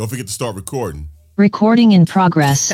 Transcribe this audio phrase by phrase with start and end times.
[0.00, 1.10] Don't forget to start recording.
[1.36, 2.72] Recording in progress.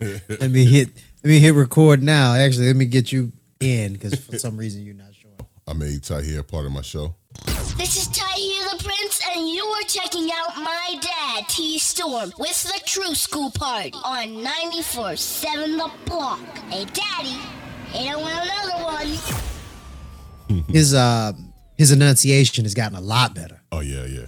[0.00, 0.88] Let me hit.
[1.22, 2.32] Let me hit record now.
[2.32, 3.30] Actually, let me get you
[3.60, 5.32] in because for some reason you're not sure.
[5.68, 7.14] I made Tahir part of my show.
[7.76, 12.62] This is Tahir the Prince, and you are checking out my dad, T Storm, with
[12.62, 16.40] the True School Party on 94 7 The Block.
[16.70, 17.36] Hey, Daddy,
[17.92, 20.64] you don't want another one.
[20.70, 21.34] His uh
[21.76, 23.60] his enunciation has gotten a lot better.
[23.70, 24.26] Oh yeah, yeah,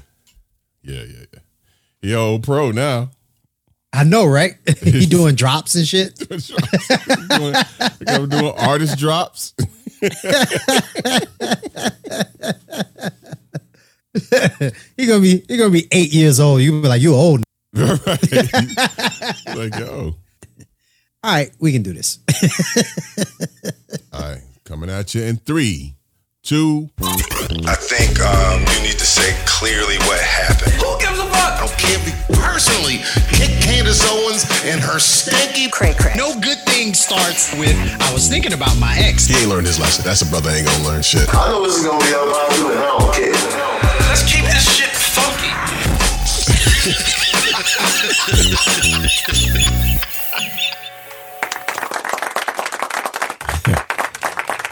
[0.89, 1.41] yeah, yeah, yeah.
[2.00, 3.10] Yo, pro now.
[3.92, 4.55] I know, right?
[4.83, 6.16] he doing drops and shit.
[6.19, 7.55] doing,
[8.06, 9.55] I'm doing artist drops.
[14.96, 16.60] he gonna be he gonna be eight years old.
[16.62, 17.43] You gonna be like, you old.
[17.74, 18.55] right.
[19.57, 20.15] like yo.
[21.24, 22.20] All right, we can do this.
[24.12, 25.96] All right, coming at you in three,
[26.48, 26.88] two.
[27.69, 30.73] I think um, you need to say clearly what happened.
[30.80, 31.61] Who gives a fuck?
[31.61, 33.05] I don't care if you personally
[33.37, 36.15] kick Candace Owens and her stinky cray cray.
[36.16, 39.27] No good thing starts with I was thinking about my ex.
[39.27, 40.07] He ain't learned his lesson.
[40.07, 41.29] That's a brother ain't gonna learn shit.
[41.35, 43.37] I know this is gonna be unpopular, and I don't care.
[44.09, 45.52] Let's keep this shit funky.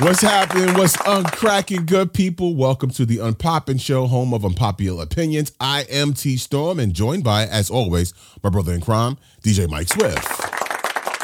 [0.07, 0.73] What's happening?
[0.75, 2.55] What's uncracking, good people?
[2.55, 5.51] Welcome to the Unpoppin' Show, home of unpopular opinions.
[5.59, 9.89] I am T Storm, and joined by, as always, my brother in crime, DJ Mike
[9.89, 10.25] Swift.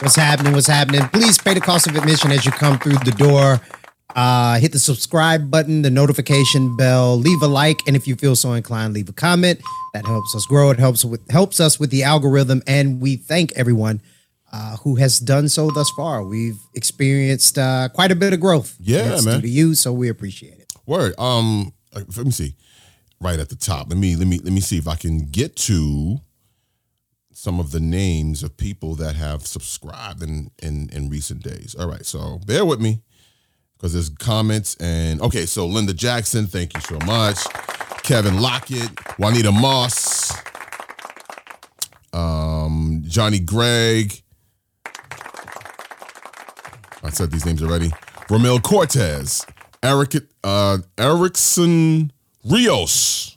[0.03, 0.53] What's happening?
[0.53, 1.03] What's happening?
[1.11, 3.61] Please pay the cost of admission as you come through the door.
[4.17, 8.35] Uh, hit the subscribe button, the notification bell, leave a like, and if you feel
[8.35, 9.61] so inclined, leave a comment.
[9.95, 10.71] That helps us grow.
[10.71, 14.03] It helps with helps us with the algorithm, and we thank everyone
[14.53, 16.23] uh, who has done so thus far.
[16.25, 18.77] We've experienced uh, quite a bit of growth.
[18.79, 19.37] Yeah, That's man.
[19.37, 20.73] due to you, so we appreciate it.
[20.87, 21.19] Word.
[21.19, 22.55] Um, let me see.
[23.21, 23.89] Right at the top.
[23.89, 26.19] Let me let me let me see if I can get to
[27.33, 31.75] some of the names of people that have subscribed in in in recent days.
[31.79, 33.01] All right, so bear with me
[33.77, 35.47] because there's comments and okay.
[35.47, 37.39] So Linda Jackson, thank you so much.
[38.03, 40.33] Kevin Lockett, Juanita Moss,
[42.13, 44.22] um, Johnny Gregg.
[47.03, 47.89] I said these names already.
[48.29, 49.45] Ramil Cortez,
[49.83, 50.15] Eric
[50.45, 52.13] uh, Erickson
[52.45, 53.37] Rios.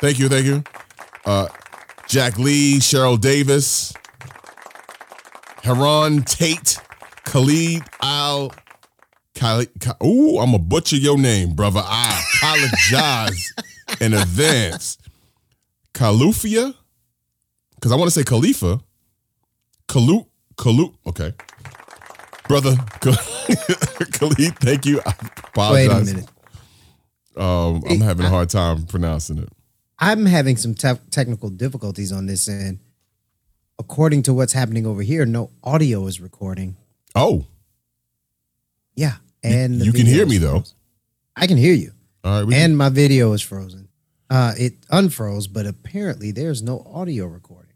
[0.00, 0.62] Thank you, thank you.
[1.24, 1.48] Uh,
[2.06, 3.92] Jack Lee, Cheryl Davis,
[5.62, 6.78] Heron Tate,
[7.24, 8.52] Khalid Al.
[9.34, 9.68] Khalid,
[10.02, 11.82] ooh, I'm a butcher your name, brother.
[11.84, 13.52] I apologize
[14.00, 14.98] in advance.
[15.92, 16.74] Kalufia,
[17.74, 18.80] because I want to say Khalifa.
[19.88, 20.26] Kalu,
[20.58, 21.32] Kalu, okay.
[22.48, 25.00] Brother, Khalid, thank you.
[25.06, 25.14] I
[25.48, 25.72] apologize.
[25.74, 26.30] Wait a minute.
[27.36, 29.48] Um, I'm having a hard time pronouncing it.
[29.98, 32.80] I'm having some te- technical difficulties on this end.
[33.78, 36.76] According to what's happening over here, no audio is recording.
[37.14, 37.46] Oh,
[38.96, 40.64] Yeah, and the you can hear me, though.
[41.36, 41.92] I can hear you,
[42.24, 42.46] all right.
[42.46, 43.88] We and my video is frozen.
[44.28, 47.67] Uh, it unfroze, but apparently there's no audio recording.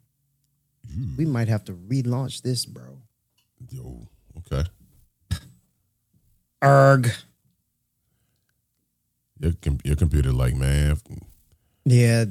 [1.16, 2.98] We might have to relaunch this, bro.
[3.70, 4.06] Yo,
[4.38, 4.64] okay.
[6.62, 7.10] Erg.
[9.38, 9.52] Your,
[9.84, 10.96] your computer, like, man,
[11.84, 12.26] Yeah,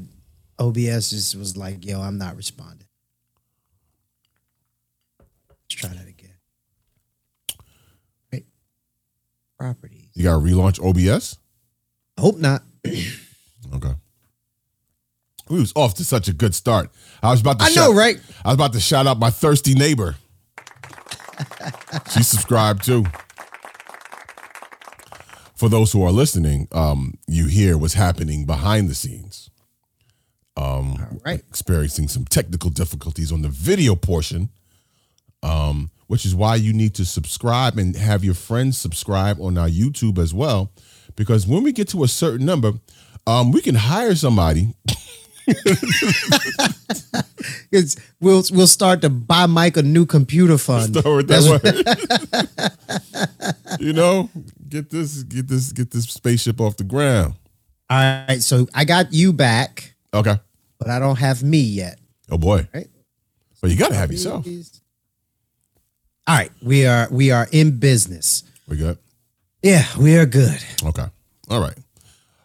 [0.60, 2.88] OBS just was like, "Yo, I'm not responding."
[5.50, 6.36] Let's try that again.
[8.32, 8.46] Wait,
[9.58, 10.10] properties.
[10.14, 11.38] you got to relaunch OBS.
[12.18, 12.64] I hope not.
[13.74, 13.94] Okay.
[15.52, 16.90] We was off to such a good start.
[17.22, 17.66] I was about to.
[17.66, 18.20] I shout- know, right?
[18.46, 20.16] I was about to shout out my thirsty neighbor.
[22.12, 23.06] she subscribed too.
[25.56, 29.50] For those who are listening, um, you hear what's happening behind the scenes.
[30.58, 31.40] Um, right.
[31.50, 34.50] experiencing some technical difficulties on the video portion,
[35.44, 39.70] um, which is why you need to subscribe and have your friends subscribe on our
[39.70, 40.72] YouTube as well.
[41.16, 42.74] Because when we get to a certain number,
[43.28, 44.76] um, we can hire somebody.
[47.72, 50.94] It's, we'll we'll start to buy Mike a new computer fund.
[50.96, 52.78] Start that
[53.80, 54.30] you know,
[54.68, 57.36] get this, get this, get this spaceship off the ground.
[57.90, 60.38] All right, so I got you back, Okay.
[60.80, 61.98] but I don't have me yet.
[62.30, 62.68] Oh boy.
[62.74, 62.88] Right.
[63.62, 64.46] But you gotta have yourself.
[66.28, 68.44] All right, we are we are in business.
[68.68, 68.98] We good.
[69.64, 70.60] Yeah, we are good.
[70.84, 71.06] Okay.
[71.50, 71.78] All right.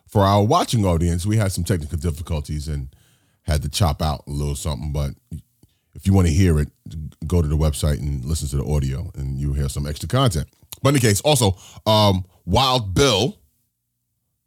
[0.06, 2.88] For our watching audience, we had some technical difficulties and
[3.42, 4.92] had to chop out a little something.
[4.92, 5.10] But
[5.94, 6.68] if you want to hear it,
[7.26, 10.46] go to the website and listen to the audio, and you'll hear some extra content.
[10.82, 11.56] But in any case, also,
[11.86, 13.36] um, Wild Bill.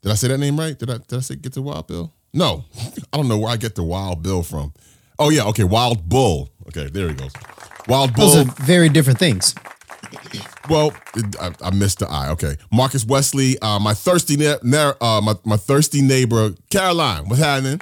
[0.02, 0.78] Did I say that name right?
[0.78, 2.14] Did I did I say get to Wild Bill?
[2.34, 2.64] No,
[3.14, 4.74] I don't know where I get the Wild Bill from.
[5.18, 6.50] Oh yeah, okay, Wild Bull.
[6.68, 7.34] Okay, there he goes.
[7.88, 8.30] Wild Bull.
[8.30, 9.54] Those are very different things.
[10.70, 10.94] Well,
[11.40, 12.30] I, I missed the I.
[12.32, 17.28] Okay, Marcus Wesley, uh, my thirsty, ne- ne- uh, my my thirsty neighbor, Caroline.
[17.28, 17.82] What's happening?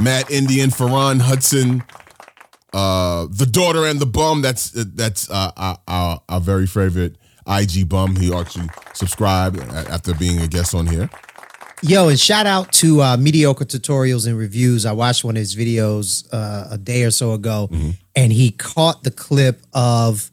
[0.00, 1.82] Matt Indian, Farron Hudson,
[2.72, 4.42] uh, the daughter and the bum.
[4.42, 8.16] That's that's uh, our, our, our very favorite IG bum.
[8.16, 11.08] He actually subscribed after being a guest on here.
[11.86, 14.86] Yo, and shout out to uh, Mediocre Tutorials and Reviews.
[14.86, 17.68] I watched one of his videos uh, a day or so ago,
[18.16, 20.30] and he caught the clip of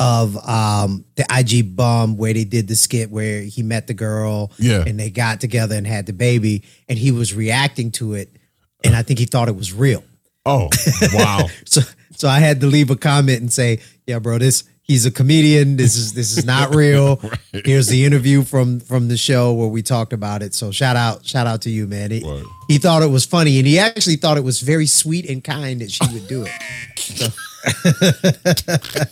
[0.00, 4.50] of um, the IG bum where they did the skit where he met the girl,
[4.58, 4.82] Yeah.
[4.86, 8.34] and they got together and had the baby, and he was reacting to it,
[8.82, 10.02] and I think he thought it was real.
[10.44, 10.70] Oh
[11.14, 11.46] wow!
[11.66, 11.82] So
[12.16, 13.78] so I had to leave a comment and say,
[14.08, 15.76] "Yeah, bro, this he's a comedian.
[15.76, 17.20] This is this is not real.
[17.52, 20.52] Here's the interview from from the show where we talked about it.
[20.52, 22.10] So shout out shout out to you, man.
[22.10, 22.44] He, Word.
[22.66, 25.80] he thought it was funny, and he actually thought it was very sweet and kind
[25.80, 27.30] that she would do it.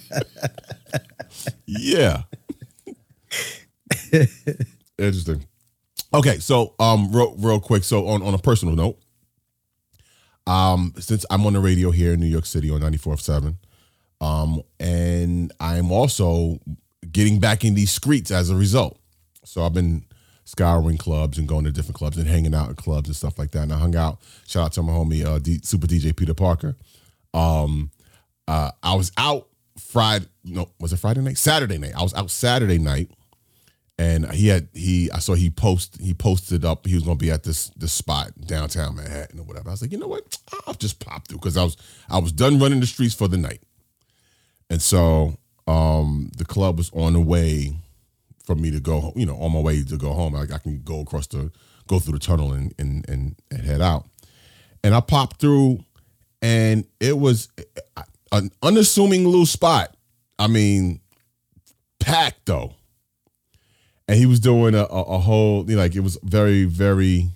[1.70, 2.22] Yeah.
[4.98, 5.44] Interesting.
[6.14, 7.84] Okay, so um real, real quick.
[7.84, 8.98] So on, on a personal note,
[10.46, 13.56] um, since I'm on the radio here in New York City on 94.7,
[14.20, 16.58] um, and I'm also
[17.10, 18.98] getting back in these streets as a result.
[19.44, 20.04] So I've been
[20.44, 23.50] scouring clubs and going to different clubs and hanging out in clubs and stuff like
[23.52, 23.64] that.
[23.64, 24.18] And I hung out.
[24.46, 26.74] Shout out to my homie uh, D, Super DJ Peter Parker.
[27.34, 27.90] Um,
[28.46, 29.48] uh, I was out
[29.78, 30.26] Friday.
[30.44, 31.38] No, was it Friday night?
[31.38, 31.92] Saturday night.
[31.96, 33.10] I was out Saturday night,
[33.98, 35.10] and he had he.
[35.12, 36.86] I saw he post he posted up.
[36.86, 39.68] He was to be at this this spot downtown Manhattan or whatever.
[39.68, 40.38] I was like, you know what?
[40.66, 41.76] I'll just pop through because I was
[42.08, 43.62] I was done running the streets for the night,
[44.70, 45.36] and so
[45.66, 47.74] um the club was on the way
[48.48, 49.12] for me to go.
[49.14, 50.32] You know, on my way to go home.
[50.32, 51.52] Like I can go across the
[51.86, 54.06] go through the tunnel and and and, and head out.
[54.82, 55.84] And I popped through,
[56.40, 57.48] and it was
[58.32, 59.94] an unassuming little spot.
[60.38, 61.00] I mean,
[62.00, 62.74] packed though.
[64.08, 67.28] And he was doing a, a, a whole, you know, like it was very, very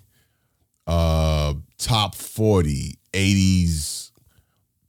[0.86, 4.10] uh top 40, 80s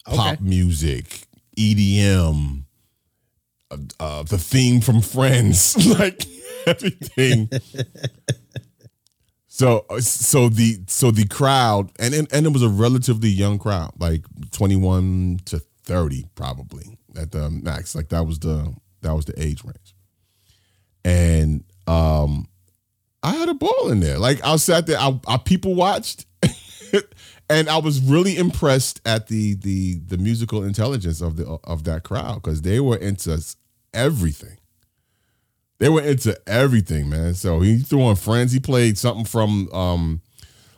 [0.06, 1.28] pop music,
[1.58, 2.64] EDM,
[3.72, 6.26] uh, uh, the theme from Friends, like
[6.66, 7.50] everything.
[9.56, 13.92] So so the so the crowd and, and and it was a relatively young crowd,
[14.00, 17.94] like 21 to 30 probably at the max.
[17.94, 18.74] Like that was the
[19.04, 19.96] that was the age range.
[21.06, 22.48] And um
[23.22, 24.18] I had a ball in there.
[24.18, 26.26] Like I sat there, I, I people watched
[27.50, 32.04] and I was really impressed at the the the musical intelligence of the of that
[32.04, 33.40] crowd because they were into
[33.94, 34.58] everything.
[35.80, 37.34] They were into everything, man.
[37.34, 38.54] So he threw on Friends.
[38.54, 40.22] He played something from um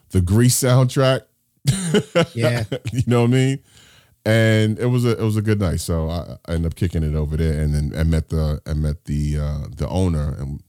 [0.09, 1.21] the Grease soundtrack.
[2.33, 2.63] Yeah.
[2.91, 3.59] you know what I mean?
[4.25, 5.79] And it was a it was a good night.
[5.79, 8.73] So I, I ended up kicking it over there, and then I met the I
[8.73, 10.63] met the uh, the owner and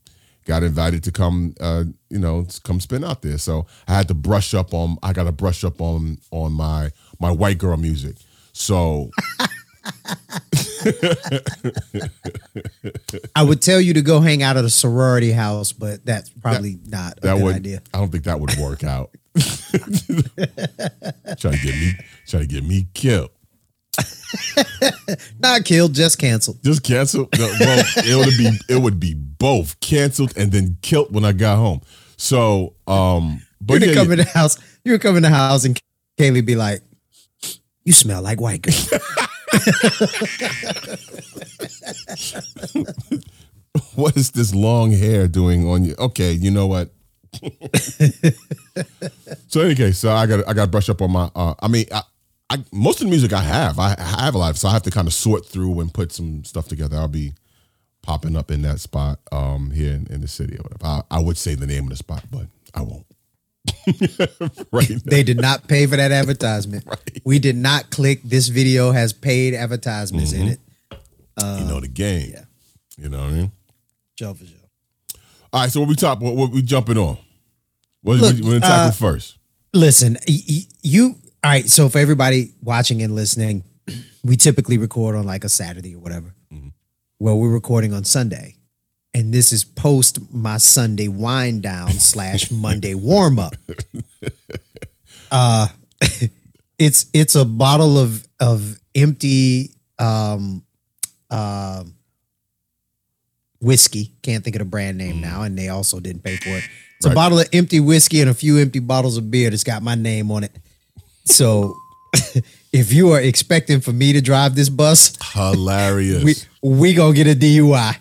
[0.47, 3.37] got invited to come uh, you know come spin out there.
[3.37, 6.91] So I had to brush up on I got to brush up on on my
[7.19, 8.15] my white girl music.
[8.53, 9.11] So
[13.35, 16.79] I would tell you to go hang out at a sorority house, but that's probably
[16.85, 17.81] not a that good would idea.
[17.93, 19.11] I don't think that would work out.
[21.37, 21.91] trying to get me
[22.25, 23.29] trying to get me killed.
[25.39, 26.63] Not killed, just canceled.
[26.63, 27.29] Just canceled.
[27.37, 31.31] No, well, it would be it would be both canceled and then killed when I
[31.31, 31.81] got home.
[32.17, 34.57] So, um, but You're yeah, gonna in the house.
[34.83, 35.79] You're gonna come in the house and
[36.17, 36.81] Kaylee be like,
[37.83, 38.73] "You smell like white girl."
[43.95, 45.95] what is this long hair doing on you?
[45.97, 46.89] Okay, you know what?
[49.47, 51.29] so okay, so I got I got to brush up on my.
[51.35, 52.01] Uh, I mean, I,
[52.49, 54.83] I most of the music I have, I, I have a lot, so I have
[54.83, 56.97] to kind of sort through and put some stuff together.
[56.97, 57.33] I'll be
[58.03, 60.85] popping up in that spot um here in, in the city or whatever.
[60.85, 63.05] I, I would say the name of the spot, but I won't.
[64.71, 64.89] right.
[64.89, 64.97] now.
[65.05, 66.85] they did not pay for that advertisement.
[67.25, 68.21] We did not click.
[68.23, 70.59] This video has paid advertisements in it.
[71.41, 72.29] you know the game.
[72.33, 72.45] yeah.
[72.97, 73.51] You know what I mean?
[74.15, 74.53] Joe for Joe.
[75.51, 76.19] All right, so what we top?
[76.21, 77.17] What, what we jumping on?
[78.01, 79.37] What Look, we, we gonna tackle uh, first?
[79.73, 81.15] Listen, y- y- you.
[81.43, 81.67] All right.
[81.69, 83.63] So for everybody watching and listening,
[84.23, 86.33] we typically record on like a Saturday or whatever.
[87.19, 88.57] Well, we're recording on Sunday,
[89.13, 93.55] and this is post my Sunday wind down slash Monday warm up.
[95.29, 95.67] Uh,
[96.79, 100.63] it's it's a bottle of of empty um
[101.29, 101.93] um
[103.59, 104.13] whiskey.
[104.21, 106.63] Can't think of the brand name now, and they also didn't pay for it.
[106.95, 109.83] It's a bottle of empty whiskey and a few empty bottles of beer that's got
[109.83, 110.51] my name on it.
[111.27, 111.75] So
[112.73, 116.23] if you are expecting for me to drive this bus, Hilarious.
[116.23, 117.95] we we gonna get a DUI.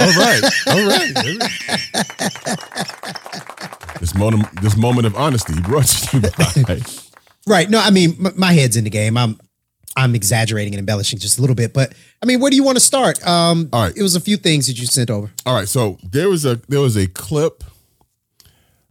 [0.00, 0.42] all right.
[0.66, 1.12] All right.
[4.00, 6.80] this moment, this moment of honesty brought to you by.
[7.46, 7.70] Right.
[7.70, 9.16] No, I mean m- my head's in the game.
[9.16, 9.40] I'm
[9.96, 12.76] I'm exaggerating and embellishing just a little bit, but I mean, where do you want
[12.76, 13.26] to start?
[13.26, 13.96] Um, All right.
[13.96, 15.30] It was a few things that you sent over.
[15.46, 17.64] All right, so there was a there was a clip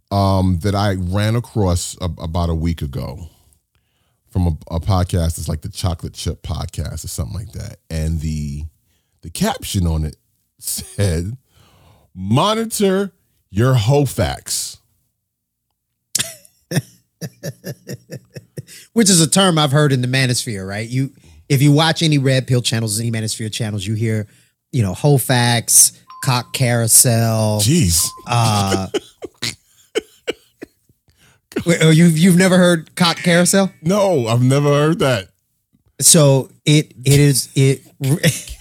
[0.09, 3.29] um that I ran across a, about a week ago
[4.37, 5.39] from a, a podcast.
[5.39, 8.65] It's like the Chocolate Chip Podcast or something like that, and the
[9.21, 10.15] the caption on it
[10.59, 11.37] said,
[12.13, 13.13] "Monitor
[13.49, 14.77] your HoFax."
[18.93, 20.87] which is a term I've heard in the manosphere, right?
[20.87, 21.11] You
[21.49, 24.27] if you watch any red pill channels, any manosphere channels, you hear,
[24.71, 27.59] you know, Hofax, cock carousel.
[27.61, 28.87] Jeez, Uh
[31.67, 33.71] wait, oh, you've you've never heard cock carousel?
[33.81, 35.29] no, I've never heard that.
[35.99, 37.81] So it it is it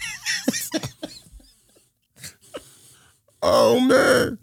[3.42, 4.38] Oh man,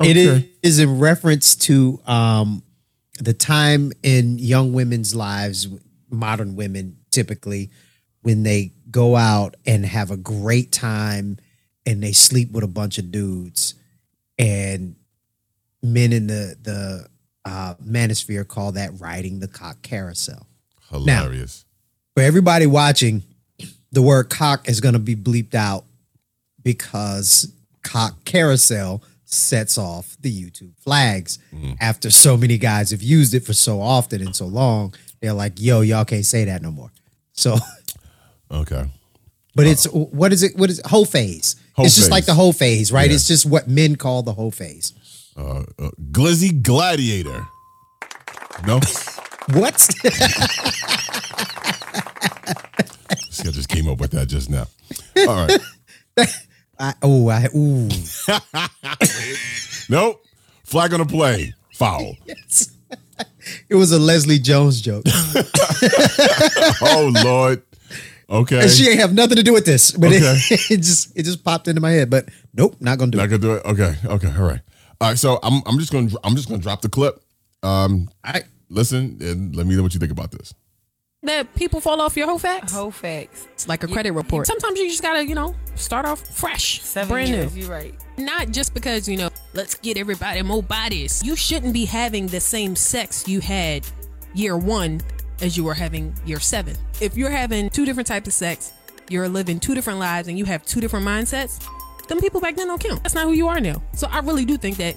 [0.00, 0.20] it Okay.
[0.20, 2.62] is, is in reference to um
[3.20, 5.68] the time in young women's lives,
[6.10, 7.70] modern women typically,
[8.22, 11.36] when they go out and have a great time
[11.84, 13.74] and they sleep with a bunch of dudes
[14.38, 14.96] and
[15.82, 17.06] men in the the
[17.48, 20.46] uh manosphere call that riding the cock carousel.
[20.90, 21.64] hilarious.
[22.14, 23.22] For everybody watching,
[23.92, 25.84] the word cock is gonna be bleeped out
[26.62, 27.52] because
[27.82, 31.38] cock carousel sets off the YouTube flags.
[31.80, 35.54] After so many guys have used it for so often and so long, they're like,
[35.60, 36.90] yo, y'all can't say that no more.
[37.32, 37.56] So
[38.50, 38.84] okay,
[39.54, 40.56] But it's what is it?
[40.56, 40.86] What is it?
[40.86, 41.56] Whole phase?
[41.74, 43.08] Whole it's just like the hoe phase, right?
[43.08, 43.14] Yeah.
[43.14, 44.92] It's just what men call the hoe phase.
[45.38, 47.46] Uh, uh, Glizzy Gladiator.
[48.66, 48.80] No,
[49.52, 49.78] What?
[53.30, 54.66] See, I just came up with that just now.
[55.16, 55.58] All right.
[56.78, 57.88] I, oh, I ooh.
[59.88, 60.24] Nope.
[60.64, 61.54] Flag on the play.
[61.74, 62.16] Foul.
[63.70, 65.04] It was a Leslie Jones joke.
[66.82, 67.62] Oh Lord.
[68.28, 68.60] Okay.
[68.60, 70.18] And she ain't have nothing to do with this, but Okay.
[70.50, 72.10] it, it just it just popped into my head.
[72.10, 73.30] But nope, not gonna do Not it.
[73.30, 73.64] Not gonna do it.
[73.72, 73.96] Okay.
[74.06, 74.32] Okay.
[74.38, 74.60] All right.
[75.00, 75.18] All right.
[75.18, 77.22] So I'm I'm just gonna I'm just gonna drop the clip.
[77.62, 80.54] Um, I listen and let me know what you think about this.
[81.22, 82.72] that people fall off your whole facts.
[82.72, 83.46] Whole facts.
[83.52, 84.46] It's like a credit report.
[84.46, 87.54] Sometimes you just gotta, you know, start off fresh, Seven brand years.
[87.54, 87.62] new.
[87.62, 87.94] You're right.
[88.16, 91.22] Not just because you know, let's get everybody more bodies.
[91.24, 93.86] You shouldn't be having the same sex you had
[94.34, 95.00] year one
[95.40, 96.76] as you were having year seven.
[97.00, 98.72] If you're having two different types of sex,
[99.08, 101.64] you're living two different lives, and you have two different mindsets.
[102.08, 103.02] Them people back then don't count.
[103.02, 103.82] That's not who you are now.
[103.92, 104.96] So I really do think that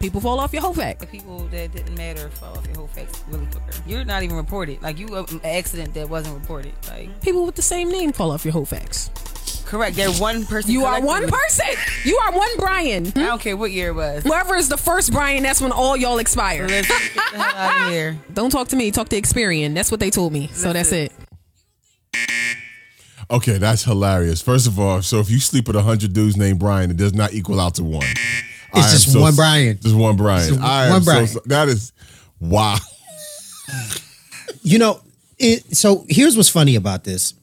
[0.00, 1.00] people fall off your whole fact.
[1.00, 3.72] The people that didn't matter fall off your whole facts really quicker.
[3.86, 4.82] You're not even reported.
[4.82, 6.72] Like you, uh, an accident that wasn't reported.
[6.88, 9.10] Like People with the same name fall off your whole facts.
[9.64, 9.94] correct.
[9.96, 10.72] They're one person.
[10.72, 11.66] You are one person.
[12.04, 13.06] You are one Brian.
[13.08, 14.24] I don't care what year it was.
[14.24, 16.66] Whoever is the first Brian, that's when all y'all expire.
[16.66, 18.18] Let's get the hell out of here.
[18.34, 18.90] Don't talk to me.
[18.90, 19.74] Talk to Experian.
[19.74, 20.48] That's what they told me.
[20.48, 21.12] So that's it.
[23.32, 24.42] Okay, that's hilarious.
[24.42, 27.14] First of all, so if you sleep with a hundred dudes named Brian, it does
[27.14, 28.06] not equal out to one.
[28.74, 29.78] I am just one Brian.
[29.80, 30.48] Just one Brian.
[30.48, 31.26] Just one Brian.
[31.26, 31.92] So, that is
[32.38, 32.76] wow.
[34.64, 35.00] You know,
[35.38, 37.34] it, so here's what's funny about this.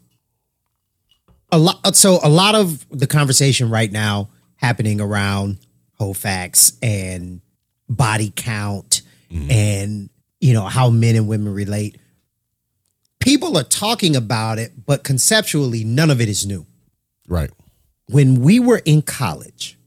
[1.51, 1.95] A lot.
[1.95, 5.57] So a lot of the conversation right now happening around
[5.95, 7.41] whole facts and
[7.89, 9.51] body count mm-hmm.
[9.51, 11.97] and you know how men and women relate.
[13.29, 16.65] People are talking about it, but conceptually, none of it is new.
[17.27, 17.51] Right.
[18.07, 19.77] When we were in college,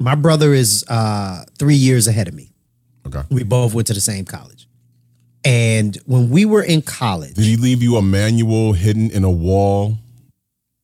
[0.00, 2.50] my brother is uh, three years ahead of me.
[3.06, 3.22] Okay.
[3.30, 4.66] We both went to the same college.
[5.44, 9.30] And when we were in college, Did he leave you a manual hidden in a
[9.30, 9.98] wall?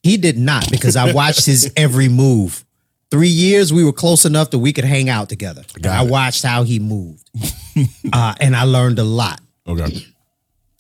[0.05, 2.65] He did not because I watched his every move.
[3.11, 5.63] Three years, we were close enough that we could hang out together.
[5.85, 7.29] I watched how he moved,
[8.13, 9.41] uh, and I learned a lot.
[9.67, 10.07] Okay.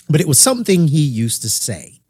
[0.09, 2.01] But it was something he used to say.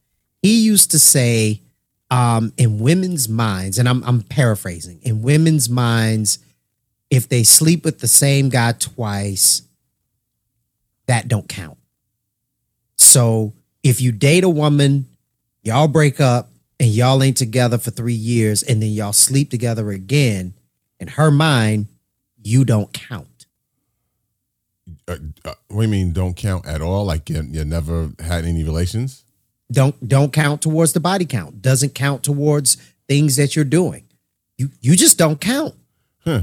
[0.42, 1.62] He used to say,
[2.10, 6.38] um, in women's minds, and I'm, I'm paraphrasing, in women's minds,
[7.10, 9.62] if they sleep with the same guy twice,
[11.06, 11.78] that don't count.
[12.96, 15.06] So if you date a woman,
[15.62, 16.50] y'all break up
[16.80, 20.54] and y'all ain't together for three years, and then y'all sleep together again,
[21.00, 21.88] in her mind,
[22.42, 23.37] you don't count.
[25.08, 27.04] Uh, uh, what do you mean don't count at all?
[27.04, 29.24] Like you, you never had any relations?
[29.72, 31.62] Don't don't count towards the body count.
[31.62, 32.76] Doesn't count towards
[33.08, 34.04] things that you're doing.
[34.56, 35.74] You you just don't count.
[36.24, 36.42] Huh.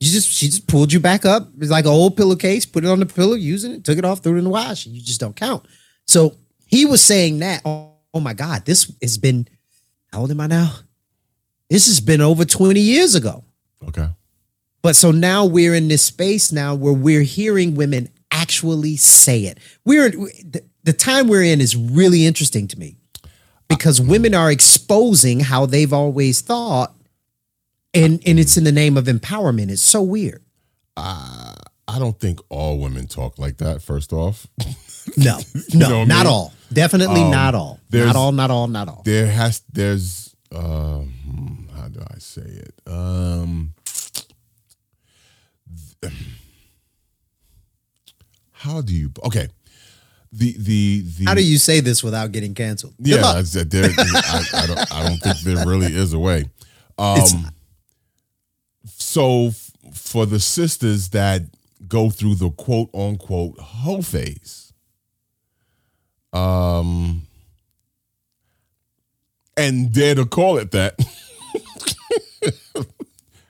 [0.00, 1.48] You just she just pulled you back up.
[1.58, 4.22] It's like an old pillowcase, put it on the pillow, using it, took it off,
[4.22, 4.86] threw it in the wash.
[4.86, 5.64] You just don't count.
[6.06, 6.36] So
[6.66, 7.62] he was saying that.
[7.64, 9.48] Oh, oh my God, this has been
[10.12, 10.72] how old am I now?
[11.68, 13.44] This has been over 20 years ago.
[13.88, 14.08] Okay.
[14.86, 19.58] But so now we're in this space now where we're hearing women actually say it.
[19.84, 22.94] We're the, time we're in is really interesting to me
[23.66, 26.94] because women are exposing how they've always thought
[27.94, 29.70] and and it's in the name of empowerment.
[29.72, 30.44] It's so weird.
[30.96, 31.56] Uh,
[31.88, 33.82] I don't think all women talk like that.
[33.82, 34.46] First off,
[35.16, 35.40] No,
[35.70, 36.32] You no, know what I not mean?
[36.32, 36.54] all.
[36.72, 37.80] Definitely Um, not all.
[37.90, 39.02] Not all, not all, not all.
[39.04, 42.74] there has there's um how do I say it?
[42.86, 43.72] Um
[48.52, 49.48] how do you okay.
[50.32, 52.94] The the the How do you say this without getting canceled?
[53.00, 53.24] Good Yeah.
[53.24, 56.44] I, there, I, I, don't, I don't think there really is a way.
[56.98, 57.50] Um,
[58.86, 61.42] so f- for the sisters that
[61.86, 64.72] go through the quote unquote hoe phase,
[66.32, 67.22] um,
[69.56, 70.98] and dare to call it that,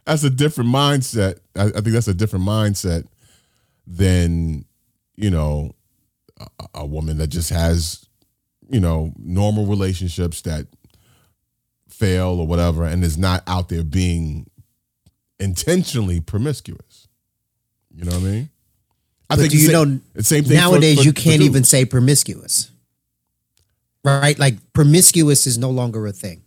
[0.06, 1.40] that's a different mindset.
[1.56, 3.06] I, I think that's a different mindset
[3.86, 4.64] than
[5.16, 5.72] you know
[6.38, 6.46] a,
[6.76, 8.06] a woman that just has
[8.70, 10.66] you know normal relationships that
[11.88, 14.46] fail or whatever and is not out there being
[15.40, 17.08] intentionally promiscuous.
[17.94, 18.50] You know what i mean?
[19.28, 22.70] I But do you know the same thing nowadays for- you can't even say promiscuous.
[24.04, 24.38] Right?
[24.38, 26.42] Like promiscuous is no longer a thing.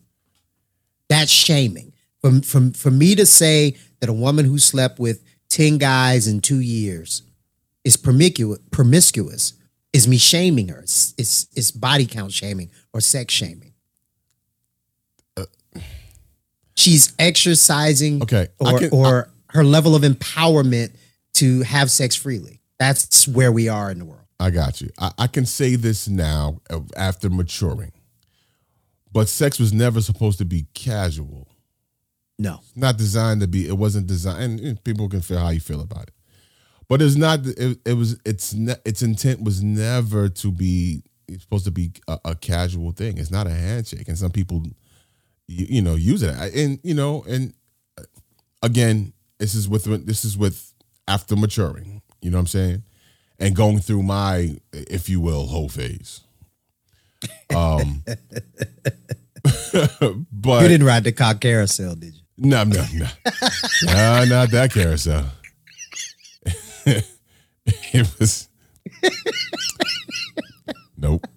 [1.10, 1.89] That's shaming
[2.22, 6.42] for, for, for me to say that a woman who slept with 10 guys in
[6.42, 7.24] two years
[7.84, 9.54] is promiscuous, promiscuous
[9.94, 10.80] is me shaming her.
[10.82, 13.74] It's, it's, it's body count shaming or sex shaming.
[16.76, 20.96] She's exercising Okay, or, can- or her level of empowerment
[21.34, 22.62] to have sex freely.
[22.78, 24.24] That's where we are in the world.
[24.40, 24.90] I got you.
[24.98, 27.92] I, I can say this now uh, after maturing,
[29.12, 31.49] but sex was never supposed to be casual.
[32.40, 33.68] No not designed to be.
[33.68, 34.60] It wasn't designed.
[34.62, 36.14] And people can feel how you feel about it,
[36.88, 37.46] but it's not.
[37.46, 38.20] It, it was.
[38.26, 41.04] It's ne, its intent was never to be.
[41.28, 43.18] It's supposed to be a, a casual thing.
[43.18, 44.64] It's not a handshake, and some people,
[45.48, 46.36] you, you know, use it.
[46.56, 47.54] And you know, and
[47.98, 48.04] uh,
[48.64, 50.74] again, this is with this is with
[51.08, 52.02] after maturing.
[52.22, 52.84] You know what I'm saying?
[53.38, 56.22] And going through my, if you will, hoe phase.
[57.56, 58.04] Um,
[60.32, 63.08] but you didn't ride the cock carousel did you no, no, no.
[63.84, 65.26] no, not that carousel.
[67.66, 68.48] it was.
[70.98, 71.28] Nope.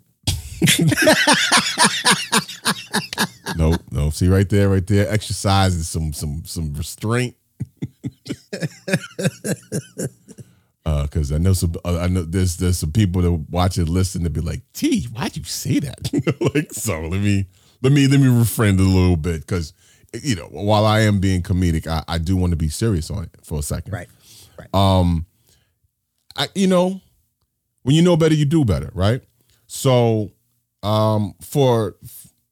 [3.57, 3.81] nope.
[3.91, 4.13] Nope.
[4.13, 5.11] See right there, right there.
[5.11, 7.35] Exercise and some some some restraint.
[10.85, 13.89] Uh, because I know some, uh, I know there's there's some people that watch it,
[13.89, 16.11] listen, to be like, "T, why'd you say that?"
[16.55, 17.47] like, so let me
[17.83, 19.73] let me let me refrain a little bit because
[20.23, 23.25] you know, while I am being comedic, I, I do want to be serious on
[23.25, 23.93] it for a second.
[23.93, 24.09] right
[24.59, 25.27] right Um,
[26.37, 27.01] I you know,
[27.83, 29.23] when you know better, you do better, right?
[29.67, 30.31] So,
[30.83, 31.97] um, for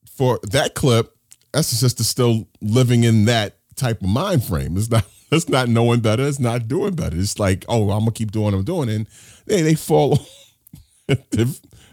[0.07, 1.15] for that clip,
[1.53, 4.77] that's just still living in that type of mind frame.
[4.77, 6.27] It's not it's not knowing better.
[6.27, 7.17] It's not doing better.
[7.17, 9.07] It's like, oh, I'm gonna keep doing what I'm doing, and
[9.47, 10.19] they they fall.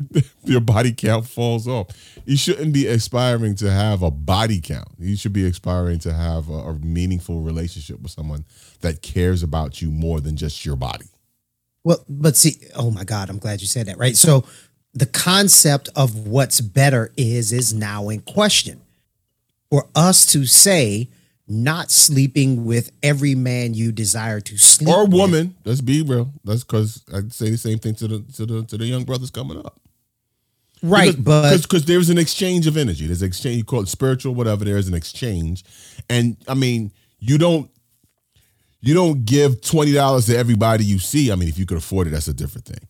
[0.44, 1.88] your body count falls off.
[2.26, 4.90] You shouldn't be aspiring to have a body count.
[5.00, 8.46] You should be aspiring to have a, a meaningful relationship with someone
[8.82, 11.08] that cares about you more than just your body.
[11.84, 13.98] Well, but see, oh my God, I'm glad you said that.
[13.98, 14.18] Right.
[14.18, 14.44] So
[14.94, 18.82] the concept of what's better is is now in question.
[19.70, 21.10] For us to say
[21.48, 25.14] not sleeping with every man you desire to sleep or with.
[25.14, 25.56] woman.
[25.64, 26.32] Let's be real.
[26.44, 29.30] That's because I'd say the same thing to the to the to the young brothers
[29.32, 29.80] coming up.
[30.84, 33.08] Right, but because there's an exchange of energy.
[33.08, 33.58] There's exchange.
[33.58, 34.64] You call it spiritual, whatever.
[34.66, 35.64] There is an exchange,
[36.10, 37.70] and I mean, you don't
[38.82, 41.32] you don't give twenty dollars to everybody you see.
[41.32, 42.88] I mean, if you could afford it, that's a different thing.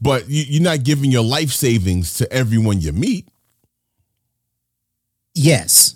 [0.00, 3.28] But you, you're not giving your life savings to everyone you meet.
[5.34, 5.94] yes.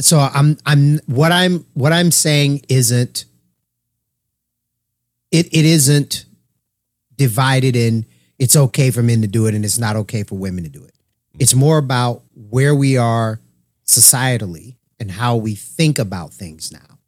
[0.00, 3.26] So I'm I'm what I'm what I'm saying isn't
[5.30, 6.24] it it isn't
[7.16, 8.06] divided in
[8.38, 10.84] it's okay for men to do it and it's not okay for women to do
[10.84, 10.94] it.
[11.38, 13.40] It's more about where we are
[13.86, 16.98] societally and how we think about things now.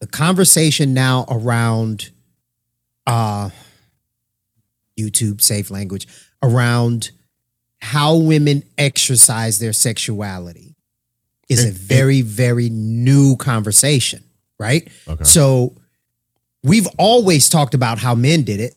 [0.00, 2.10] The conversation now around
[3.06, 3.50] uh
[4.98, 6.08] YouTube safe language
[6.42, 7.10] around
[7.80, 10.74] how women exercise their sexuality
[11.48, 14.24] is a very very new conversation,
[14.58, 14.88] right?
[15.08, 15.24] Okay.
[15.24, 15.74] So
[16.62, 18.74] we've always talked about how men did it.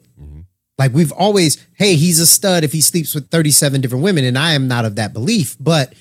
[0.79, 4.23] Like we've always, hey, he's a stud if he sleeps with 37 different women.
[4.23, 5.93] And I am not of that belief, but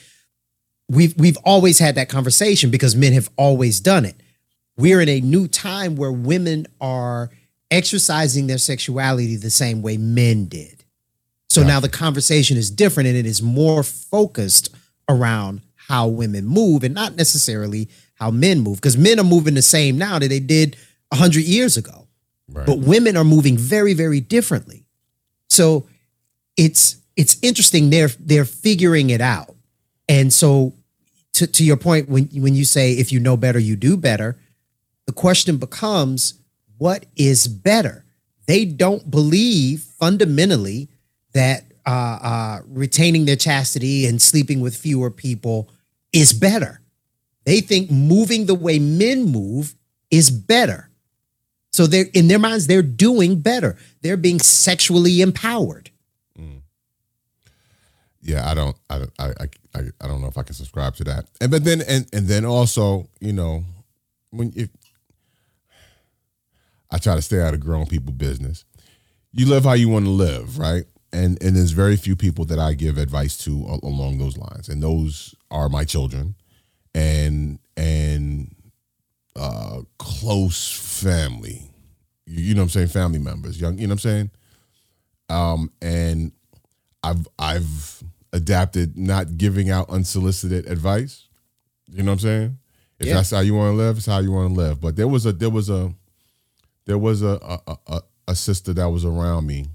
[0.88, 4.14] we've we've always had that conversation because men have always done it.
[4.77, 7.31] We're in a new time where women are
[7.71, 10.85] exercising their sexuality the same way men did.
[11.51, 14.75] So now the conversation is different and it is more focused
[15.09, 19.62] around how women move and not necessarily how men move because men are moving the
[19.62, 20.77] same now that they did
[21.09, 22.08] 100 years ago.
[22.67, 24.87] But women are moving very very differently.
[25.49, 25.87] So
[26.57, 29.55] it's it's interesting they're they're figuring it out.
[30.09, 30.75] And so
[31.35, 34.39] to to your point when when you say if you know better you do better,
[35.07, 36.35] the question becomes
[36.79, 38.05] what is better?
[38.47, 40.89] They don't believe fundamentally
[41.35, 45.71] that uh, uh, retaining their chastity and sleeping with fewer people
[46.13, 46.81] is better.
[47.45, 49.75] They think moving the way men move
[50.11, 50.88] is better.
[51.71, 53.77] So they're in their minds, they're doing better.
[54.03, 55.91] They're being sexually empowered.
[56.39, 56.63] Mm.
[58.23, 59.27] yeah, I don't, I, I,
[59.75, 61.27] I I don't know if I can subscribe to that.
[61.41, 63.65] And but then, and and then also, you know,
[64.31, 64.71] when if
[66.91, 68.65] I try to stay out of grown people business,
[69.33, 70.85] you live how you want to live, right?
[71.13, 74.83] And and there's very few people that I give advice to along those lines, and
[74.83, 76.35] those are my children,
[76.95, 78.55] and and
[79.37, 80.71] uh close
[81.03, 81.71] family.
[82.27, 82.88] You, know what I'm saying?
[82.88, 83.79] Family members, young.
[83.79, 84.31] You know what I'm saying?
[85.31, 86.33] Um, and
[87.03, 91.27] I've I've adapted not giving out unsolicited advice.
[91.87, 92.59] You know what I'm saying?
[92.99, 93.14] If Yeah.
[93.14, 94.81] that's how you want to live, it's how you want to live.
[94.81, 95.95] But there was a there was a
[96.85, 99.67] there was a a, a, a- sister that was around me,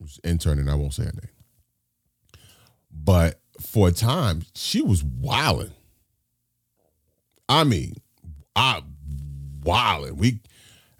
[0.00, 0.68] was interning.
[0.68, 1.30] I won't say her name,
[2.90, 5.70] but for a time she was wilding.
[7.48, 7.94] I mean,
[8.56, 8.82] I
[9.64, 10.16] wilding.
[10.16, 10.40] We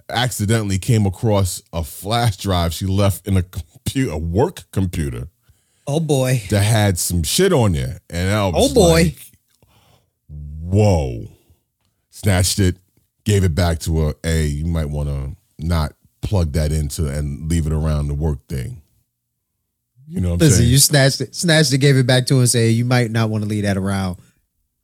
[0.08, 5.28] accidentally came across a flash drive she left in a computer, a work computer
[5.86, 6.42] Oh boy.
[6.50, 8.90] that had some shit on there, and I was Oh, boy.
[8.92, 9.18] like,
[10.28, 11.28] "Whoa!"
[12.10, 12.76] Snatched it,
[13.24, 14.14] gave it back to her.
[14.22, 18.46] Hey, you might want to not plug that into and leave it around the work
[18.48, 18.80] thing.
[20.06, 20.70] You know what I'm Listen, saying?
[20.70, 23.30] you snatched it, snatched it, gave it back to him and said, you might not
[23.30, 24.16] want to leave that around.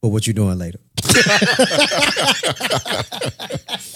[0.03, 0.81] for what you're doing later?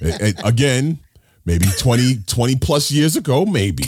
[0.00, 0.98] And again,
[1.44, 3.84] maybe 20, 20 plus years ago, maybe.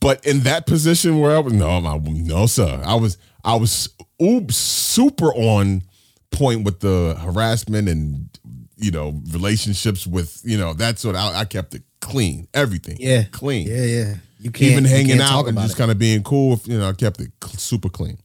[0.00, 2.82] But in that position where I was, no, I, no, sir.
[2.84, 3.88] I was, I was
[4.22, 5.82] oops, super on
[6.30, 8.28] point with the harassment and,
[8.76, 12.96] you know, relationships with, you know, that sort of, I, I kept it clean, everything.
[13.00, 13.24] Yeah.
[13.30, 13.66] Clean.
[13.66, 14.14] Yeah, yeah.
[14.38, 16.92] You can't Even hanging can't out and just kind of being cool, you know, I
[16.92, 18.18] kept it super clean.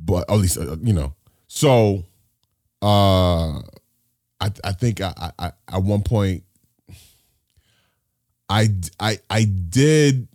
[0.00, 1.14] But at least, uh, you know,
[1.46, 2.04] so,
[2.82, 3.58] uh,
[4.40, 6.44] I I think I, I, at one point
[8.48, 8.68] I
[9.00, 10.28] I I did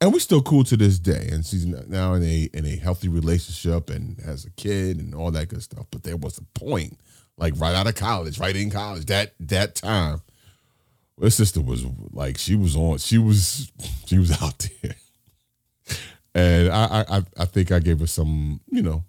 [0.00, 1.28] and we still cool to this day.
[1.32, 5.30] And she's now in a in a healthy relationship and has a kid and all
[5.32, 5.86] that good stuff.
[5.90, 6.98] But there was a point
[7.36, 10.20] like right out of college right in college that that time
[11.20, 13.70] her sister was like she was on she was
[14.06, 14.94] she was out there.
[16.34, 19.04] And I I- I think I gave her some you know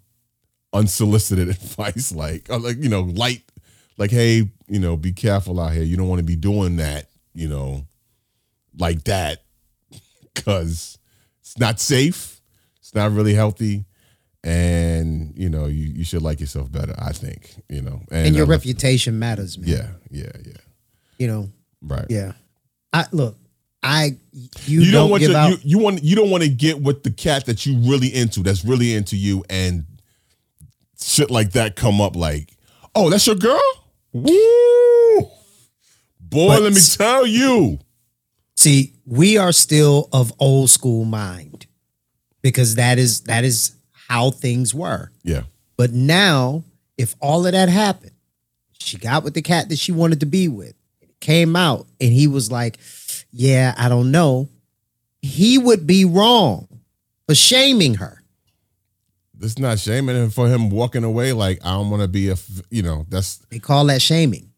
[0.72, 3.42] unsolicited advice, like uh, like you know, light,
[3.98, 5.82] like hey, you know, be careful out here.
[5.82, 7.84] You don't want to be doing that, you know,
[8.78, 9.42] like that,
[10.34, 10.98] because
[11.40, 12.40] it's not safe.
[12.78, 13.84] It's not really healthy,
[14.42, 16.94] and you know, you you should like yourself better.
[16.98, 19.68] I think you know, and, And your I reputation matters, man.
[19.68, 20.52] Yeah, yeah, yeah.
[21.18, 21.50] You know,
[21.82, 22.06] Right.
[22.08, 22.32] yeah.
[22.92, 23.36] I look,
[23.82, 26.82] I you, You, don't, don't, want to, you, you want you don't want to get
[26.82, 29.84] with the cat that you really into, that's really into you, and
[31.02, 32.56] shit like that come up like,
[32.94, 33.60] oh, that's your girl?
[34.12, 35.18] Woo!
[36.20, 37.78] Boy, But- let me tell you.
[38.56, 41.66] See, we are still of old school mind
[42.42, 43.72] because that is that is
[44.08, 45.10] how things were.
[45.22, 45.44] Yeah.
[45.78, 46.64] But now,
[46.98, 48.12] if all of that happened,
[48.78, 50.74] she got with the cat that she wanted to be with,
[51.20, 52.78] came out, and he was like,
[53.30, 54.50] Yeah, I don't know.
[55.22, 56.68] He would be wrong
[57.26, 58.19] for shaming her.
[59.42, 62.32] It's not shaming him for him walking away like I don't want to be a,
[62.32, 64.50] f- you know, that's They call that shaming.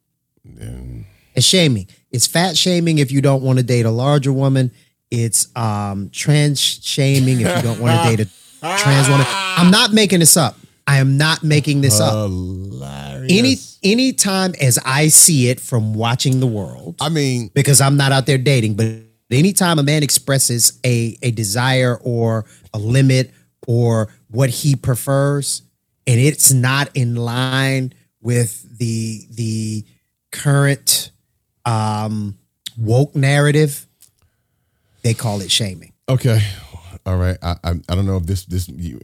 [1.35, 1.87] It's shaming.
[2.11, 4.71] It's fat shaming if you don't want to date a larger woman.
[5.11, 8.29] It's um trans shaming if you don't want to date
[8.63, 9.27] a trans woman.
[9.29, 10.57] I'm not making this up.
[10.87, 12.13] I am not making this up.
[12.13, 13.79] hilarious.
[13.85, 18.13] Any time as I see it from watching the world, I mean, because I'm not
[18.13, 18.87] out there dating, but
[19.31, 23.33] anytime a man expresses a a desire or a limit
[23.67, 25.63] or what he prefers,
[26.07, 29.85] and it's not in line with the the
[30.31, 31.11] current
[31.65, 32.39] um,
[32.79, 33.87] woke narrative,
[35.03, 35.93] they call it shaming.
[36.09, 36.41] Okay.
[37.07, 37.37] All right.
[37.43, 38.99] I I, I don't know if this this you,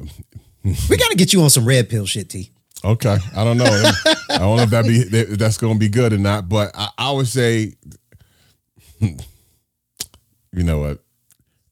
[0.64, 2.50] We got to get you on some red pill shit, T.
[2.84, 3.64] Okay, I don't know.
[4.30, 6.70] I don't know if that be that- that's going to be good or not, but
[6.76, 7.74] I, I would say,
[9.00, 9.16] you
[10.52, 10.98] know what,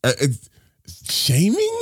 [0.03, 0.49] Uh, it's
[1.09, 1.79] shaming.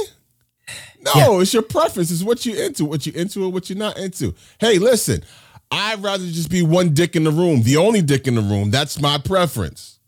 [1.05, 2.11] No, it's your preference.
[2.11, 4.35] It's what you into, what you into, or what you're not into.
[4.59, 5.23] Hey, listen,
[5.71, 8.71] I'd rather just be one dick in the room, the only dick in the room.
[8.71, 9.99] That's my preference.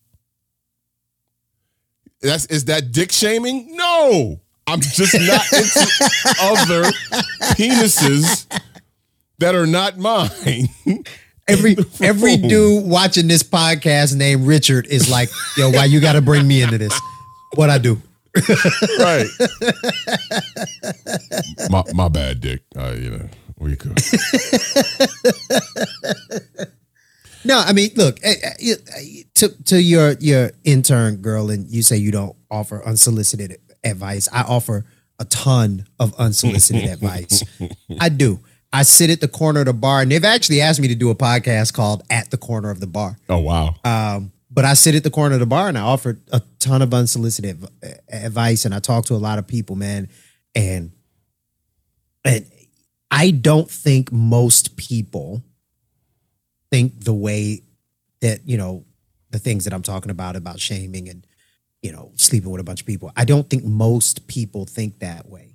[2.23, 3.77] That's is that dick shaming?
[3.77, 6.83] No, I'm just not into other
[7.55, 8.47] penises
[9.39, 10.69] that are not mine.
[11.49, 16.21] Every every dude watching this podcast named Richard is like, yo, why you got to
[16.21, 17.01] bring me into this?
[17.55, 18.03] What I do?
[19.01, 19.29] Right.
[21.71, 22.63] my my bad, Dick.
[22.77, 23.99] Uh, you know, we could.
[27.47, 31.83] No, I mean, look eh, eh, eh, to to your your intern girl, and you
[31.83, 34.29] say you don't offer unsolicited advice.
[34.33, 34.85] I offer
[35.21, 37.45] a ton of unsolicited advice.
[38.01, 38.41] I do.
[38.73, 41.11] I sit at the corner of the bar, and they've actually asked me to do
[41.11, 43.77] a podcast called "At the Corner of the Bar." Oh wow.
[43.85, 46.81] Um, but I sit at the corner of the bar and I offer a ton
[46.81, 47.63] of unsolicited
[48.11, 50.09] advice, and I talk to a lot of people, man.
[50.55, 50.93] And
[52.25, 52.51] and
[53.11, 55.45] I don't think most people
[56.71, 57.65] think the way
[58.23, 58.87] that you know
[59.29, 61.27] the things that I'm talking about about shaming and
[61.83, 63.13] you know sleeping with a bunch of people.
[63.15, 65.46] I don't think most people think that way.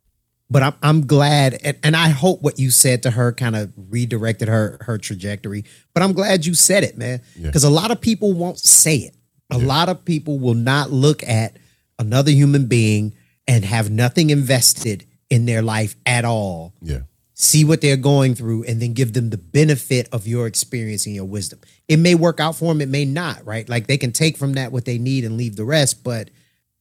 [0.52, 3.72] But I'm I'm glad, and, and I hope what you said to her kind of
[3.78, 5.64] redirected her her trajectory.
[5.94, 7.48] But I'm glad you said it, man, Yeah.
[7.48, 9.16] because a lot of people won't say it.
[9.50, 11.58] A lot of people will not look at
[11.98, 13.14] another human being
[13.48, 17.02] and have nothing invested in their life at all Yeah.
[17.34, 21.16] see what they're going through and then give them the benefit of your experience and
[21.16, 21.60] your wisdom.
[21.88, 23.68] It may work out for them, it may not, right?
[23.70, 26.30] Like they can take from that what they need and leave the rest, but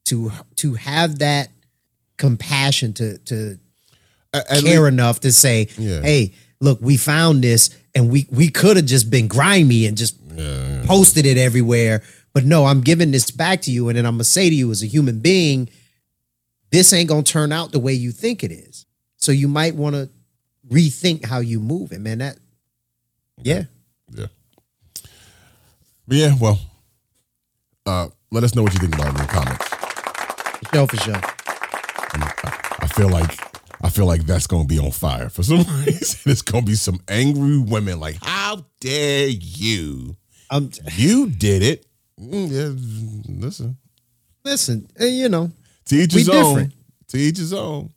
[0.07, 1.49] to to have that
[2.21, 3.59] compassion to to
[4.33, 6.01] at care lea- enough to say, Yeah.
[6.03, 10.17] "Hey, look, we found this and we we could have just been grimy and just
[10.37, 10.85] Yeah.
[10.87, 12.03] posted it everywhere,
[12.33, 14.55] but no, I'm giving this back to you and then I'm going to say to
[14.55, 15.69] you as a human being,
[16.71, 18.87] this ain't going to turn out the way you think it is.
[19.17, 20.09] So you might want to
[20.69, 22.39] rethink how you move and man that
[23.43, 23.65] yeah.
[24.15, 24.27] Yeah.
[26.07, 26.35] But yeah.
[26.41, 26.59] Well,
[27.87, 29.67] uh, let us know what you think about it in the comments.
[29.67, 31.21] For sure, for sure.
[32.15, 33.39] I feel like
[33.83, 36.31] I feel like that's gonna be on fire for some reason.
[36.33, 40.17] It's gonna be some angry women like, how dare you?
[40.51, 41.87] Um You did it.
[42.21, 43.77] Mm, yeah, listen.
[44.45, 45.51] listen, eh, you know,
[45.87, 46.45] To each his own.
[46.55, 46.75] different.
[47.09, 47.91] To each his own.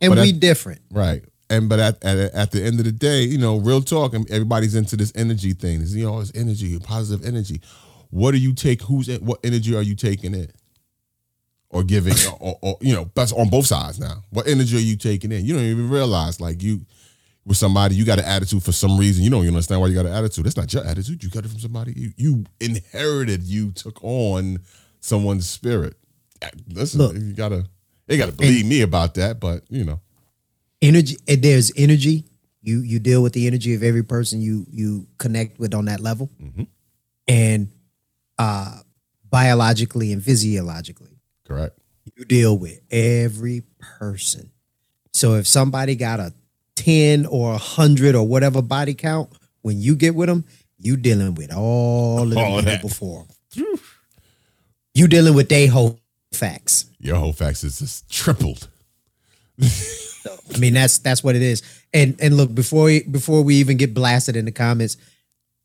[0.00, 0.80] and But we I- different.
[0.90, 1.24] Right.
[1.50, 4.30] And but at, at at the end of the day, you know, real talk, and
[4.30, 5.80] everybody's into this energy thing.
[5.80, 7.62] It's, you know, it's energy, positive energy.
[8.10, 8.82] What do you take?
[8.82, 10.48] Who's what energy are you taking in,
[11.70, 14.22] or giving, or, or you know, that's on both sides now.
[14.30, 15.44] What energy are you taking in?
[15.44, 16.86] You don't even realize, like you
[17.44, 19.24] with somebody, you got an attitude for some reason.
[19.24, 20.44] You don't even understand why you got an attitude.
[20.44, 21.22] That's not your attitude.
[21.22, 21.92] You got it from somebody.
[21.96, 23.42] You you inherited.
[23.42, 24.60] You took on
[25.00, 25.94] someone's spirit.
[26.68, 27.14] Listen, Look.
[27.14, 27.64] you gotta,
[28.06, 29.40] they gotta believe me about that.
[29.40, 30.00] But you know.
[30.80, 32.24] Energy eh, there's energy.
[32.62, 36.00] You you deal with the energy of every person you you connect with on that
[36.00, 36.30] level.
[36.40, 36.66] Mhm.
[37.26, 37.72] And
[38.38, 38.78] uh
[39.28, 41.17] biologically and physiologically.
[41.48, 41.76] Correct.
[42.14, 43.62] you deal with every
[43.98, 44.50] person.
[45.12, 46.32] So if somebody got a
[46.76, 49.30] 10 or a 100 or whatever body count,
[49.62, 50.44] when you get with them,
[50.78, 52.82] you dealing with all of the All that.
[52.82, 53.26] before.
[54.94, 55.98] You dealing with they whole
[56.32, 56.86] facts.
[57.00, 58.68] Your whole facts is just tripled.
[59.60, 61.62] I mean, that's that's what it is.
[61.92, 64.96] And and look, before we, before we even get blasted in the comments,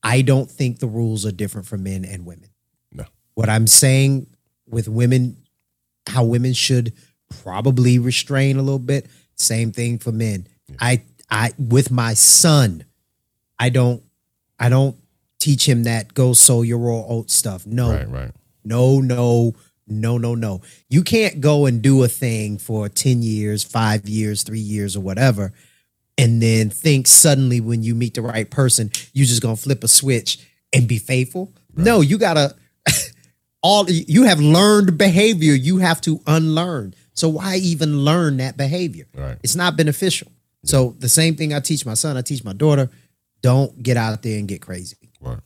[0.02, 2.50] I don't think the rules are different for men and women.
[2.92, 3.06] No.
[3.36, 4.28] What I'm saying
[4.68, 5.38] with women,
[6.08, 6.94] how women should
[7.44, 9.08] probably restrain a little bit.
[9.36, 10.48] Same thing for men.
[10.80, 12.86] I I with my son,
[13.60, 14.04] I don't
[14.60, 14.96] I don't
[15.40, 17.66] teach him that go sow your raw oat stuff.
[17.66, 18.32] No, Right, right.
[18.64, 19.54] no, no,
[19.88, 20.62] no, no, no.
[20.90, 25.02] You can't go and do a thing for 10 years, five years, three years, or
[25.02, 25.52] whatever,
[26.18, 29.88] and then think suddenly when you meet the right person, you're just gonna flip a
[29.88, 30.40] switch
[30.72, 31.52] and be faithful.
[31.76, 32.56] No, you gotta
[33.64, 36.94] all you have learned behavior, you have to unlearn.
[37.14, 39.06] So why even learn that behavior?
[39.16, 39.38] Right.
[39.42, 40.32] It's not beneficial.
[40.66, 42.90] So the same thing I teach my son, I teach my daughter,
[43.42, 44.98] don't get out there and get crazy.
[45.20, 45.40] Right.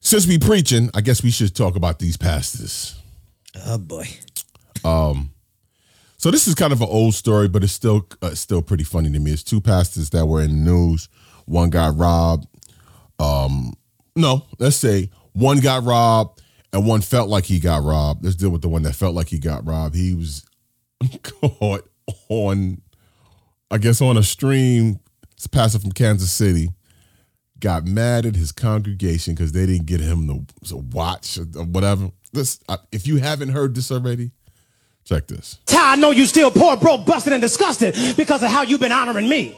[0.00, 3.00] Since we preaching, I guess we should talk about these pastors.
[3.66, 4.08] Oh boy.
[4.82, 5.16] So
[6.18, 9.10] So this is kind of an old story, but it's still uh, still pretty funny
[9.12, 9.32] to me.
[9.32, 11.08] It's two pastors that were in the news.
[11.46, 12.46] One got robbed.
[13.18, 13.74] Um,
[14.16, 18.24] no, let's say one got robbed and one felt like he got robbed.
[18.24, 19.94] Let's deal with the one that felt like he got robbed.
[19.94, 20.44] He was
[21.22, 21.88] caught
[22.28, 22.80] on,
[23.70, 25.00] I guess, on a stream.
[25.34, 26.70] It's a pastor from Kansas City.
[27.60, 32.10] Got mad at his congregation because they didn't get him the, watch or whatever.
[32.32, 32.58] This,
[32.90, 34.32] if you haven't heard this already,
[35.04, 35.58] check this.
[35.68, 38.92] How I know you still poor, broke, busted, and disgusted because of how you've been
[38.92, 39.56] honoring me.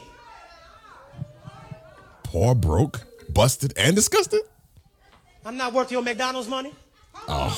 [2.39, 3.01] Poor, broke,
[3.33, 4.41] busted, and disgusted.
[5.43, 6.71] I'm not worth your McDonald's money.
[7.27, 7.49] Oh,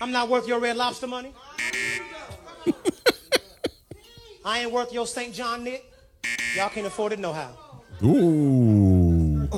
[0.00, 1.32] I'm not worth your Red Lobster money.
[4.44, 5.32] I ain't worth your St.
[5.32, 5.84] John knit.
[6.56, 7.56] Y'all can't afford it no how.
[8.02, 9.48] ooh.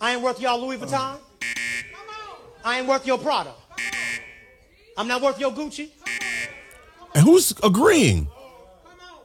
[0.00, 1.18] I ain't worth y'all Louis Vuitton.
[2.64, 3.52] I ain't worth your Prada.
[4.96, 5.90] I'm not worth your Gucci.
[7.14, 8.28] And who's agreeing?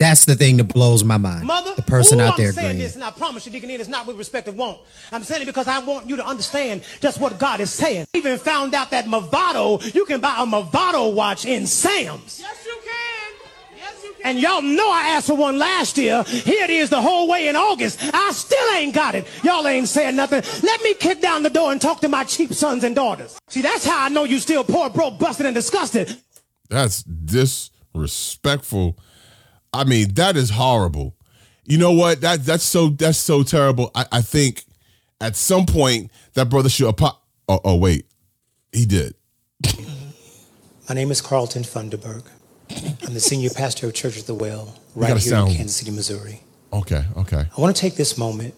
[0.01, 1.45] That's the thing that blows my mind.
[1.45, 2.79] Mother, the person ooh, out I'm there saying agreeing.
[2.79, 4.79] this, and I promise you, Deacon it's not with respect of want.
[5.11, 8.07] I'm saying it because I want you to understand just what God is saying.
[8.15, 12.39] I even found out that Movado, you can buy a Movado watch in Sam's.
[12.39, 13.77] Yes, you can.
[13.77, 14.25] Yes, you can.
[14.25, 16.23] And y'all know I asked for one last year.
[16.23, 17.99] Here it is the whole way in August.
[18.11, 19.27] I still ain't got it.
[19.43, 20.41] Y'all ain't saying nothing.
[20.63, 23.39] Let me kick down the door and talk to my cheap sons and daughters.
[23.49, 26.17] See, that's how I know you still poor, broke, busted, and disgusted.
[26.69, 28.97] That's disrespectful.
[29.73, 31.15] I mean, that is horrible.
[31.63, 32.21] You know what?
[32.21, 33.91] That that's so that's so terrible.
[33.95, 34.63] I, I think
[35.21, 38.05] at some point that brother should apo- oh, oh wait.
[38.71, 39.15] He did.
[40.89, 42.23] My name is Carlton Funderburk.
[43.05, 45.91] I'm the senior pastor of Church of the Well, right here sound- in Kansas City,
[45.91, 46.41] Missouri.
[46.73, 47.45] Okay, okay.
[47.57, 48.53] I want to take this moment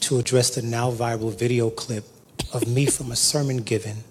[0.00, 2.04] to address the now viral video clip
[2.52, 4.04] of me from a sermon given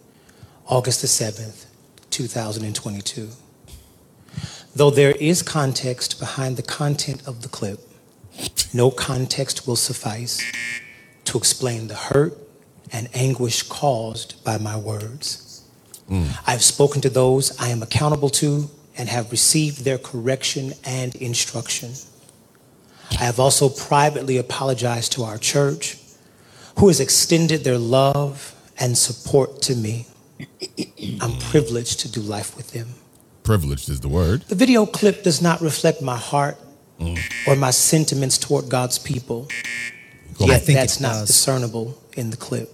[0.67, 1.65] August the 7th,
[2.09, 3.29] 2022.
[4.75, 7.79] Though there is context behind the content of the clip,
[8.73, 10.43] no context will suffice
[11.23, 12.37] to explain the hurt
[12.91, 15.63] and anguish caused by my words.
[16.09, 16.25] Hmm.
[16.45, 21.15] I have spoken to those I am accountable to and have received their correction and
[21.15, 21.93] instruction.
[23.11, 25.97] I have also privately apologized to our church,
[26.79, 30.07] who has extended their love and support to me.
[31.21, 32.89] I'm privileged to do life with them.
[33.45, 34.41] Privileged is the word.
[34.41, 36.57] The video clip does not reflect my heart
[36.99, 37.19] mm.
[37.47, 39.47] or my sentiments toward God's people.
[40.33, 40.47] Cool.
[40.47, 42.71] Yet I think that's not discernible in the clip.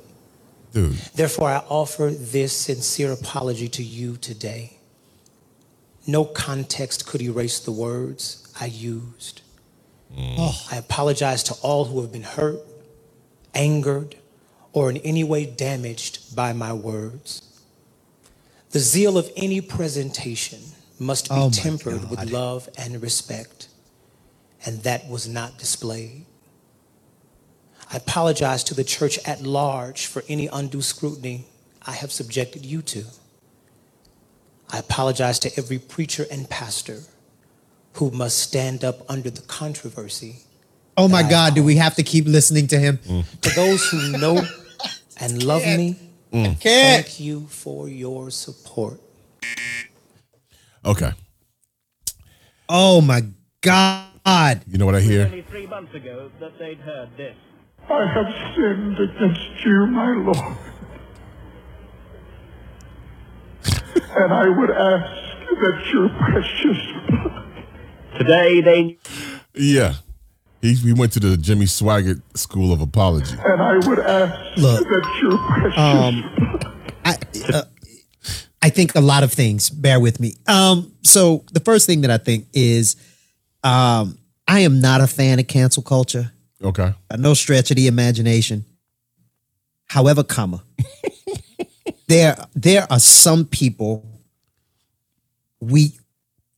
[0.71, 0.93] Dude.
[1.13, 4.77] Therefore, I offer this sincere apology to you today.
[6.07, 9.41] No context could erase the words I used.
[10.15, 10.35] Mm.
[10.37, 10.67] Oh.
[10.71, 12.61] I apologize to all who have been hurt,
[13.53, 14.15] angered,
[14.71, 17.50] or in any way damaged by my words.
[18.71, 20.59] The zeal of any presentation
[20.99, 22.09] must be Oh tempered God.
[22.09, 23.67] with love and respect,
[24.65, 26.25] and that was not displayed.
[27.91, 31.45] I apologize to the church at large for any undue scrutiny
[31.85, 33.03] I have subjected you to.
[34.69, 37.01] I apologize to every preacher and pastor
[37.93, 40.37] who must stand up under the controversy.
[40.95, 42.99] Oh my God, do we have to keep listening to him?
[43.41, 44.45] To those who know
[45.19, 45.97] and love me,
[46.31, 46.59] Mm.
[46.59, 47.05] Can't.
[47.05, 48.99] thank you for your support.
[50.85, 51.11] Okay.
[52.69, 53.21] Oh my
[53.61, 54.61] God.
[54.67, 55.27] You know what I hear?
[55.49, 57.35] three months ago that they'd heard this.
[57.89, 60.57] I have sinned against you, my Lord.
[64.15, 66.77] and I would ask that your precious
[67.09, 67.51] blood
[68.17, 68.97] Today they
[69.53, 69.95] Yeah.
[70.61, 73.35] He, he went to the Jimmy Swaggart School of Apology.
[73.43, 76.59] and I would ask Look, that your precious um,
[77.03, 77.17] I,
[77.51, 77.63] uh,
[78.61, 79.69] I think a lot of things.
[79.69, 80.35] Bear with me.
[80.47, 82.95] Um, so the first thing that I think is,
[83.63, 86.31] um, I am not a fan of cancel culture.
[86.63, 86.93] Okay.
[87.09, 88.65] By no stretch of the imagination.
[89.87, 90.63] However, comma,
[92.07, 94.05] there there are some people
[95.59, 95.93] we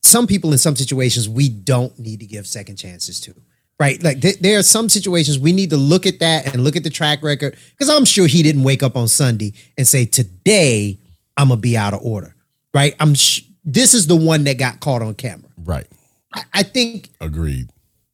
[0.02, 3.34] some people in some situations we don't need to give second chances to.
[3.78, 4.02] Right?
[4.02, 6.84] Like there, there are some situations we need to look at that and look at
[6.84, 10.98] the track record because I'm sure he didn't wake up on Sunday and say today
[11.36, 12.34] I'm gonna be out of order.
[12.72, 12.94] Right?
[13.00, 15.48] I'm sh- this is the one that got caught on camera.
[15.64, 15.86] Right.
[16.34, 17.68] I, I think Agreed.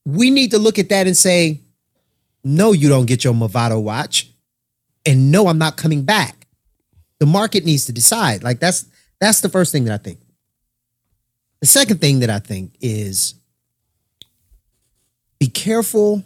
[0.05, 1.61] we need to look at that and say,
[2.45, 4.31] no, you don't get your Movado watch.
[5.05, 6.47] And no, I'm not coming back.
[7.19, 8.43] The market needs to decide.
[8.43, 8.87] Like that's
[9.21, 10.21] that's the first thing that I think.
[11.61, 13.35] The second thing that I think is
[15.41, 16.23] be careful.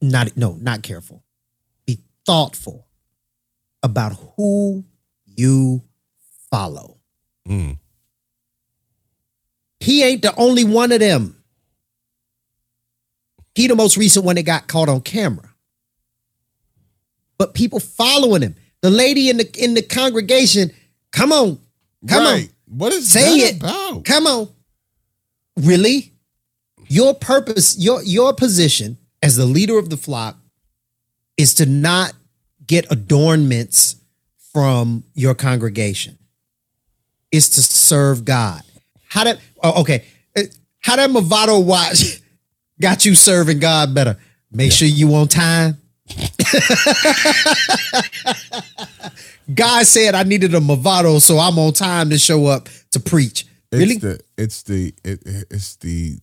[0.00, 1.24] Not no, not careful.
[1.86, 2.86] Be thoughtful
[3.82, 4.84] about who
[5.24, 5.82] you
[6.50, 6.98] follow.
[7.48, 7.78] Mm.
[9.80, 11.42] He ain't the only one of them.
[13.54, 15.48] He the most recent one that got caught on camera.
[17.38, 18.54] But people following him.
[18.82, 20.70] The lady in the in the congregation,
[21.10, 21.58] come on,
[22.06, 22.44] come Right.
[22.44, 23.56] on, What is say it.
[23.56, 24.04] about?
[24.04, 24.48] Come on.
[25.56, 26.12] Really?
[26.88, 30.36] Your purpose, your your position as the leader of the flock
[31.36, 32.12] is to not
[32.66, 33.96] get adornments
[34.52, 36.18] from your congregation.
[37.32, 38.62] Is to serve God.
[39.08, 40.04] How that oh, okay.
[40.80, 42.20] How that Movado watch
[42.80, 44.16] got you serving God better?
[44.52, 45.78] Make sure you on time.
[49.52, 53.44] God said I needed a Movado, so I'm on time to show up to preach.
[53.72, 53.96] Really?
[53.96, 55.20] It's the it's the it,
[55.50, 56.18] it's the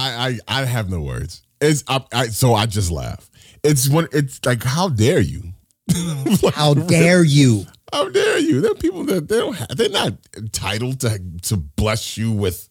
[0.00, 1.42] I I I have no words.
[1.60, 3.30] It's I, I so I just laugh.
[3.62, 5.42] It's when it's like how dare you?
[6.54, 7.66] How dare you?
[7.92, 8.60] How dare you?
[8.60, 12.68] There are people that they don't have, they're not entitled to to bless you with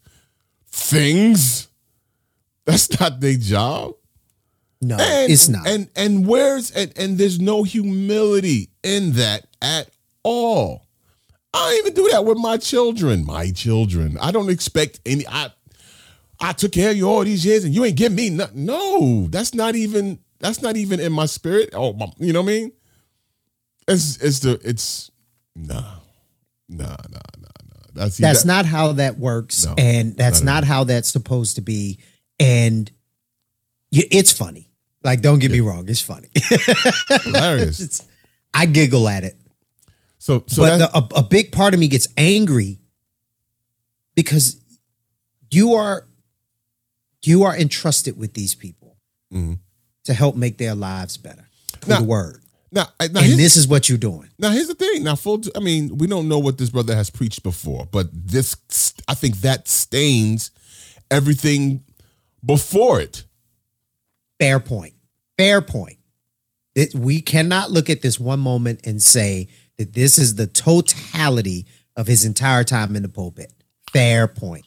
[0.67, 1.67] things.
[2.65, 3.95] That's not their job.
[4.81, 5.67] No, And, it's not.
[5.67, 9.89] And and where's and, and there's no humility in that at
[10.23, 10.85] all.
[11.53, 13.25] I don't even do that with my children.
[13.25, 14.17] My children.
[14.21, 15.27] I don't expect any.
[15.27, 15.51] I
[16.41, 18.65] I took care of you all these years, and you ain't give me nothing.
[18.65, 20.19] No, that's not even.
[20.39, 21.71] That's not even in my spirit.
[21.73, 22.71] Oh, my, you know what I mean?
[23.89, 25.11] It's it's the it's
[25.55, 25.81] nah
[26.69, 27.81] nah nah nah nah.
[27.93, 31.55] That's That's that- not how that works, No, and that's not not how that's supposed
[31.55, 31.99] to be.
[32.39, 32.89] And
[33.91, 34.69] you, it's funny.
[35.03, 36.29] Like, don't get me wrong, it's funny.
[37.23, 37.81] hilarious.
[37.81, 38.07] It's-
[38.53, 39.35] I giggle at it,
[40.19, 42.79] So so but the, a, a big part of me gets angry
[44.15, 44.59] because
[45.51, 46.07] you are
[47.23, 48.97] you are entrusted with these people
[49.33, 49.59] Mhm.
[50.05, 51.47] to help make their lives better
[51.87, 52.41] Now- the word.
[52.71, 54.29] now, now and this is what you're doing.
[54.39, 55.03] Now here's the thing.
[55.03, 55.41] Now, full.
[55.55, 58.55] I mean, we don't know what this brother has preached before, but this,
[59.07, 60.51] I think, that stains
[61.11, 61.83] everything
[62.45, 63.23] before it.
[64.39, 64.93] Fair point.
[65.37, 65.97] Fair point.
[66.75, 69.47] It, we cannot look at this one moment and say
[69.77, 71.65] that this is the totality
[71.97, 73.51] of his entire time in the pulpit.
[73.91, 74.65] Fair point.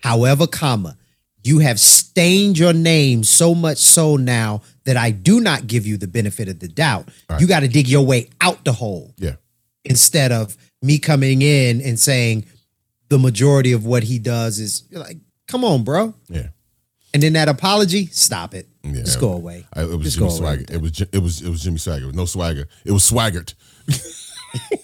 [0.00, 0.98] However, comma,
[1.46, 5.96] you have stained your name so much so now that I do not give you
[5.96, 7.08] the benefit of the doubt.
[7.38, 9.36] You got to dig your way out the hole Yeah.
[9.84, 12.46] instead of me coming in and saying
[13.08, 16.14] the majority of what he does is you're like, come on, bro.
[16.28, 16.48] Yeah.
[17.14, 18.68] And then that apology, stop it.
[18.82, 19.02] Yeah.
[19.02, 19.66] Just go away.
[19.72, 20.64] I, it was Just Jimmy Swagger.
[20.68, 22.12] It was it was it was Jimmy Swagger.
[22.12, 22.68] No swagger.
[22.84, 23.54] It was swaggered.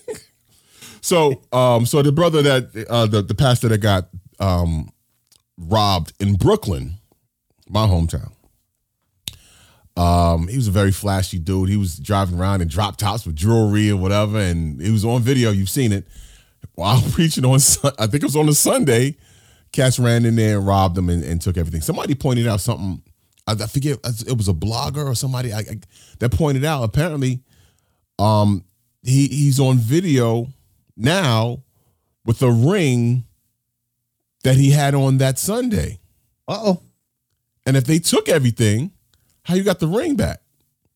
[1.00, 4.08] so um so the brother that uh the, the pastor that got
[4.40, 4.88] um
[5.68, 6.94] robbed in Brooklyn,
[7.68, 8.32] my hometown.
[9.96, 11.68] Um, he was a very flashy dude.
[11.68, 15.20] He was driving around in drop tops with jewelry or whatever, and he was on
[15.22, 15.50] video.
[15.50, 16.06] You've seen it.
[16.74, 17.56] While preaching on,
[17.98, 19.16] I think it was on a Sunday,
[19.72, 21.82] cats ran in there and robbed him and, and took everything.
[21.82, 23.02] Somebody pointed out something.
[23.46, 25.80] I, I forget it was a blogger or somebody I, I-
[26.20, 26.84] that pointed out.
[26.84, 27.40] Apparently,
[28.18, 28.64] um,
[29.02, 30.46] he he's on video
[30.96, 31.62] now
[32.24, 33.24] with a ring
[34.42, 36.00] that he had on that Sunday.
[36.48, 36.82] Uh oh.
[37.64, 38.92] And if they took everything,
[39.44, 40.42] how you got the ring back?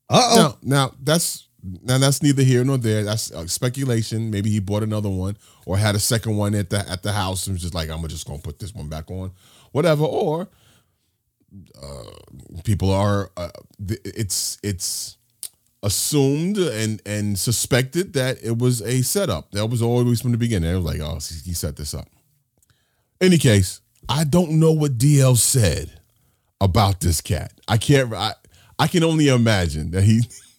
[0.09, 0.37] Uh oh.
[0.37, 1.49] Now, now that's
[1.83, 3.05] now that's neither here nor there.
[3.05, 4.31] That's uh, speculation.
[4.31, 7.47] Maybe he bought another one or had a second one at the at the house
[7.47, 9.33] and was just like, I'm just gonna put this one back on,
[9.73, 10.05] whatever.
[10.05, 10.49] Or
[11.83, 12.05] uh,
[12.65, 13.51] people are uh,
[14.05, 15.17] it's it's
[15.83, 19.51] assumed and and suspected that it was a setup.
[19.53, 20.71] That was always from the beginning.
[20.71, 22.09] It was like, oh, he set this up.
[23.21, 26.01] Any case, I don't know what DL said
[26.61, 27.53] about this cat.
[27.69, 28.13] I can't.
[28.13, 28.35] I,
[28.79, 30.21] I can only imagine that he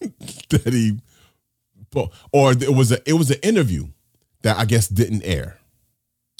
[0.50, 0.98] that he
[2.32, 3.88] or it was a it was an interview
[4.42, 5.58] that I guess didn't air,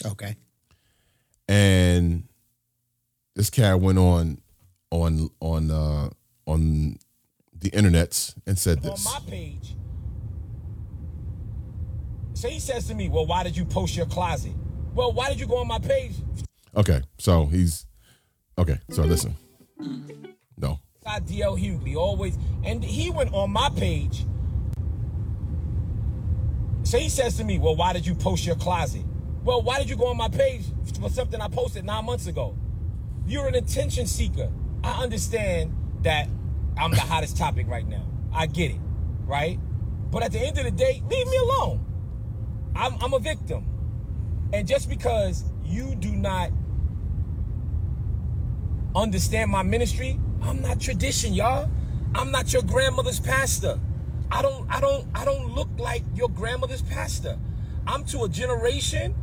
[0.04, 0.36] Okay.
[1.48, 2.24] and
[3.34, 4.40] this cat went on
[4.90, 6.10] on on uh
[6.46, 6.98] on
[7.60, 8.90] the internets and said this.
[8.90, 9.04] on this.
[9.24, 9.74] my page.
[12.34, 14.52] So he says to me, Well, why did you post your closet?
[14.95, 16.12] Well, why did you go on my page?
[16.76, 17.86] Okay, so he's
[18.57, 18.78] okay.
[18.91, 19.36] So listen,
[20.57, 24.24] no, I DL Hughley always, and he went on my page.
[26.82, 29.05] So he says to me, Well, why did you post your closet?
[29.45, 30.62] Well, why did you go on my page
[31.01, 32.57] for something I posted nine months ago?
[33.26, 34.51] You're an attention seeker.
[34.82, 36.28] I understand that
[36.76, 38.07] I'm the hottest topic right now.
[38.32, 38.80] I get it,
[39.26, 39.59] right?
[40.11, 41.84] But at the end of the day, leave me alone.
[42.74, 43.66] I'm, I'm a victim.
[44.53, 46.51] And just because you do not
[48.94, 51.68] understand my ministry, I'm not tradition, y'all.
[52.14, 53.78] I'm not your grandmother's pastor.
[54.30, 57.38] I don't I don't I don't look like your grandmother's pastor.
[57.86, 59.14] I'm to a generation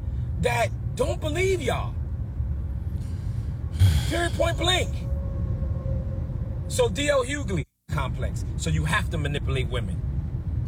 [0.41, 1.93] that don't believe y'all.
[4.09, 4.89] Period point blank.
[6.67, 8.45] So DL Hughley complex.
[8.57, 10.01] So you have to manipulate women.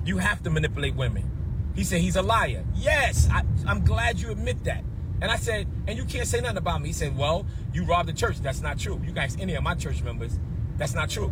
[0.05, 1.36] You have to manipulate women.
[1.77, 2.65] He said he's a liar.
[2.75, 4.83] Yes, I, I'm glad you admit that.
[5.21, 6.89] And I said, and you can't say nothing about me.
[6.89, 8.39] He said, well, you robbed the church.
[8.39, 8.99] That's not true.
[9.05, 10.39] You guys, any of my church members,
[10.77, 11.31] that's not true.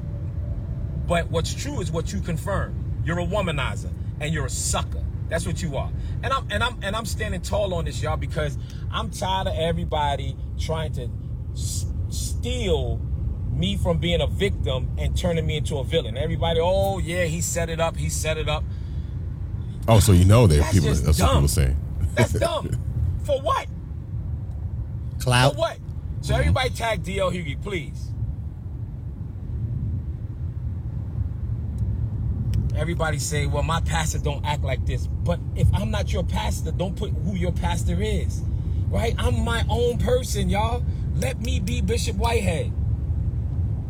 [1.08, 3.02] But what's true is what you confirm.
[3.04, 5.04] You're a womanizer and you're a sucker.
[5.30, 5.92] That's what you are.
[6.22, 8.58] And I'm and I'm and I'm standing tall on this, y'all, because
[8.92, 11.10] I'm tired of everybody trying to
[11.54, 13.00] s- steal
[13.52, 16.18] me from being a victim and turning me into a villain.
[16.18, 17.98] Everybody, oh yeah, he set it up.
[17.98, 18.64] He set it up.
[19.88, 20.90] Oh, so you know there That's people.
[20.90, 21.36] just That's what dumb.
[21.36, 21.78] people saying.
[22.16, 22.70] That's dumb.
[23.24, 23.68] For what?
[25.20, 25.54] Clout.
[25.54, 25.78] For what?
[26.22, 26.42] So mm-hmm.
[26.42, 28.10] everybody tag DL Hughley, please.
[32.76, 35.08] Everybody say, well, my pastor don't act like this.
[35.08, 38.42] But if I'm not your pastor, don't put who your pastor is.
[38.90, 39.16] Right?
[39.18, 40.84] I'm my own person, y'all.
[41.16, 42.74] Let me be Bishop Whitehead.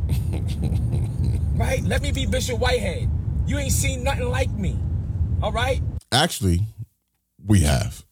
[1.58, 1.84] right?
[1.84, 3.10] Let me be Bishop Whitehead.
[3.48, 4.78] You ain't seen nothing like me.
[5.46, 5.80] All right?
[6.12, 6.62] Actually,
[7.46, 8.04] we have.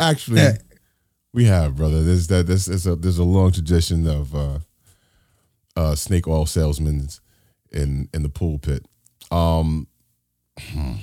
[0.00, 0.52] Actually,
[1.34, 2.02] we have, brother.
[2.02, 2.46] There's that.
[2.46, 4.60] There's, there's a there's a long tradition of uh,
[5.76, 7.06] uh, snake oil salesmen
[7.70, 8.86] in in the pulpit.
[9.30, 9.88] Um,
[10.58, 10.94] hmm.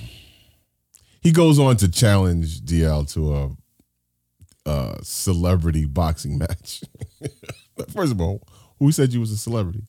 [1.20, 3.50] he goes on to challenge DL to a,
[4.68, 6.82] a celebrity boxing match.
[7.94, 8.42] First of all,
[8.80, 9.84] who said you was a celebrity?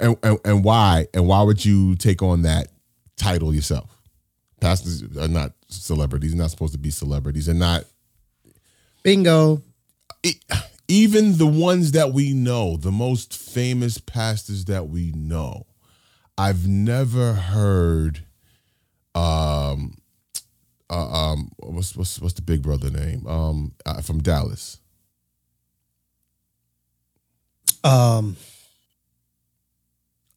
[0.00, 2.68] And, and and why and why would you take on that
[3.16, 3.90] title yourself?
[4.60, 6.34] Pastors are not celebrities.
[6.34, 7.46] Not supposed to be celebrities.
[7.46, 7.84] They're not
[9.02, 9.62] Bingo.
[10.88, 15.66] even the ones that we know, the most famous pastors that we know.
[16.36, 18.24] I've never heard
[19.14, 19.98] um
[20.90, 23.26] uh, um what's what's what's the big brother name?
[23.26, 24.78] Um uh, from Dallas.
[27.84, 28.36] Um,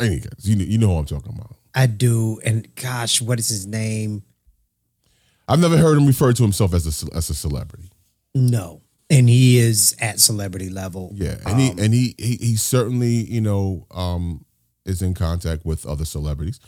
[0.02, 1.56] Any guys, you know, you know who I'm talking about.
[1.74, 4.24] I do, and gosh, what is his name?
[5.48, 7.92] I've never heard him refer to himself as a as a celebrity.
[8.34, 11.12] No, and he is at celebrity level.
[11.14, 14.46] Yeah, and he and he, he he certainly you know um
[14.86, 16.60] is in contact with other celebrities.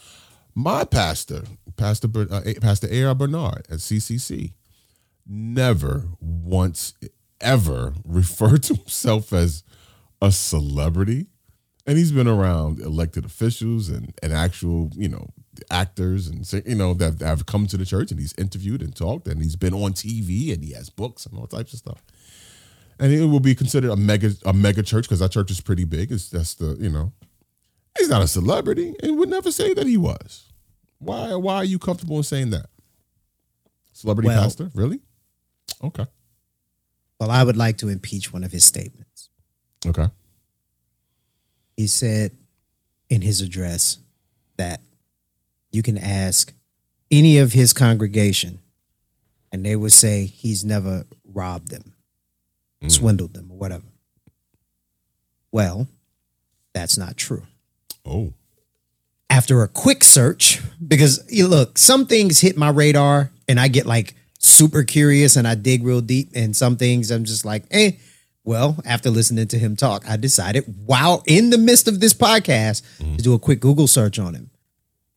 [0.55, 1.43] My pastor,
[1.77, 3.15] Pastor uh, Pastor A.R.
[3.15, 4.53] Bernard at CCC,
[5.25, 6.93] never once
[7.41, 9.63] ever referred to himself as
[10.21, 11.27] a celebrity,
[11.85, 15.29] and he's been around elected officials and and actual you know
[15.69, 19.27] actors and you know that have come to the church and he's interviewed and talked
[19.27, 22.01] and he's been on TV and he has books and all types of stuff
[22.99, 25.83] and it will be considered a mega a mega church because that church is pretty
[25.83, 26.11] big.
[26.11, 27.11] It's that's the you know,
[27.97, 30.51] he's not a celebrity and would never say that he was.
[30.99, 32.67] Why why are you comfortable in saying that?
[33.93, 34.99] Celebrity Well- pastor, really?
[35.83, 36.05] Okay,
[37.19, 39.29] Well, I would like to impeach one of his statements.
[39.85, 40.07] okay.
[41.75, 42.31] He said
[43.09, 43.97] in his address
[44.57, 44.81] that
[45.71, 46.53] you can ask
[47.09, 48.59] any of his congregation,
[49.51, 51.93] and they would say he's never robbed them,
[52.87, 53.85] swindled them, or whatever.
[55.51, 55.87] Well,
[56.73, 57.43] that's not true.
[58.05, 58.33] Oh,
[59.29, 63.85] after a quick search, because you look, some things hit my radar and I get
[63.85, 67.93] like super curious and I dig real deep, and some things I'm just like, eh.
[68.45, 72.83] Well, after listening to him talk, I decided while in the midst of this podcast
[72.99, 74.49] to do a quick Google search on him.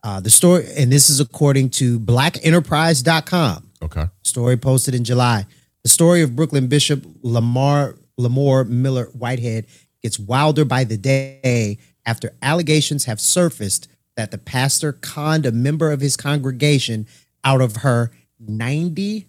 [0.03, 3.71] Uh, the story, and this is according to blackenterprise.com.
[3.83, 4.05] Okay.
[4.23, 5.45] Story posted in July.
[5.83, 9.67] The story of Brooklyn Bishop Lamar Lamore Miller Whitehead
[10.03, 15.91] gets wilder by the day after allegations have surfaced that the pastor conned a member
[15.91, 17.07] of his congregation
[17.45, 19.27] out of her ninety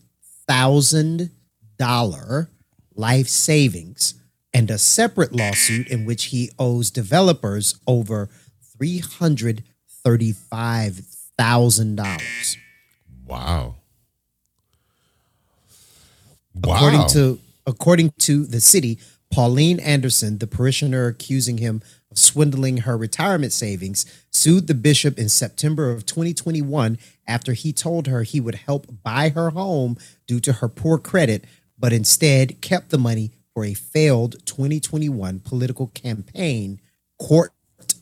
[0.48, 1.32] thousand
[1.78, 2.50] dollar
[2.98, 4.16] life savings
[4.54, 8.30] and a separate lawsuit in which he owes developers over
[8.78, 9.64] three hundred
[10.04, 11.02] thirty-five
[11.38, 12.58] thousand dollars.
[13.26, 13.76] wow.
[16.56, 16.76] Wow.
[16.76, 18.98] According to according to the city,
[19.32, 25.30] Pauline Anderson, the parishioner accusing him of swindling her retirement savings, sued the bishop in
[25.30, 30.54] September of 2021 after he told her he would help buy her home due to
[30.54, 31.44] her poor credit,
[31.78, 36.80] but instead kept the money for a failed 2021 political campaign,
[37.20, 37.54] court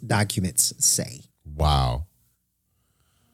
[0.06, 1.22] documents say.
[1.56, 2.06] Wow.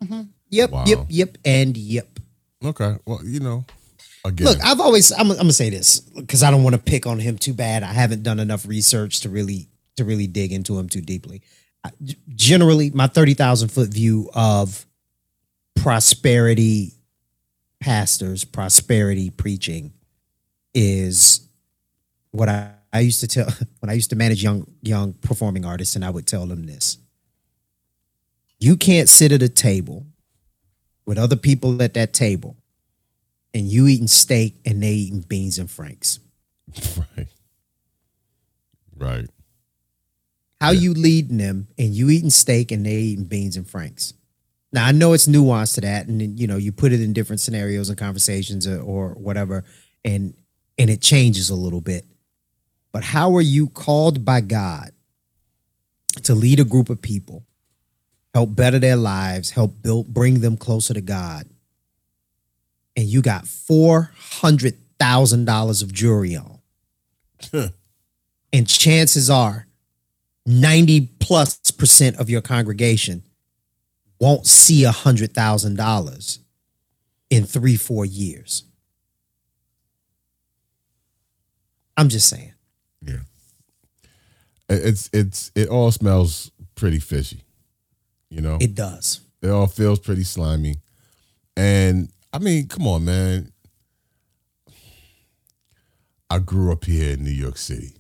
[0.04, 0.22] Mm-hmm.
[0.50, 0.84] Yep, Wow.
[0.88, 2.20] yep, yep, and yep.
[2.64, 2.96] Okay.
[3.06, 3.66] Well, you know,
[4.26, 7.08] again, Look, I've always I'm, I'm gonna say this because I don't want to pick
[7.08, 7.84] on him too bad.
[7.84, 9.68] I haven't done enough research to really
[9.98, 11.42] to to really dig into him too deeply.
[11.84, 11.92] I-
[12.36, 14.86] Generally, my thirty thousand foot view of
[15.76, 16.94] prosperity
[17.80, 19.94] pastors, prosperity preaching,
[20.74, 21.48] is
[22.32, 23.50] what I, I used to tell
[23.80, 26.98] when I used to manage young young performing artists, and I would tell them this:
[28.60, 30.06] you can't sit at a table
[31.06, 32.58] with other people at that table,
[33.54, 36.20] and you eating steak and they eating beans and franks.
[37.18, 37.28] Right.
[38.96, 39.30] Right.
[40.62, 44.14] How you leading them and you eating steak and they eating beans and franks.
[44.72, 47.40] Now I know it's nuanced to that, and you know you put it in different
[47.40, 49.64] scenarios and conversations or, or whatever,
[50.06, 50.36] and
[50.82, 52.06] and it changes a little bit.
[52.92, 54.90] But how are you called by God
[56.24, 57.46] to lead a group of people,
[58.34, 61.46] help better their lives, help build, bring them closer to God,
[62.96, 66.60] and you got four hundred thousand dollars of jewelry on,
[68.52, 69.68] and chances are
[70.48, 73.22] 90 plus percent of your congregation
[74.20, 76.40] won't see a hundred thousand dollars
[77.30, 78.64] in three, four years.
[82.02, 82.52] I'm just saying.
[83.06, 83.20] Yeah.
[84.68, 87.44] It's it's it all smells pretty fishy.
[88.32, 88.58] You know?
[88.60, 89.22] It does.
[89.44, 90.78] It all feels pretty slimy.
[91.56, 93.52] And I mean, come on, man.
[96.28, 97.98] I grew up here in New York City.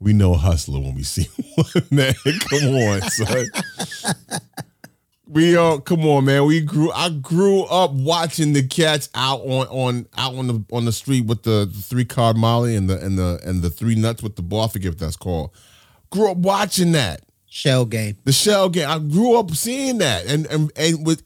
[0.00, 2.14] We know a hustler when we see one, man.
[2.48, 3.46] Come on, son.
[5.32, 6.44] We all come on, man.
[6.44, 6.92] We grew.
[6.92, 11.24] I grew up watching the cats out on on out on the on the street
[11.24, 14.42] with the, three card Molly and the and the and the three nuts with the
[14.42, 14.66] ball.
[14.66, 15.50] I forget what that's called.
[16.10, 18.18] Grew up watching that Shell game.
[18.24, 18.88] the shell game.
[18.88, 21.22] I grew up seeing that, and and and with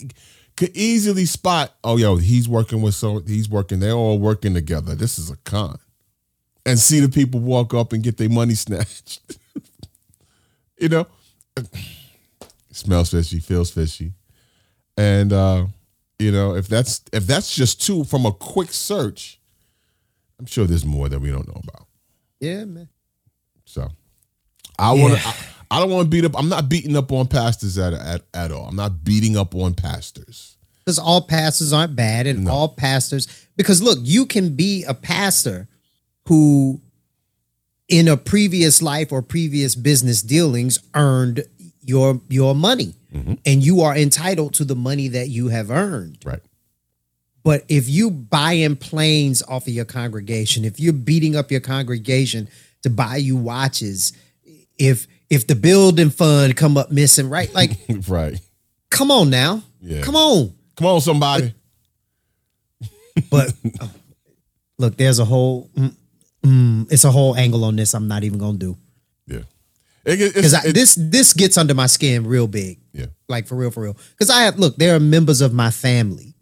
[0.56, 1.74] could easily spot.
[1.82, 3.80] Oh, yo, he's working with so he's working.
[3.80, 4.94] They're all working together.
[4.94, 5.78] This is a con,
[6.64, 9.20] and see the people walk up and get their money snatched.
[10.78, 11.06] you know,
[12.76, 14.12] smells fishy, feels fishy,
[14.96, 15.66] and uh,
[16.18, 19.40] you know if that's if that's just two from a quick search,
[20.38, 21.86] I'm sure there's more that we don't know about.
[22.40, 22.88] Yeah, man.
[23.64, 23.88] So
[24.78, 25.20] I want to.
[25.20, 25.32] Yeah.
[25.34, 25.34] I,
[25.68, 26.38] I don't want to beat up.
[26.38, 28.66] I'm not beating up on pastors at, at at all.
[28.68, 30.56] I'm not beating up on pastors.
[30.84, 35.66] Because all pastors aren't bad, and all pastors, because look, you can be a pastor
[36.28, 36.80] who,
[37.88, 41.44] in a previous life or previous business dealings, earned
[41.86, 42.94] your your money,
[43.46, 46.18] and you are entitled to the money that you have earned.
[46.24, 46.40] Right.
[47.42, 52.48] But if you buying planes off of your congregation, if you're beating up your congregation
[52.82, 54.12] to buy you watches,
[54.78, 57.52] if if the building fund come up missing, right?
[57.54, 57.70] Like,
[58.08, 58.38] right.
[58.90, 60.02] come on now, Yeah.
[60.02, 60.52] come on.
[60.76, 61.54] Come on, somebody.
[63.30, 63.90] But oh,
[64.78, 65.94] look, there's a whole mm,
[66.44, 67.94] mm, it's a whole angle on this.
[67.94, 68.76] I'm not even gonna do Yeah.
[68.76, 68.85] It, it,
[70.06, 72.78] because it- this this gets under my skin real big.
[72.92, 73.06] Yeah.
[73.28, 73.96] like for real, for real.
[74.10, 76.34] Because I have look, there are members of my family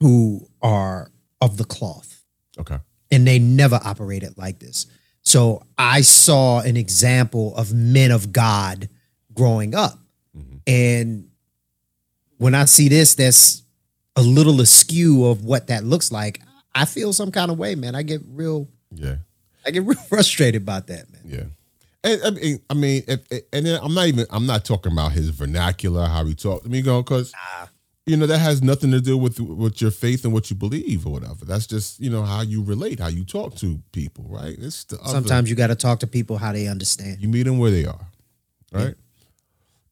[0.00, 1.10] who are
[1.40, 2.22] of the cloth.
[2.58, 2.78] Okay.
[3.12, 4.86] and they never operated like this.
[5.22, 8.88] So I saw an example of men of God
[9.32, 9.98] growing up.
[10.66, 11.28] And
[12.36, 13.62] when I see this, that's
[14.16, 16.40] a little askew of what that looks like.
[16.74, 17.94] I feel some kind of way, man.
[17.94, 19.16] I get real, Yeah.
[19.66, 21.22] I get real frustrated about that, man.
[21.24, 21.44] Yeah.
[22.02, 23.20] And, I mean, I mean, if,
[23.52, 24.26] and then I'm not even.
[24.30, 26.64] I'm not talking about his vernacular, how he talks.
[26.64, 27.32] I mean, go because
[28.06, 31.06] you know that has nothing to do with with your faith and what you believe
[31.06, 31.44] or whatever.
[31.44, 34.56] That's just you know how you relate, how you talk to people, right?
[34.58, 37.18] It's the other- Sometimes you got to talk to people how they understand.
[37.20, 38.06] you meet them where they are,
[38.72, 38.94] right?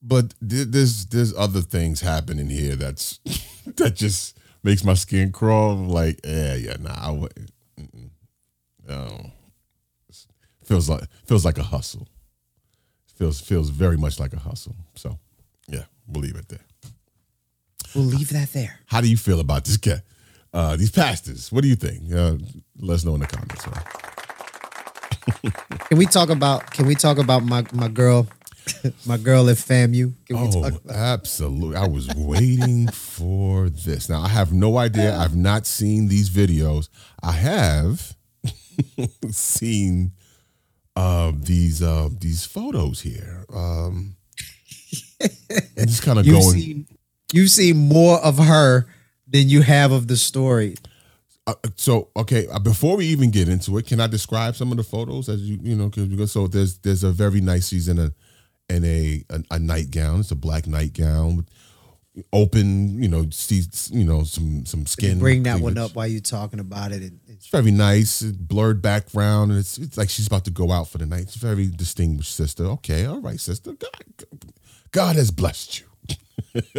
[0.03, 3.21] But th- there's there's other things happening here that's
[3.77, 5.77] that just makes my skin crawl.
[5.77, 7.51] Like, yeah, yeah, nah, I wouldn't.
[8.89, 9.31] No,
[10.69, 12.07] feels like feels like a hustle.
[13.16, 14.77] Feels feels very much like a hustle.
[14.95, 15.19] So,
[15.69, 16.64] yeah, we'll leave it there.
[17.95, 18.79] We'll leave that there.
[18.87, 20.03] How do you feel about this guy?
[20.53, 21.51] Uh, these pastors.
[21.51, 22.12] What do you think?
[22.12, 22.37] Uh,
[22.79, 23.66] let us know in the comments.
[23.66, 23.85] right?
[25.89, 26.71] Can we talk about?
[26.71, 28.27] Can we talk about my my girl,
[29.07, 30.12] my girl at FAMU?
[30.27, 30.95] Can we Oh, talk about?
[30.95, 31.77] absolutely.
[31.77, 34.09] I was waiting for this.
[34.09, 35.16] Now, I have no idea.
[35.16, 36.89] I've not seen these videos.
[37.23, 38.16] I have
[39.31, 40.12] seen
[40.99, 43.45] uh, these uh, these photos here.
[43.55, 44.17] Um,
[45.77, 46.43] and just kind of going.
[46.43, 46.87] seen
[47.33, 48.87] you've seen more of her
[49.27, 50.77] than you have of the story.
[51.47, 54.77] Uh, so okay, uh, before we even get into it, can I describe some of
[54.77, 55.89] the photos as you you know?
[55.89, 58.13] Because so there's there's a very nice she's in a
[58.69, 60.21] in a a, a nightgown.
[60.21, 61.47] It's a black nightgown with
[62.33, 63.03] open.
[63.03, 65.19] You know, see you know some some skin.
[65.19, 67.47] Bring that one up while you're talking about it nice.
[67.47, 71.07] very nice, blurred background, and it's, it's like she's about to go out for the
[71.07, 71.23] night.
[71.23, 72.64] It's a very distinguished sister.
[72.64, 73.73] Okay, all right, sister.
[73.73, 74.25] God,
[74.91, 75.87] God has blessed you.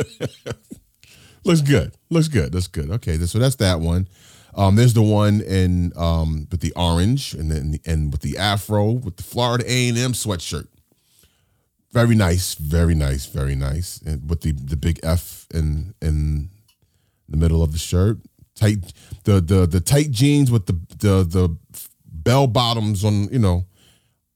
[1.45, 1.93] Looks good.
[2.09, 2.51] Looks good.
[2.51, 2.91] That's good.
[2.91, 4.07] Okay, so that's that one.
[4.55, 8.91] Um, there's the one in um, with the orange and then and with the afro
[8.91, 10.67] with the Florida A and M sweatshirt.
[11.91, 13.99] Very nice, very nice, very nice.
[14.05, 16.49] And with the the big F in in
[17.27, 18.17] the middle of the shirt,
[18.55, 21.57] tight the the the tight jeans with the the the
[22.05, 23.29] bell bottoms on.
[23.31, 23.65] You know,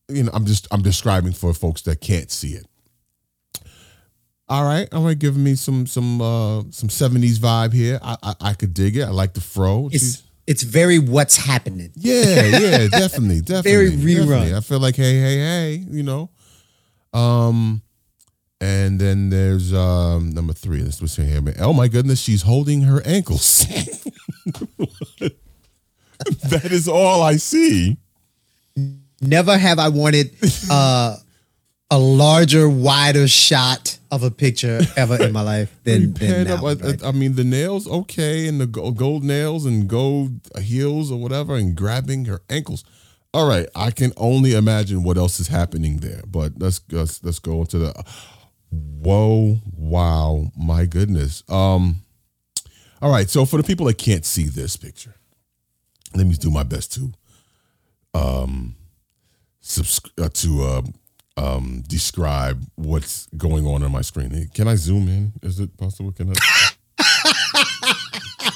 [0.10, 0.32] you know.
[0.34, 2.66] I'm just I'm describing for folks that can't see it.
[4.50, 8.00] All right, all right, giving me some some uh some 70s vibe here.
[8.02, 9.04] I I, I could dig it.
[9.04, 9.90] I like the fro.
[9.92, 11.92] It's She's- it's very what's happening.
[11.96, 13.62] yeah, yeah, definitely, definitely.
[13.72, 14.28] Very rerun.
[14.28, 14.56] definitely.
[14.56, 16.30] I feel like hey, hey, hey, you know.
[17.14, 17.82] Um,
[18.60, 20.82] and then there's um number three.
[20.82, 21.42] Let's what's here.
[21.60, 23.66] Oh my goodness, she's holding her ankles.
[26.44, 27.98] that is all I see.
[29.22, 30.36] Never have I wanted
[30.70, 31.18] uh,
[31.92, 36.64] a larger, wider shot of a picture ever in my life than, than that up,
[36.64, 37.04] I, right?
[37.04, 41.76] I mean, the nails okay, and the gold nails and gold heels or whatever, and
[41.76, 42.84] grabbing her ankles.
[43.34, 46.22] All right, I can only imagine what else is happening there.
[46.28, 48.04] But let's let's, let's go into the.
[48.70, 49.60] Whoa!
[49.76, 50.52] Wow!
[50.56, 51.44] My goodness.
[51.50, 52.04] Um.
[53.02, 55.16] All right, so for the people that can't see this picture,
[56.16, 57.12] let me do my best to,
[58.14, 58.76] um,
[59.60, 60.82] subs- uh, to uh,
[61.36, 64.50] um describe what's going on on my screen.
[64.54, 65.34] Can I zoom in?
[65.42, 66.12] Is it possible?
[66.12, 66.40] Can I?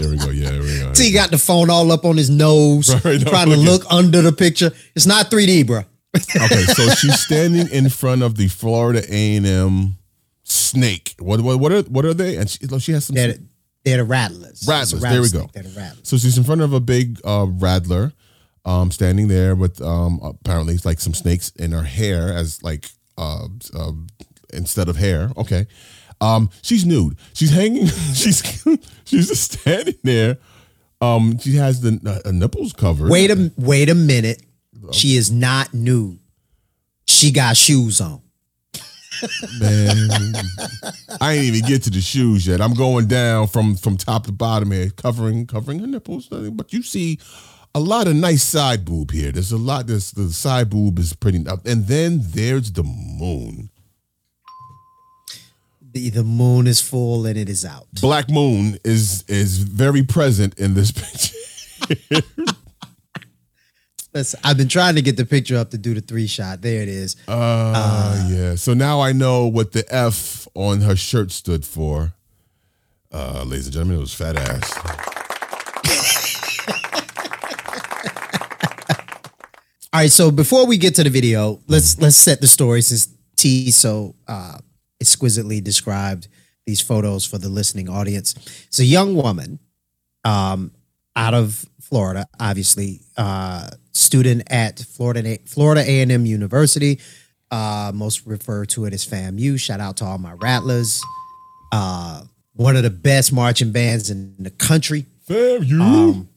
[0.00, 0.30] there we go.
[0.30, 0.92] Yeah, there we go.
[0.96, 3.92] He got the phone all up on his nose, Right, no, trying to look look
[3.92, 4.72] under the picture.
[4.94, 5.78] It's not 3D, bro.
[6.16, 9.96] okay, so she's standing in front of the Florida A and M
[10.44, 11.14] snake.
[11.18, 12.36] What what what are what are they?
[12.36, 13.34] And she, she has some They're,
[13.84, 14.62] they're the rattlers.
[14.62, 15.02] It's a rattlers.
[15.02, 15.38] There we go.
[15.40, 15.52] rattlesnake.
[15.52, 16.08] They're the rattlers.
[16.08, 18.12] So she's in front of a big uh, rattler,
[18.64, 22.88] um, standing there with um, apparently it's like some snakes in her hair as like
[23.16, 23.92] uh, uh,
[24.52, 25.30] instead of hair.
[25.36, 25.66] Okay,
[26.20, 27.16] um, she's nude.
[27.34, 27.86] She's hanging.
[28.14, 28.42] She's
[29.04, 30.38] she's just standing there.
[31.00, 33.10] Um, she has the uh, nipples covered.
[33.10, 34.42] Wait a wait a minute.
[34.92, 36.18] She is not nude.
[37.06, 38.22] She got shoes on.
[39.60, 40.34] man.
[41.20, 42.60] I ain't even get to the shoes yet.
[42.60, 46.28] I'm going down from from top to bottom here, covering covering her nipples.
[46.28, 47.18] But you see
[47.74, 49.32] a lot of nice side boob here.
[49.32, 49.86] There's a lot.
[49.86, 51.44] This the side boob is pretty.
[51.64, 53.70] And then there's the moon.
[55.90, 57.86] The, the moon is full and it is out.
[58.00, 60.90] Black moon is is very present in this
[62.10, 62.22] picture.
[64.14, 66.60] Listen, I've been trying to get the picture up to do the three shot.
[66.60, 67.16] There it is.
[67.26, 68.54] Uh, yeah.
[68.56, 72.14] So now I know what the F on her shirt stood for.
[73.12, 74.76] Uh, ladies and gentlemen, it was fat ass.
[79.92, 83.08] All right, so before we get to the video, let's let's set the story since
[83.36, 84.58] T so uh,
[85.00, 86.28] exquisitely described
[86.66, 88.34] these photos for the listening audience.
[88.66, 89.58] It's a young woman
[90.24, 90.72] um,
[91.16, 97.00] out of Florida, obviously, uh, student at Florida Florida A and M University.
[97.50, 99.58] Uh, most refer to it as FAMU.
[99.58, 101.02] Shout out to all my rattlers.
[101.72, 102.22] Uh,
[102.52, 105.06] one of the best marching bands in the country.
[105.28, 105.80] FAMU.
[105.80, 106.28] Um,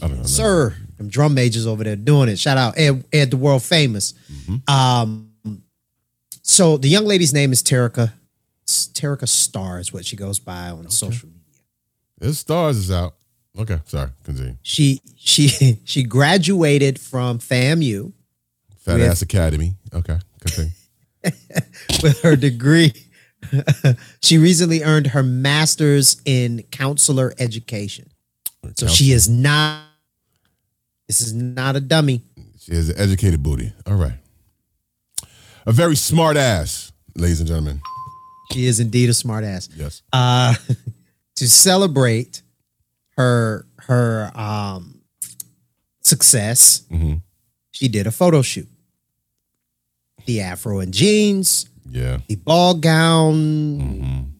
[0.00, 0.76] I don't sir.
[0.98, 2.38] Them drum majors over there doing it.
[2.38, 4.14] Shout out Ed, Ed the world famous.
[4.68, 5.32] Um,
[6.46, 8.12] so the young lady's name is Terica.
[8.66, 11.42] Terica Star is what she goes by on social media.
[12.20, 13.14] His stars is out.
[13.58, 14.10] Okay, sorry.
[14.22, 14.56] Continue.
[14.62, 18.12] She she she graduated from FAMU
[18.78, 19.74] Fat With- Ass Academy.
[19.92, 20.70] Okay, continue.
[22.02, 22.92] with her degree.
[24.22, 28.08] she recently earned her master's in counselor education.
[28.74, 29.82] So she is not.
[31.08, 32.22] This is not a dummy.
[32.58, 33.72] She has an educated booty.
[33.86, 34.14] All right.
[35.66, 37.80] A very smart ass, ladies and gentlemen.
[38.52, 39.68] She is indeed a smart ass.
[39.76, 40.02] Yes.
[40.12, 40.54] uh,
[41.36, 42.42] to celebrate
[43.16, 45.00] her her um,
[46.02, 47.22] success, Mhm.
[47.72, 48.68] she did a photo shoot.
[50.26, 52.18] The afro and jeans, Yeah.
[52.28, 54.32] the ball gown,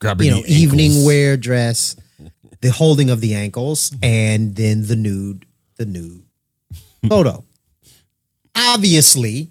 [0.00, 1.96] Grabbing you know, the evening wear dress,
[2.60, 5.46] the holding of the ankles, and then the nude,
[5.76, 6.22] the nude
[7.08, 7.44] photo.
[8.56, 9.50] Obviously,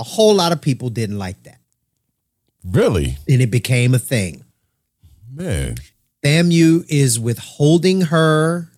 [0.00, 1.60] a whole lot of people didn't like that,
[2.64, 3.16] Really?
[3.28, 4.44] and it became a thing.
[5.32, 5.76] Man.
[6.24, 8.68] FAMU is withholding her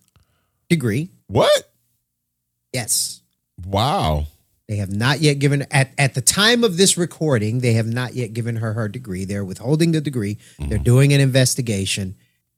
[0.69, 1.09] degree.
[1.27, 1.71] What?
[2.71, 3.21] Yes.
[3.65, 4.27] Wow.
[4.67, 8.13] They have not yet given at at the time of this recording, they have not
[8.15, 9.25] yet given her her degree.
[9.25, 10.37] They're withholding the degree.
[10.57, 10.83] They're mm-hmm.
[10.83, 12.15] doing an investigation.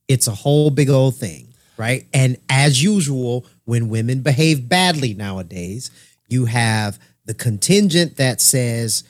[0.07, 1.53] It's a whole big old thing.
[1.77, 2.05] right?
[2.13, 5.89] And as usual, when women behave badly nowadays,
[6.29, 9.03] you have the contingent that says,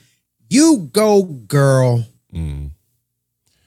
[0.49, 2.72] "You go, girl," Mm.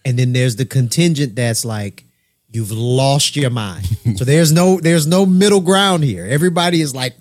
[0.05, 2.05] and then there's the contingent that's like,
[2.51, 3.87] "You've lost your mind."
[4.17, 6.25] so there's no there's no middle ground here.
[6.27, 7.15] Everybody is like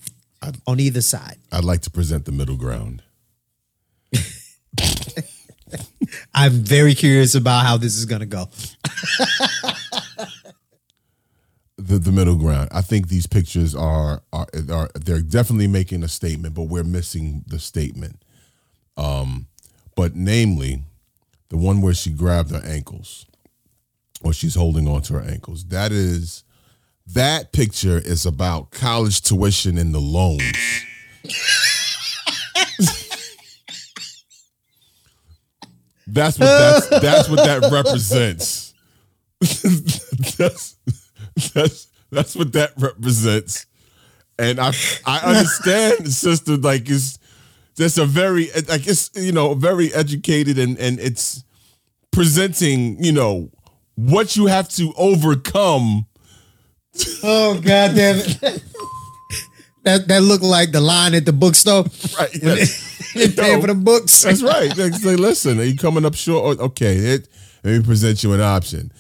[0.66, 1.38] on either side.
[1.52, 3.02] I'd like to present the middle ground.
[6.34, 8.48] I'm very curious about how this is going to go.
[11.78, 12.70] the the middle ground.
[12.72, 17.44] I think these pictures are are are they're definitely making a statement, but we're missing
[17.48, 18.22] the statement.
[18.98, 19.48] Um,
[19.96, 20.82] but namely,
[21.50, 23.26] the one where she grabbed her ankles,
[24.24, 25.66] or she's holding on to her ankles.
[25.66, 26.44] That is
[27.14, 30.42] that picture is about college tuition and the loans.
[36.08, 38.74] that's what that's that's what that represents.
[40.38, 40.76] that's
[41.54, 43.66] that's that's what that represents.
[44.40, 44.74] And I
[45.06, 47.20] I understand, sister, like it's
[47.76, 51.44] that's a very like it's you know very educated and and it's
[52.12, 53.52] presenting you know
[53.96, 56.08] what you have to overcome.
[57.24, 58.40] Oh god damn it.
[59.84, 61.86] that that looked like the line at the bookstore.
[62.18, 62.32] Right.
[63.14, 64.24] They paying for the books.
[64.24, 64.74] That's right.
[64.76, 66.60] They say, listen, are you coming up short?
[66.60, 67.28] Okay, it,
[67.64, 68.92] let me present you an option.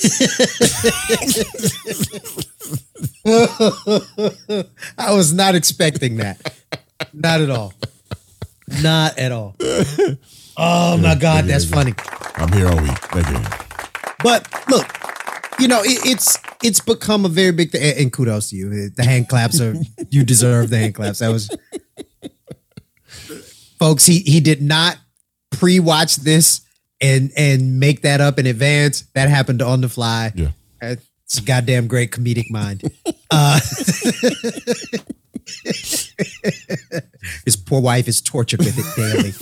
[4.98, 6.54] I was not expecting that.
[7.12, 7.72] Not at all.
[8.82, 9.56] Not at all.
[10.56, 11.94] Oh my God, that's funny.
[12.36, 12.98] I'm here all week.
[12.98, 13.40] Thank you.
[14.22, 14.86] But look,
[15.60, 17.94] you know, it, it's it's become a very big thing.
[17.98, 18.90] And kudos to you.
[18.90, 19.74] The hand claps are
[20.10, 21.20] you deserve the hand claps.
[21.20, 21.50] That was
[23.78, 24.98] folks, he he did not
[25.50, 26.62] pre-watch this
[27.00, 29.02] and and make that up in advance.
[29.14, 30.32] That happened on the fly.
[30.34, 30.48] Yeah.
[30.80, 32.82] It's a goddamn great comedic mind.
[33.30, 33.60] Uh,
[37.44, 39.32] his poor wife is tortured with it daily.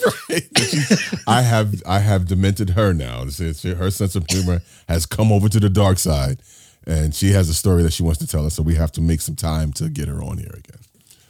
[1.26, 3.22] I have I have demented her now.
[3.22, 6.40] It's- it's- Her sense of humor has come over to the dark side,
[6.86, 8.54] and she has a story that she wants to tell us.
[8.54, 10.80] So we have to make some time to get her on here again.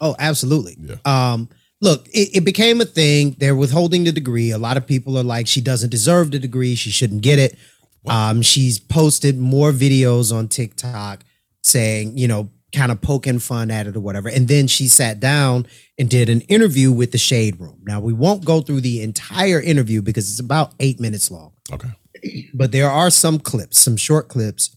[0.00, 0.76] Oh, absolutely.
[0.80, 0.96] Yeah.
[1.04, 1.48] Um,
[1.80, 3.36] look, it, it became a thing.
[3.38, 4.50] They're withholding the degree.
[4.50, 6.74] A lot of people are like, she doesn't deserve the degree.
[6.74, 7.58] She shouldn't get it.
[8.06, 11.24] Um, she's posted more videos on TikTok
[11.62, 14.28] saying, you know, kind of poking fun at it or whatever.
[14.28, 15.66] And then she sat down
[15.98, 17.80] and did an interview with the Shade Room.
[17.84, 21.52] Now, we won't go through the entire interview because it's about eight minutes long.
[21.72, 21.88] Okay.
[22.54, 24.76] But there are some clips, some short clips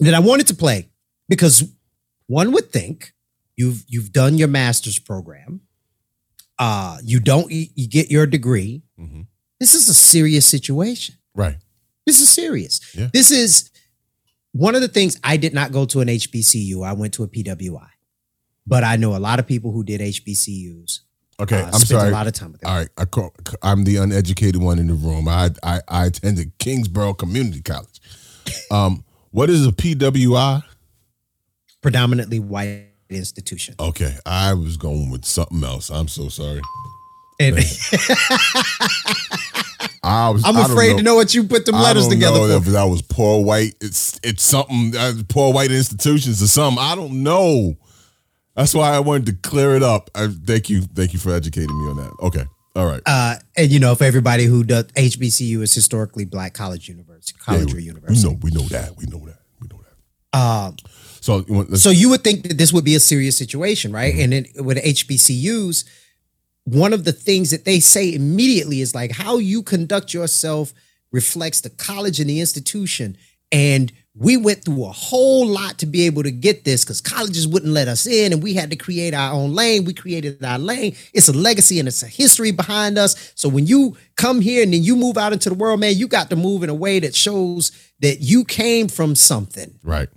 [0.00, 0.90] that I wanted to play
[1.28, 1.64] because
[2.26, 3.14] one would think
[3.56, 5.62] you've you've done your master's program,
[6.58, 8.82] uh, you don't you, get your degree.
[9.58, 11.16] This is a serious situation.
[11.34, 11.56] Right.
[12.06, 12.94] This is serious.
[12.94, 13.08] Yeah.
[13.12, 13.70] This is
[14.52, 16.86] one of the things I did not go to an HBCU.
[16.86, 17.88] I went to a PWI.
[18.66, 21.00] But I know a lot of people who did HBCUs.
[21.38, 22.08] Okay, uh, I'm spent sorry.
[22.08, 22.70] A lot of time with them.
[22.70, 25.28] All right, I call, I'm the uneducated one in the room.
[25.28, 28.00] I I, I attended Kingsborough Community College.
[28.70, 30.62] Um, what is a PWI?
[31.82, 33.74] Predominantly white institution.
[33.80, 35.90] Okay, I was going with something else.
[35.90, 36.60] I'm so sorry.
[37.38, 37.56] And
[40.02, 40.44] I was.
[40.44, 42.68] I'm I afraid to know what you put them letters together know for.
[42.68, 43.74] if that was poor white.
[43.80, 46.82] It's it's something uh, poor white institutions or something.
[46.82, 47.76] I don't know.
[48.54, 50.08] That's why I wanted to clear it up.
[50.14, 52.12] I, thank you, thank you for educating me on that.
[52.22, 52.44] Okay,
[52.74, 53.02] all right.
[53.04, 57.68] Uh, and you know, for everybody who does HBCU is historically black college university, college
[57.68, 58.34] Yeah, or we- university.
[58.40, 58.96] We know, that.
[58.96, 59.38] we know that.
[59.60, 59.80] We know
[60.32, 60.38] that.
[60.38, 60.76] Um,
[61.26, 64.14] So, you so you would think that this would be a serious situation, right?
[64.14, 64.32] Mm-hmm.
[64.32, 65.84] And then with HBCUs,
[66.62, 70.72] one of the things that they say immediately is like how you conduct yourself
[71.10, 73.16] reflects the college and the institution.
[73.50, 77.46] And we went through a whole lot to be able to get this because colleges
[77.46, 79.84] wouldn't let us in and we had to create our own lane.
[79.84, 80.94] We created our lane.
[81.12, 83.32] It's a legacy and it's a history behind us.
[83.34, 86.06] So when you come here and then you move out into the world, man, you
[86.06, 90.08] got to move in a way that shows that you came from something right.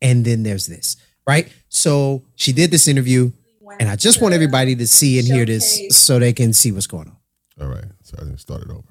[0.00, 0.96] And then there's this,
[1.26, 1.52] right?
[1.68, 3.32] So she did this interview,
[3.80, 6.86] and I just want everybody to see and hear this so they can see what's
[6.86, 7.16] going on.
[7.60, 7.84] All right.
[8.02, 8.82] So I didn't start it over.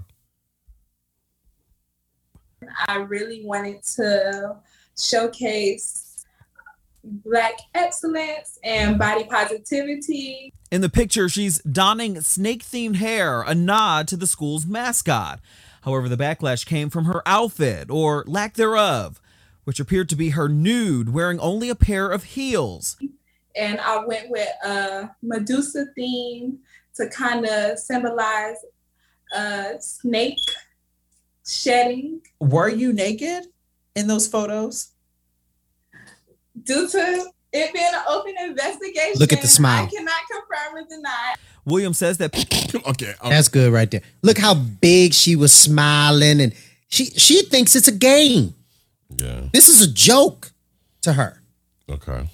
[2.87, 4.57] I really wanted to
[4.97, 6.25] showcase
[7.03, 10.53] Black excellence and body positivity.
[10.71, 15.39] In the picture, she's donning snake themed hair, a nod to the school's mascot.
[15.83, 19.21] However, the backlash came from her outfit, or lack thereof,
[19.67, 22.95] which appeared to be her nude, wearing only a pair of heels.
[23.53, 26.59] And I went with a Medusa theme
[26.95, 28.55] to kind of symbolize
[29.35, 30.39] a snake
[31.45, 32.21] shedding.
[32.39, 33.47] Were you naked
[33.93, 34.91] in those photos?
[36.63, 39.85] due to it being an open investigation, Look at the smile.
[39.85, 41.35] I cannot confirm or deny.
[41.65, 42.35] Williams says that
[42.87, 44.01] okay, That's good right there.
[44.21, 46.53] Look how big she was smiling, and
[46.87, 48.53] she she thinks it's a game.
[49.15, 49.41] Yeah.
[49.53, 50.51] This is a joke
[51.01, 51.41] to her.
[51.89, 52.29] Okay.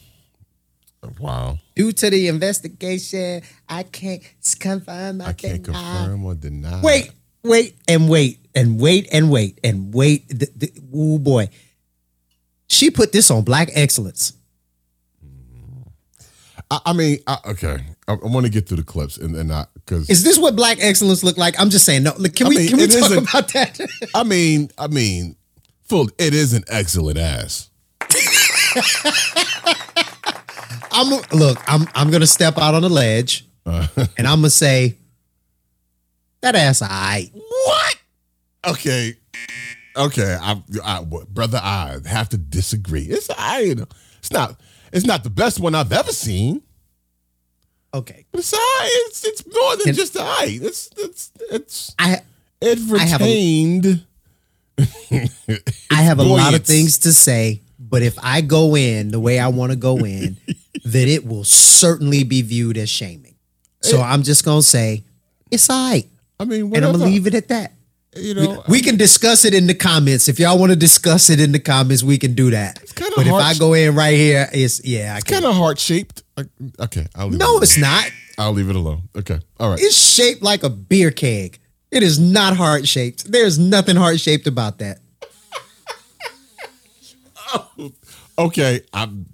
[1.20, 1.60] Wow.
[1.76, 4.24] Due to the investigation, I can't
[4.60, 5.22] confirm.
[5.22, 6.82] I can't confirm or deny.
[6.82, 7.12] Wait,
[7.44, 10.28] wait, and wait, and wait, and wait, and wait.
[10.30, 11.50] The, the, oh boy,
[12.68, 14.34] she put this on Black Excellence.
[16.72, 17.84] I, I mean, I, okay.
[18.08, 20.56] I, I want to get through the clips and and not because Is this what
[20.56, 21.60] Black Excellence look like?
[21.60, 22.04] I'm just saying.
[22.04, 23.80] No, look, can I we mean, can we talk about that?
[24.16, 25.36] I mean, I mean,
[25.86, 26.10] full.
[26.18, 27.70] It is an excellent ass.
[30.92, 31.60] I'm look.
[31.68, 34.98] I'm I'm gonna step out on the ledge, Uh, and I'm gonna say
[36.42, 36.82] that ass.
[36.84, 37.96] I what?
[38.68, 39.14] Okay.
[39.96, 43.04] Okay, I, I, what- brother, I have to disagree.
[43.04, 43.86] It's I, you know,
[44.18, 44.60] it's not,
[44.92, 46.64] it's not the best one I've ever seen.
[47.94, 50.46] Okay, but it's I, it's it's more than Can- just I.
[50.46, 52.22] It's it's it's I
[52.60, 54.04] it a- retained.
[54.80, 59.40] I have a lot of things to say, but if I go in the way
[59.40, 60.38] I want to go in,
[60.86, 63.36] then it will certainly be viewed as shaming.
[63.82, 65.04] So I'm just gonna say
[65.52, 66.06] it's all right.
[66.40, 67.74] I mean, and I'm gonna leave it at that.
[68.16, 70.28] You know, we, we can discuss it in the comments.
[70.30, 72.80] If y'all want to discuss it in the comments, we can do that.
[72.96, 75.80] kinda But if I go in right here, it's yeah, I It's kind of heart
[75.80, 76.22] shaped.
[76.80, 77.64] Okay, I'll leave it No, alone.
[77.64, 78.06] it's not.
[78.38, 79.04] I'll leave it alone.
[79.16, 79.80] Okay, all right.
[79.82, 81.60] It's shaped like a beer keg.
[81.94, 83.32] It is not heart shaped.
[83.32, 85.00] There's nothing heart shaped about that.
[88.36, 89.28] Okay, I'm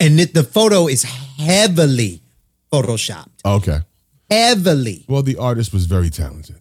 [0.00, 2.20] And it, the photo is heavily
[2.72, 3.28] photoshopped.
[3.44, 3.78] okay.
[4.28, 5.04] Heavily.
[5.06, 6.56] Well, the artist was very talented.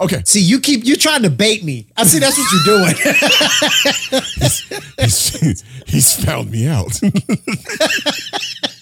[0.00, 0.22] Okay.
[0.24, 1.86] See, you keep you trying to bait me.
[1.96, 2.94] I see that's what you're doing.
[5.00, 7.00] he's, he's found me out.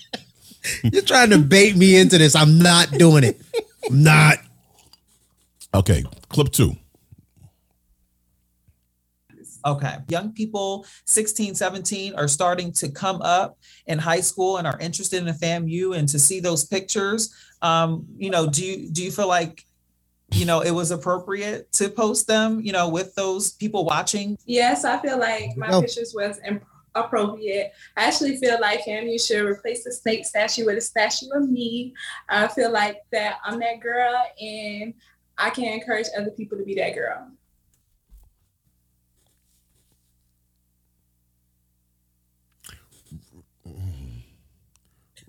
[0.82, 2.34] you're trying to bait me into this.
[2.34, 3.40] I'm not doing it.
[3.88, 4.38] I'm not.
[5.74, 6.76] okay, clip two.
[9.66, 9.96] Okay.
[10.08, 13.56] Young people 16, 17 are starting to come up
[13.86, 17.34] in high school and are interested in the FAMU and to see those pictures.
[17.62, 19.64] Um, you know, do you do you feel like
[20.32, 24.36] you know it was appropriate to post them, you know, with those people watching?
[24.44, 25.80] Yes, I feel like my No.
[25.80, 26.64] pictures was imp-
[26.94, 27.72] appropriate.
[27.96, 29.06] I actually feel like him.
[29.06, 31.94] You should replace the snake statue with a statue of me.
[32.28, 34.94] I feel like that I'm that girl, and
[35.38, 37.30] I can encourage other people to be that girl.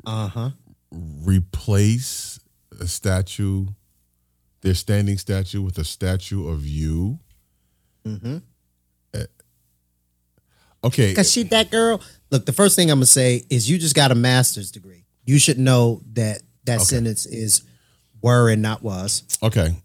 [0.06, 0.50] Uh huh.
[0.92, 2.40] Replace
[2.80, 3.68] a statue,
[4.62, 7.20] their standing statue, with a statue of you.
[8.06, 8.38] Mm-hmm.
[10.86, 11.14] Okay.
[11.14, 12.02] Cause she that girl.
[12.32, 15.06] Look, the first thing I'm gonna say is you just got a master's degree.
[15.26, 17.64] You should know that that sentence is
[18.22, 19.24] were and not was.
[19.44, 19.76] Okay.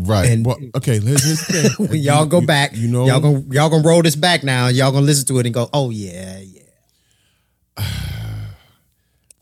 [0.00, 0.30] Right.
[0.30, 0.98] And- well, okay.
[0.98, 1.86] Here's, here's the thing.
[1.88, 4.68] When y'all go back, You know, y'all gonna y'all gonna roll this back now.
[4.68, 6.62] Y'all gonna listen to it and go, oh yeah, yeah.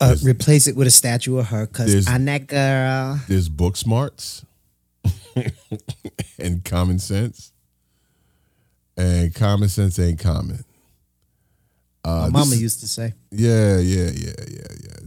[0.01, 3.17] Uh, replace it with a statue of her, cause There's- I'm that girl.
[3.29, 4.45] there's book smarts
[6.37, 7.53] and common sense,
[8.97, 10.65] and common sense ain't common.
[12.05, 13.13] Uh, My mama this- used to say.
[13.31, 14.97] Yeah, yeah, yeah, yeah, yeah.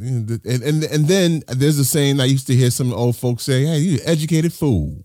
[0.53, 3.65] And, and and then there's a saying I used to hear some old folks say,
[3.65, 5.05] "Hey, you educated fool."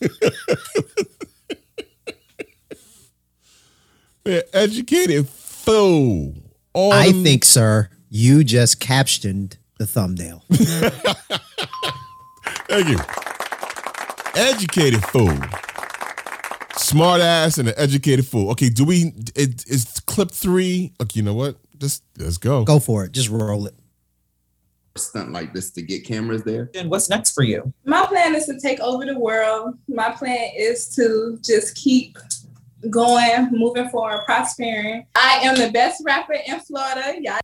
[4.52, 6.34] Educated fool.
[6.72, 10.44] All I them- think, sir, you just captioned the thumbnail.
[12.68, 12.98] Thank you.
[14.36, 15.36] Educated fool.
[16.76, 18.50] Smart ass and an educated fool.
[18.50, 20.92] Okay, do we it is clip three?
[21.00, 21.56] Okay, you know what?
[21.78, 22.64] Just let's go.
[22.64, 23.12] Go for it.
[23.12, 23.74] Just roll it.
[24.96, 26.70] stunt like this to get cameras there.
[26.74, 27.72] And what's next for you?
[27.84, 29.78] My plan is to take over the world.
[29.88, 32.18] My plan is to just keep
[32.88, 35.06] going, moving forward, prospering.
[35.14, 37.14] I am the best rapper in Florida.
[37.20, 37.40] Y'all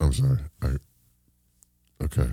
[0.00, 0.38] I'm sorry.
[0.62, 0.76] I,
[2.04, 2.28] okay.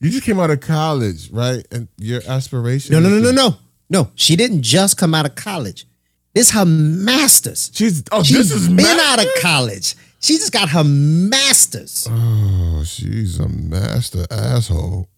[0.00, 1.66] You just came out of college, right?
[1.70, 2.92] And your aspiration.
[2.94, 3.56] No, no, no, no, no.
[3.90, 5.86] No, she didn't just come out of college.
[6.32, 7.70] This her master's.
[7.74, 9.02] She's oh, She's this is been master's?
[9.04, 9.94] out of college.
[10.20, 12.06] She just got her master's.
[12.08, 15.08] Oh, she's a master asshole.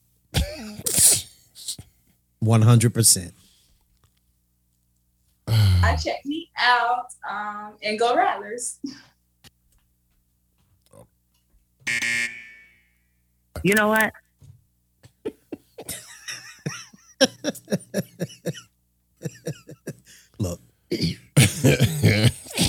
[2.38, 3.34] One hundred percent.
[5.46, 8.78] I check me out um, and go Rattlers.
[13.62, 14.12] You know what?
[20.38, 20.60] Look,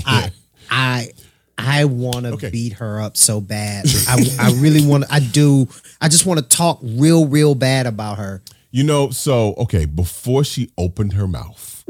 [0.05, 0.31] I,
[0.69, 1.11] I,
[1.57, 2.49] I want to okay.
[2.49, 3.85] beat her up so bad.
[4.07, 5.05] I, I really want.
[5.09, 5.67] I do.
[6.01, 8.41] I just want to talk real, real bad about her.
[8.71, 9.09] You know.
[9.09, 11.83] So okay, before she opened her mouth,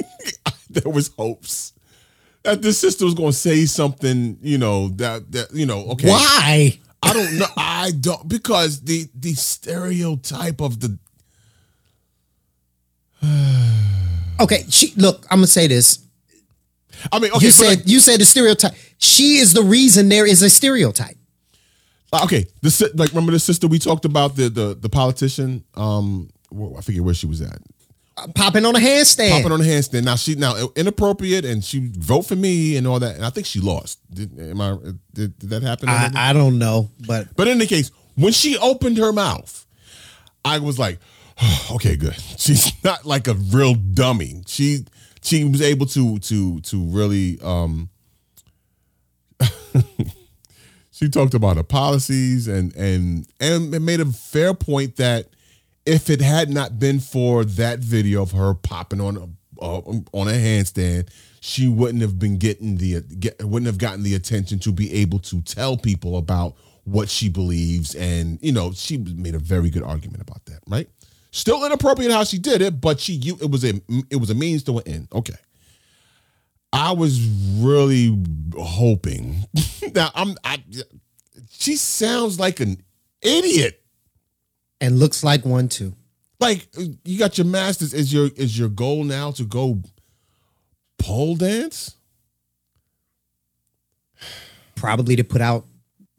[0.70, 1.72] there was hopes
[2.42, 4.38] that this sister was going to say something.
[4.42, 5.86] You know that that you know.
[5.92, 6.78] Okay, why?
[7.02, 7.46] I don't know.
[7.56, 10.98] I don't because the the stereotype of the
[14.40, 15.24] Okay, she look.
[15.30, 16.00] I'm gonna say this.
[17.12, 18.72] I mean, okay, you said like- you said the stereotype.
[18.98, 21.16] She is the reason there is a stereotype.
[22.12, 25.64] Uh, okay, the si- like remember the sister we talked about the the the politician.
[25.74, 26.30] Um,
[26.76, 27.58] I forget where she was at.
[28.34, 29.30] Popping on a handstand.
[29.30, 30.04] Popping on a handstand.
[30.04, 33.14] Now she now inappropriate, and she vote for me and all that.
[33.16, 33.98] And I think she lost.
[34.12, 34.76] Did, am I?
[35.12, 35.88] Did, did that happen?
[35.88, 39.64] I, I don't know, but But in any case, when she opened her mouth,
[40.44, 40.98] I was like,
[41.72, 42.14] okay, good.
[42.38, 44.42] She's not like a real dummy.
[44.46, 44.84] She
[45.22, 47.88] she was able to to to really um
[50.90, 55.28] she talked about her policies and and and made a fair point that
[55.86, 59.28] if it had not been for that video of her popping on a
[59.60, 59.78] uh,
[60.12, 61.08] on a handstand,
[61.40, 65.18] she wouldn't have been getting the get, wouldn't have gotten the attention to be able
[65.20, 66.54] to tell people about
[66.84, 70.60] what she believes, and you know she made a very good argument about that.
[70.66, 70.88] Right?
[71.34, 73.74] Still inappropriate how she did it, but she you it was a
[74.08, 75.08] it was a means to an end.
[75.12, 75.34] Okay.
[76.72, 77.20] I was
[77.58, 78.16] really
[78.56, 79.44] hoping.
[79.96, 80.62] now I'm I
[81.50, 82.80] she sounds like an
[83.20, 83.82] idiot.
[84.80, 85.96] and looks like one too.
[86.38, 86.68] Like
[87.04, 87.92] you got your masters.
[87.92, 89.82] Is your is your goal now to go
[91.00, 91.96] pole dance?
[94.76, 95.66] Probably to put out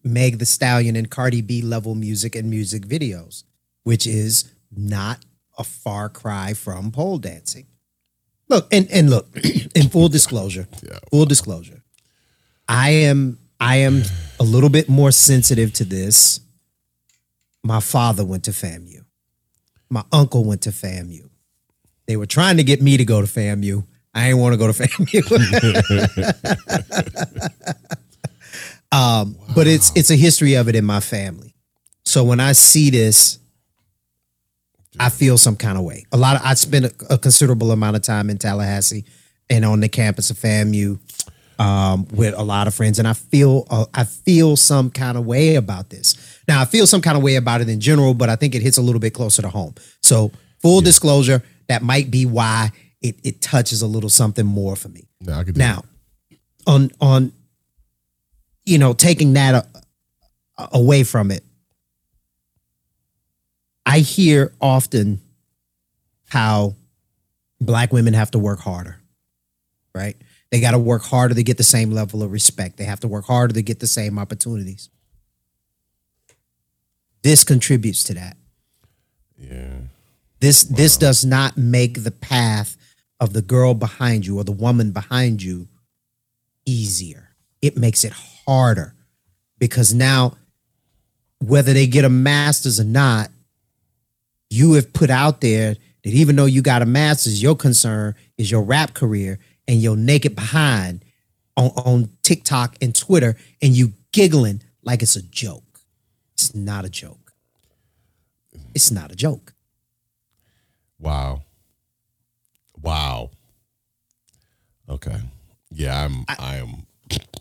[0.04, 3.46] Meg the Stallion and Cardi B level music and music videos,
[3.84, 5.24] which is not
[5.58, 7.68] a far cry from pole dancing.
[8.48, 9.28] Look, and and look,
[9.76, 11.84] in full disclosure, yeah, full disclosure,
[12.68, 14.04] I am I am
[14.40, 16.40] a little bit more sensitive to this.
[17.64, 19.04] My father went to FAMU.
[19.90, 21.30] My uncle went to FAMU.
[22.06, 23.86] They were trying to get me to go to FAMU.
[24.14, 25.24] I didn't want to go to FAMU.
[28.92, 31.56] um, but it's it's a history of it in my family.
[32.04, 33.40] So when I see this,
[35.00, 36.06] I feel some kind of way.
[36.12, 39.06] A lot of I spent a, a considerable amount of time in Tallahassee
[39.50, 41.00] and on the campus of FAMU
[41.60, 45.26] um, with a lot of friends, and I feel uh, I feel some kind of
[45.26, 46.40] way about this.
[46.48, 48.62] Now I feel some kind of way about it in general, but I think it
[48.62, 49.76] hits a little bit closer to home.
[50.02, 50.32] So
[50.62, 52.72] full disclosure, that might be why
[53.02, 55.08] it it touches a little something more for me.
[55.22, 55.84] No, I could Now,
[56.68, 57.32] on on
[58.66, 59.56] you know taking that
[60.58, 61.44] uh, away from it,
[63.86, 65.22] I hear often
[66.30, 66.76] how
[67.62, 69.00] black women have to work harder,
[69.94, 70.16] right?
[70.52, 72.78] They got to work harder to get the same level of respect.
[72.78, 74.90] They have to work harder to get the same opportunities.
[77.24, 78.38] This contributes to that.
[79.38, 79.74] Yeah.
[80.40, 82.78] This this does not make the path
[83.20, 85.68] of the girl behind you or the woman behind you
[86.66, 87.30] easier.
[87.62, 88.14] It makes it
[88.46, 88.94] harder
[89.58, 90.38] because now
[91.40, 93.30] whether they get a master's or not,
[94.56, 98.50] you have put out there that even though you got a master's, your concern is
[98.50, 101.04] your rap career and your naked behind
[101.58, 105.80] on, on TikTok and Twitter, and you giggling like it's a joke.
[106.34, 107.34] It's not a joke.
[108.74, 109.54] It's not a joke.
[111.00, 111.44] Wow.
[112.82, 113.32] Wow.
[114.88, 115.18] Okay.
[115.72, 116.86] Yeah, I'm I, am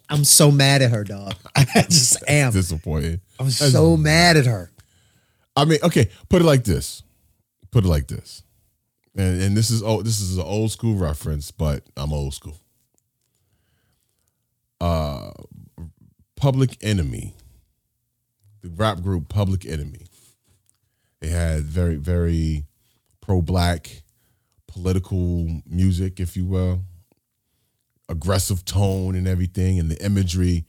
[0.08, 1.34] I'm so mad at her, dog.
[1.56, 2.52] I just am.
[2.52, 3.20] disappointed.
[3.38, 4.70] I'm so mad at her.
[5.56, 7.02] I mean, okay, put it like this.
[7.74, 8.44] Put it like this.
[9.16, 12.56] And and this is oh this is an old school reference, but I'm old school.
[14.80, 15.32] Uh
[16.36, 17.34] Public Enemy.
[18.60, 20.06] The rap group Public Enemy.
[21.18, 22.66] They had very, very
[23.20, 24.04] pro-black
[24.68, 26.82] political music, if you will.
[28.08, 30.64] Aggressive tone and everything, and the imagery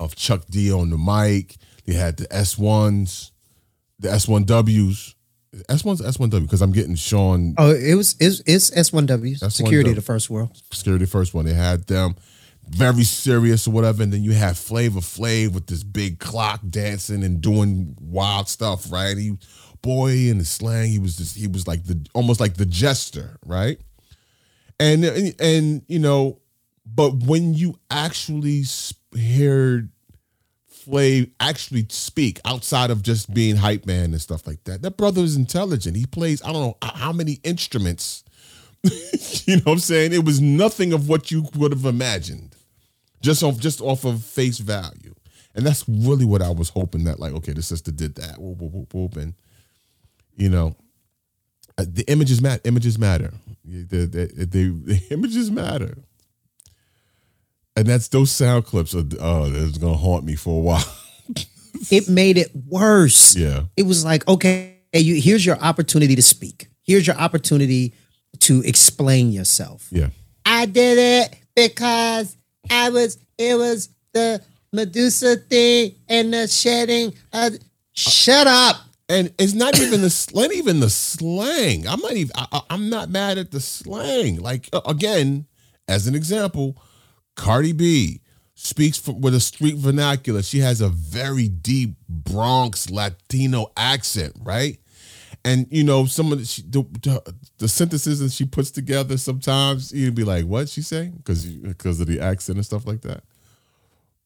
[0.00, 1.56] of Chuck D on the mic.
[1.84, 3.32] They had the S1s,
[3.98, 5.15] the S1Ws.
[5.68, 9.52] S1's S1W because I'm getting Sean Oh, it was it's, it's S1W S1W.
[9.52, 10.56] security the first world.
[10.70, 11.44] Security first one.
[11.44, 12.16] They had them
[12.68, 17.22] very serious or whatever, and then you have Flavor Flav with this big clock dancing
[17.22, 19.16] and doing wild stuff, right?
[19.16, 19.36] He
[19.82, 23.38] boy in the slang, he was just he was like the almost like the jester,
[23.46, 23.78] right?
[24.80, 26.40] And and, and you know,
[26.84, 28.64] but when you actually
[29.14, 29.90] heard
[30.86, 35.22] Flav actually speak outside of just being hype man and stuff like that, that brother
[35.22, 35.96] is intelligent.
[35.96, 38.24] He plays I don't know how many instruments
[39.46, 40.12] you know what I'm saying?
[40.12, 42.54] It was nothing of what you would have imagined.
[43.20, 45.14] just off just off of face value.
[45.54, 48.38] And that's really what I was hoping that like, okay, the sister did that.
[48.38, 49.34] Whoop, whoop, whoop, whoop, and
[50.36, 50.76] you know,
[51.78, 52.60] uh, the images matter.
[52.64, 53.32] Images matter.
[53.64, 55.96] The, the, the, the images matter.
[57.76, 60.96] And that's those sound clips are oh, that's gonna haunt me for a while.
[61.90, 63.36] it made it worse.
[63.36, 63.64] Yeah.
[63.76, 66.68] It was like, okay, you here's your opportunity to speak.
[66.82, 67.94] Here's your opportunity
[68.40, 69.88] to explain yourself.
[69.90, 70.08] Yeah.
[70.44, 72.36] I did it because
[72.70, 74.42] I was it was the
[74.72, 77.14] Medusa thing and the shedding.
[77.32, 77.58] Of,
[77.92, 78.76] shut up.
[79.08, 81.86] And it's not even the not even the slang.
[81.86, 82.32] I'm not even.
[82.34, 84.40] I, I- I'm not mad at the slang.
[84.40, 85.46] Like uh, again,
[85.86, 86.76] as an example,
[87.36, 88.20] Cardi B
[88.54, 90.42] speaks from, with a street vernacular.
[90.42, 94.78] She has a very deep Bronx Latino accent, right?
[95.44, 99.16] And you know some of the, she, the, the, the sentences that she puts together.
[99.16, 103.02] Sometimes you'd be like, "What she saying?" Because because of the accent and stuff like
[103.02, 103.22] that.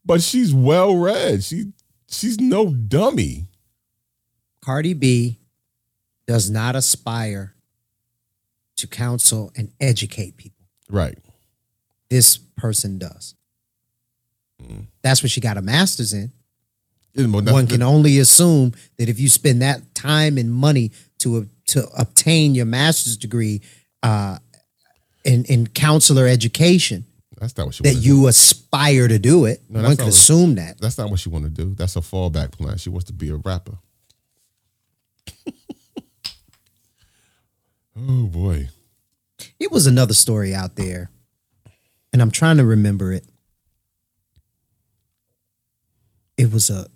[0.03, 1.45] But she's well read.
[1.45, 1.73] She
[2.09, 3.49] she's no dummy.
[4.63, 5.39] Cardi B
[6.27, 7.55] does not aspire
[8.77, 10.65] to counsel and educate people.
[10.89, 11.19] Right.
[12.11, 13.35] This person does.
[15.03, 16.33] That's what she got a master's in.
[17.17, 22.55] One can only assume that if you spend that time and money to to obtain
[22.55, 23.63] your master's degree
[24.03, 24.39] uh,
[25.25, 27.05] in in counselor education,
[27.41, 29.63] That's not what she that you aspire to do it.
[29.69, 30.79] No, One could not what- assume that.
[30.81, 31.75] That's not what she want to do.
[31.75, 32.77] That's a fallback plan.
[32.77, 33.79] She wants to be a rapper.
[37.97, 38.69] oh boy.
[39.59, 41.11] It was another story out there,
[42.13, 43.25] and I'm trying to remember it.
[46.37, 46.87] It was a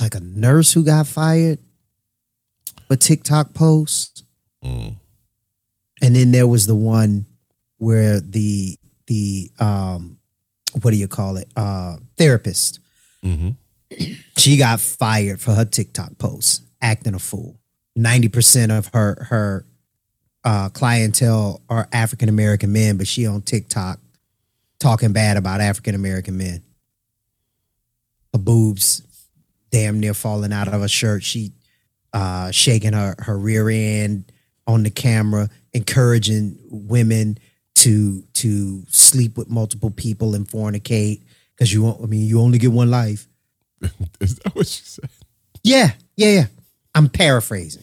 [0.00, 1.58] like a nurse who got fired
[2.88, 4.22] for TikTok posts,
[4.64, 4.96] Mm.
[6.00, 7.26] and then there was the one
[7.78, 8.78] where the
[9.08, 10.18] the um
[10.80, 12.78] what do you call it uh therapist
[13.24, 13.50] Mm-hmm.
[14.36, 17.60] she got fired for her TikTok posts, acting a fool.
[17.94, 19.66] Ninety percent of her her
[20.44, 23.98] uh, clientele are African American men, but she on TikTok
[24.80, 26.62] talking bad about African American men.
[28.32, 29.02] Her boobs
[29.70, 31.22] damn near falling out of her shirt.
[31.22, 31.52] She
[32.12, 34.30] uh, shaking her her rear end
[34.66, 37.38] on the camera, encouraging women
[37.76, 41.22] to to sleep with multiple people and fornicate
[41.54, 41.82] because you.
[41.82, 43.28] won't- I mean, you only get one life.
[44.20, 45.08] Is that what she said?
[45.62, 46.46] Yeah, yeah, yeah.
[46.94, 47.82] I'm paraphrasing.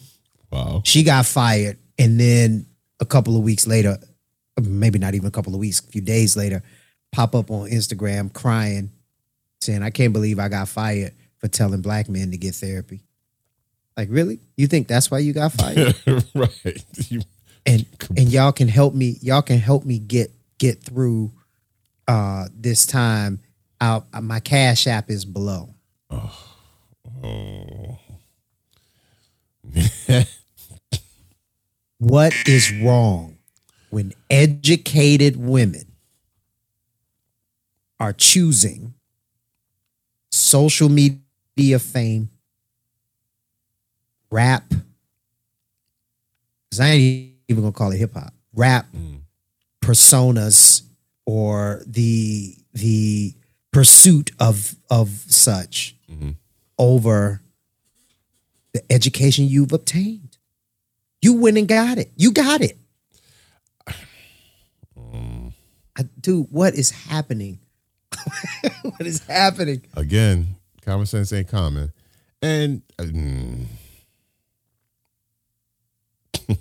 [0.51, 0.81] Wow.
[0.85, 2.65] She got fired, and then
[2.99, 3.97] a couple of weeks later,
[4.59, 6.63] maybe not even a couple of weeks, a few days later,
[7.11, 8.91] pop up on Instagram crying,
[9.61, 13.01] saying, "I can't believe I got fired for telling black men to get therapy."
[13.95, 14.39] Like, really?
[14.57, 15.95] You think that's why you got fired?
[16.33, 16.85] right.
[17.09, 17.21] You-
[17.65, 17.85] and
[18.15, 19.17] and y'all can help me.
[19.21, 21.31] Y'all can help me get get through
[22.07, 23.39] uh this time.
[23.81, 25.73] Out, my cash app is below.
[26.11, 27.99] oh.
[31.99, 33.37] What is wrong
[33.89, 35.83] when educated women
[37.99, 38.93] are choosing
[40.31, 42.29] social media fame,
[44.31, 44.63] rap?
[46.69, 48.33] Because I ain't even gonna call it hip hop.
[48.53, 49.19] Rap mm.
[49.81, 50.83] personas
[51.25, 53.33] or the the
[53.73, 56.31] pursuit of of such mm-hmm.
[56.77, 57.41] over
[58.73, 60.28] the education you've obtained.
[61.21, 62.11] You went and got it.
[62.15, 62.77] You got it.
[65.99, 67.59] I, dude, what is happening?
[68.83, 69.85] what is happening?
[69.97, 71.91] Again, common sense ain't common.
[72.41, 73.65] And mm,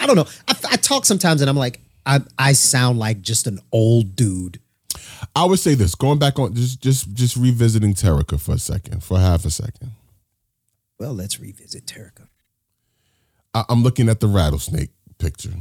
[0.00, 0.26] I don't know.
[0.48, 4.58] I, I talk sometimes and I'm like, I, I sound like just an old dude.
[5.36, 9.04] I would say this, going back on just just just revisiting Terica for a second,
[9.04, 9.90] for half a second.
[10.98, 12.28] Well, let's revisit Terica.
[13.54, 15.52] I, I'm looking at the rattlesnake picture.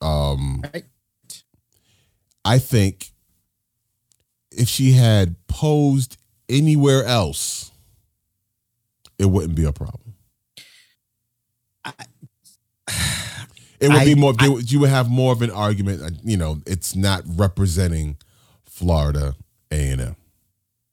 [0.00, 0.84] Um, Right.
[2.44, 3.10] I think
[4.50, 6.16] if she had posed
[6.48, 7.70] anywhere else,
[9.18, 10.14] it wouldn't be a problem.
[13.80, 14.34] it would I- be more.
[14.40, 16.02] would- you would have more of an argument.
[16.02, 18.16] uh, You know, it's not representing
[18.64, 19.36] Florida
[19.70, 20.16] A and M.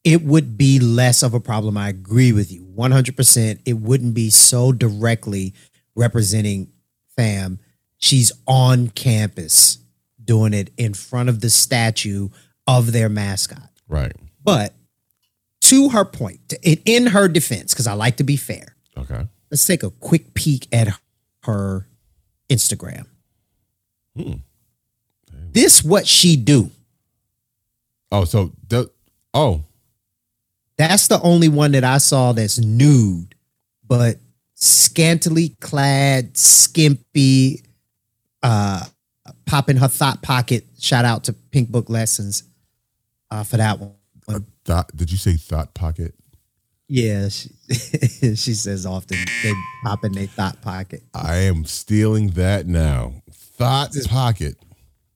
[0.03, 1.77] It would be less of a problem.
[1.77, 3.59] I agree with you 100%.
[3.65, 5.53] It wouldn't be so directly
[5.95, 6.71] representing
[7.15, 7.59] fam.
[7.97, 9.77] She's on campus
[10.23, 12.29] doing it in front of the statue
[12.65, 13.69] of their mascot.
[13.87, 14.13] Right.
[14.43, 14.73] But
[15.61, 19.27] to her point, in, in her defense, because I like to be fair, Okay.
[19.51, 20.99] let's take a quick peek at
[21.43, 21.87] her
[22.49, 23.05] Instagram.
[24.15, 24.33] Hmm.
[25.53, 26.71] This what she do.
[28.11, 28.89] Oh, so the
[29.33, 29.61] oh,
[30.81, 33.35] That's the only one that I saw that's nude,
[33.87, 34.17] but
[34.55, 37.61] scantily clad, skimpy,
[38.41, 38.83] uh,
[39.45, 40.65] popping her thought pocket.
[40.79, 42.41] Shout out to Pink Book Lessons
[43.29, 43.93] uh, for that one.
[44.65, 44.95] thought.
[44.95, 46.15] Did you say thought pocket?
[46.87, 47.49] Yeah, she,
[48.35, 49.53] she says often they
[49.83, 51.03] pop in their thought pocket.
[51.13, 53.21] I am stealing that now.
[53.31, 54.55] Thought pocket.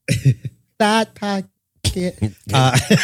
[0.78, 1.50] Thought pocket.
[2.54, 2.78] Uh,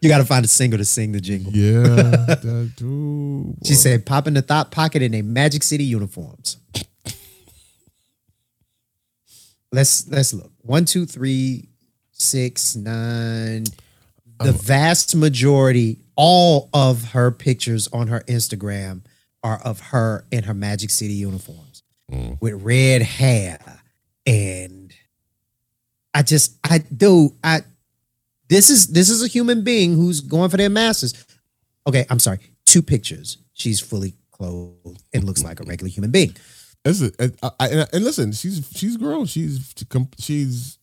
[0.00, 1.52] you got to find a singer to sing the jingle.
[1.52, 1.82] Yeah.
[2.42, 6.56] that- She said, pop in the thought pocket in a Magic City uniforms.
[9.72, 10.52] let's let's look.
[10.60, 11.68] One, two, three,
[12.12, 13.64] six, nine.
[14.40, 14.52] The Oh.
[14.52, 19.02] vast majority, all of her pictures on her Instagram
[19.44, 22.38] are of her in her Magic City uniforms Mm.
[22.40, 23.80] with red hair.
[24.26, 24.81] And
[26.14, 27.62] I just I do I
[28.48, 31.14] this is this is a human being who's going for their masters.
[31.86, 32.38] Okay, I'm sorry.
[32.64, 33.38] Two pictures.
[33.54, 36.34] She's fully clothed and looks like a regular human being.
[36.84, 39.26] Listen, and, uh, I, I- and listen, she's she's grown.
[39.26, 39.74] She's
[40.18, 40.78] she's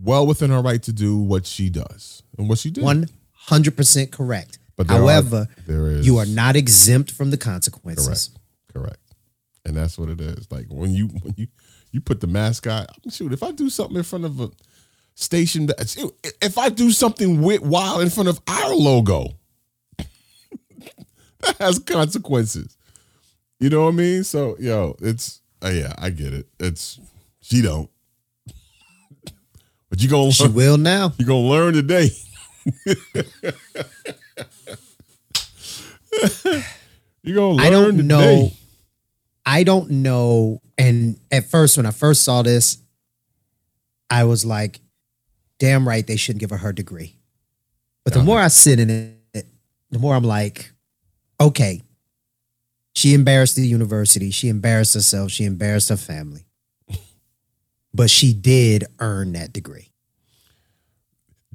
[0.00, 2.84] well within her right to do what she does and what she did.
[2.84, 4.58] One hundred percent correct.
[4.76, 8.30] But there are- However, there is you are not exempt from the consequences.
[8.72, 9.14] correct, correct,
[9.64, 10.50] and that's what it is.
[10.50, 11.46] Like when you when you
[11.94, 12.90] you put the mascot.
[13.08, 14.50] Shoot, if I do something in front of a
[15.14, 15.68] station,
[16.42, 19.28] if I do something with wild in front of our logo,
[19.96, 22.76] that has consequences.
[23.60, 24.24] You know what I mean?
[24.24, 26.48] So, yo, it's uh, yeah, I get it.
[26.58, 26.98] It's
[27.40, 27.88] she don't,
[29.88, 31.12] but you gonna She will now.
[31.16, 32.10] You gonna learn today.
[37.22, 38.08] you gonna learn I don't today.
[38.08, 38.50] know.
[39.46, 40.60] I don't know.
[40.78, 42.78] And at first, when I first saw this,
[44.10, 44.80] I was like,
[45.58, 47.16] damn right, they shouldn't give her her degree.
[48.04, 48.90] But the more I sit in
[49.32, 49.46] it,
[49.90, 50.70] the more I'm like,
[51.40, 51.80] okay,
[52.94, 54.30] she embarrassed the university.
[54.30, 55.30] She embarrassed herself.
[55.30, 56.44] She embarrassed her family.
[57.96, 59.92] But she did earn that degree.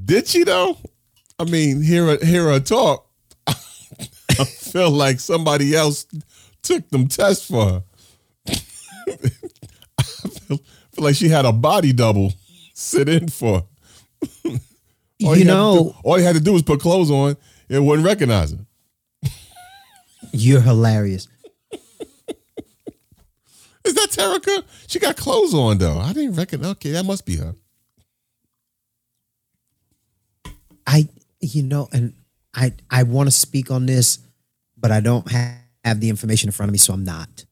[0.02, 0.78] Did she though?
[1.38, 3.06] I mean, hear her, hear her talk.
[3.48, 6.06] I feel like somebody else
[6.70, 7.84] took them tests for her.
[8.48, 12.34] I feel, feel like she had a body double
[12.74, 13.64] sit in for.
[15.26, 17.36] All You know- do- all you had to do was put clothes on.
[17.68, 18.60] It wouldn't recognize her.
[20.32, 21.28] You're hilarious.
[23.86, 24.64] Is that Terica?
[24.88, 25.98] She got clothes on though.
[25.98, 26.64] I didn't reckon.
[26.66, 27.56] Okay, that must be her.
[30.86, 31.08] I,
[31.42, 32.14] you know, and
[32.54, 34.20] I, I want to speak on this,
[34.78, 35.56] but I don't have,
[35.90, 37.46] have the information in front of me, so I'm not.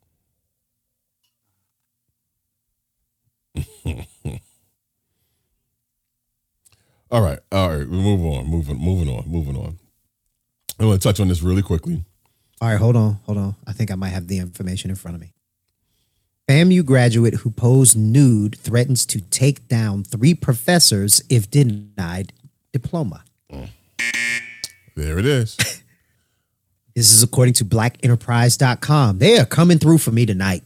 [7.10, 7.88] All right, all right.
[7.88, 8.48] We move on.
[8.48, 9.24] Moving, moving on.
[9.28, 9.80] Moving on.
[10.80, 12.04] I want to touch on this really quickly.
[12.60, 13.56] All right, hold on, hold on.
[13.66, 15.34] I think I might have the information in front of me.
[16.50, 22.34] FAMU graduate who posed nude threatens to take down three professors if denied
[22.74, 23.24] diploma.
[23.52, 23.70] Mm.
[24.96, 25.58] There it is.
[26.98, 29.20] This is according to blackenterprise.com.
[29.20, 30.64] They are coming through for me tonight.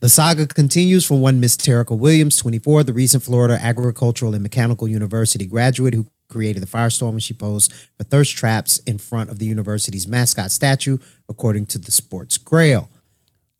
[0.00, 4.88] The saga continues for one Miss Terica Williams, 24, the recent Florida Agricultural and Mechanical
[4.88, 9.38] University graduate who created the firestorm when she posed for thirst traps in front of
[9.38, 10.98] the university's mascot statue,
[11.28, 12.88] according to the Sports Grail.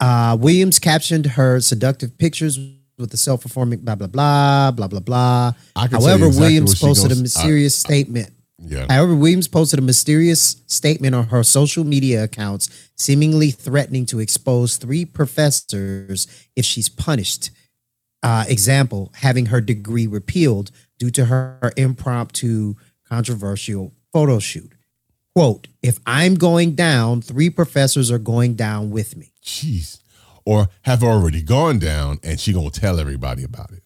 [0.00, 2.58] Uh, Williams captioned her seductive pictures
[2.98, 5.52] with the self-performing blah blah blah blah blah blah.
[5.76, 8.30] I can tell you However, exactly Williams posted a goes- mysterious I- statement.
[8.62, 8.86] Yeah.
[8.88, 14.76] However, Williams posted a mysterious statement on her social media accounts, seemingly threatening to expose
[14.76, 16.26] three professors
[16.56, 17.50] if she's punished.
[18.22, 22.74] Uh, example, having her degree repealed due to her impromptu
[23.08, 24.72] controversial photo shoot.
[25.34, 29.32] Quote, if I'm going down, three professors are going down with me.
[29.42, 30.00] Jeez.
[30.44, 33.82] Or have already gone down and she gonna tell everybody about it.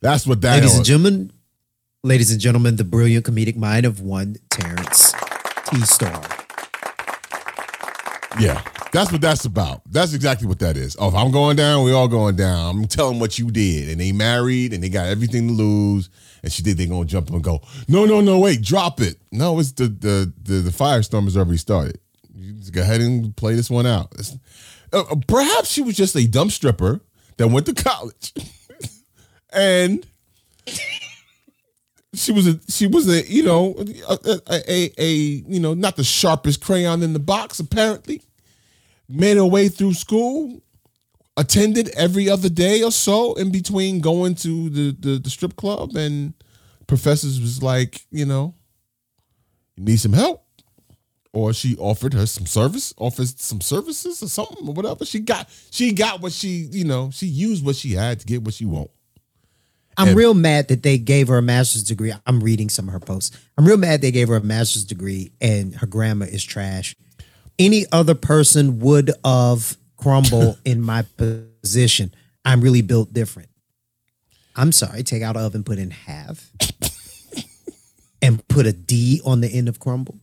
[0.00, 1.32] That's what that ladies and gentlemen,
[2.02, 5.12] ladies and gentlemen, the brilliant comedic mind of one Terrence
[5.66, 5.80] T.
[5.82, 6.22] Storm.
[8.40, 8.62] Yeah.
[8.92, 9.80] That's what that's about.
[9.90, 10.96] That's exactly what that is.
[10.98, 12.76] Oh, if I'm going down, we all going down.
[12.76, 13.88] I'm telling what you did.
[13.88, 16.10] And they married and they got everything to lose.
[16.42, 19.16] And she did, they gonna jump up and go, no, no, no, wait, drop it.
[19.30, 22.00] No, it's the the the, the firestorm has already started.
[22.34, 24.12] You just go ahead and play this one out.
[24.14, 24.36] It's-
[24.92, 27.00] uh, uh, perhaps she was just a dumb stripper
[27.36, 28.32] that went to college.
[29.52, 30.06] And
[32.14, 33.74] she was a she was a you know
[34.08, 38.22] a, a, a, a you know not the sharpest crayon in the box apparently.
[39.08, 40.62] Made her way through school
[41.36, 45.96] attended every other day or so in between going to the the, the strip club
[45.96, 46.34] and
[46.86, 48.54] professors was like you know
[49.76, 50.41] you need some help
[51.32, 55.48] or she offered her some service offered some services or something or whatever she got
[55.70, 58.64] she got what she you know she used what she had to get what she
[58.64, 58.90] want
[59.96, 62.14] I'm And- real mad that they gave her a master's degree.
[62.24, 63.36] I'm reading some of her posts.
[63.58, 66.96] I'm real mad they gave her a master's degree and her grammar is trash.
[67.58, 72.14] Any other person would have crumble in my position.
[72.42, 73.50] I'm really built different.
[74.56, 76.50] I'm sorry, take out of oven, put in half,
[78.22, 80.18] and put a D on the end of crumble.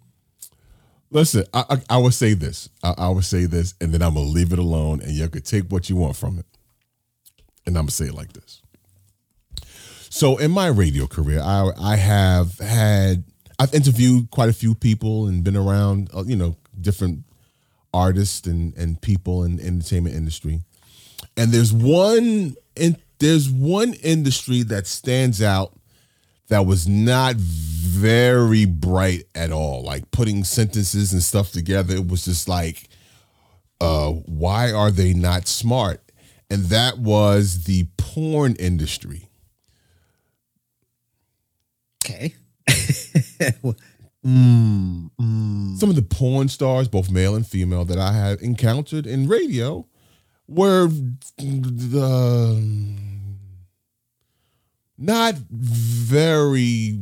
[1.12, 2.70] Listen, I, I, I would say this.
[2.84, 5.46] I, I would say this, and then I'm gonna leave it alone, and you could
[5.46, 6.46] take what you want from it.
[7.66, 8.62] And I'm gonna say it like this.
[10.10, 13.24] So, in my radio career, I I have had
[13.58, 17.24] I've interviewed quite a few people and been around, uh, you know, different
[17.94, 20.62] artists and and people in the entertainment industry.
[21.36, 25.74] And there's one in there's one industry that stands out
[26.50, 29.84] that was not very bright at all.
[29.84, 32.90] Like putting sentences and stuff together, it was just like,
[33.80, 36.02] uh, why are they not smart?
[36.50, 39.30] And that was the porn industry.
[42.04, 42.36] Okay.
[44.26, 45.78] Mm, mm.
[45.78, 49.88] Some of the porn stars, both male and female, that I have encountered in radio
[50.48, 50.90] were
[51.40, 52.56] uh,
[55.00, 57.00] not very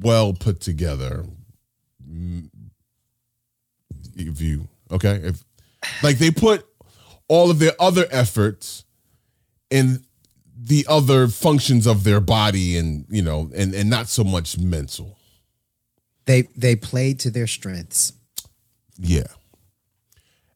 [0.00, 1.26] well put together.
[4.16, 5.44] You okay, if
[6.02, 6.64] like they put
[7.28, 8.84] all of their other efforts
[9.70, 10.04] in
[10.56, 15.18] the other functions of their body and you know and and not so much mental
[16.26, 18.12] They they played to their strengths.
[18.98, 19.26] yeah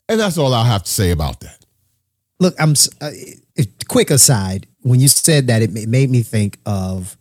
[0.08, 1.58] and that's all i'll have to say about that
[2.40, 3.10] Look, I'm uh,
[3.88, 4.67] quick aside.
[4.88, 7.18] When you said that, it made me think of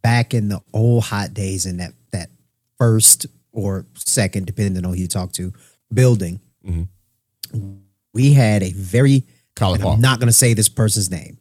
[0.00, 2.30] back in the old hot days in that that
[2.78, 5.52] first or second, depending on who you talk to,
[5.92, 6.40] building.
[6.64, 7.78] Mm-hmm.
[8.14, 9.26] We had a very.
[9.60, 11.38] I'm not going to say this person's name.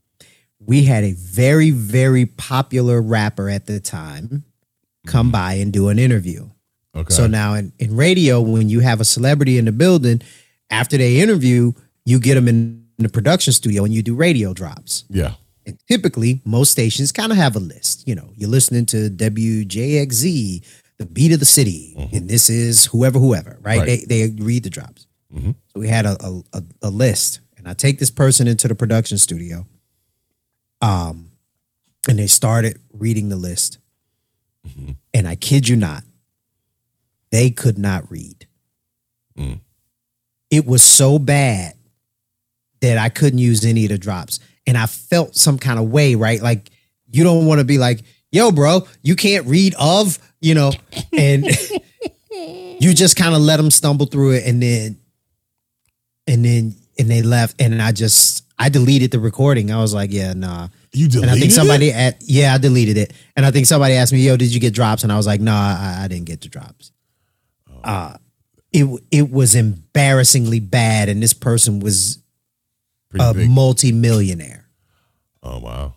[0.60, 4.44] We had a very very popular rapper at the time
[5.06, 5.32] come mm-hmm.
[5.32, 6.50] by and do an interview.
[6.96, 7.14] Okay.
[7.14, 10.22] So now in, in radio, when you have a celebrity in the building,
[10.72, 11.74] after they interview,
[12.06, 15.06] you get them in the production studio and you do radio drops.
[15.10, 15.36] yeah
[15.70, 18.08] And typically, most stations kind of have a list.
[18.08, 20.66] You know, you're listening to WJXZ,
[20.98, 23.80] the beat of the city, and this is whoever, whoever, right?
[23.80, 23.86] Right.
[24.08, 25.06] They they read the drops.
[25.32, 25.54] Mhm.
[25.68, 26.18] So we had a,
[26.54, 29.68] a a list, and I take this person into the production studio,
[30.82, 31.32] um,
[32.08, 33.78] and they started reading the list,
[35.14, 36.04] and I kid you not,
[37.32, 38.48] they could not read.
[39.38, 39.60] Mm.
[40.50, 41.76] It was so bad
[42.82, 44.40] that I couldn't use any of the drops.
[44.70, 46.40] And I felt some kind of way, right?
[46.42, 46.70] Like
[47.10, 50.72] you don't want to be like, yo, bro, you can't read of, you know,
[51.12, 51.46] and
[52.80, 54.98] you just kind of let them stumble through it and then
[56.28, 59.72] and then and they left and I just I deleted the recording.
[59.72, 60.68] I was like, yeah, nah.
[60.94, 61.96] You deleted And I think somebody it?
[61.96, 63.14] at yeah, I deleted it.
[63.36, 65.02] And I think somebody asked me, yo, did you get drops?
[65.04, 66.92] And I was like, no, I, I didn't get the drops.
[67.84, 68.18] Uh
[68.72, 72.20] it it was embarrassingly bad, and this person was
[73.10, 73.50] Pretty a big.
[73.50, 74.59] multi-millionaire.
[75.44, 75.94] Oh wow.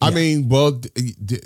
[0.00, 1.40] I mean well d- d-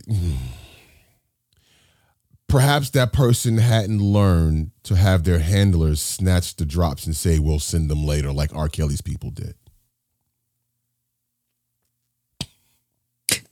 [2.49, 7.61] perhaps that person hadn't learned to have their handlers snatch the drops and say we'll
[7.61, 8.69] send them later like r.
[8.69, 9.55] Kelly's people did.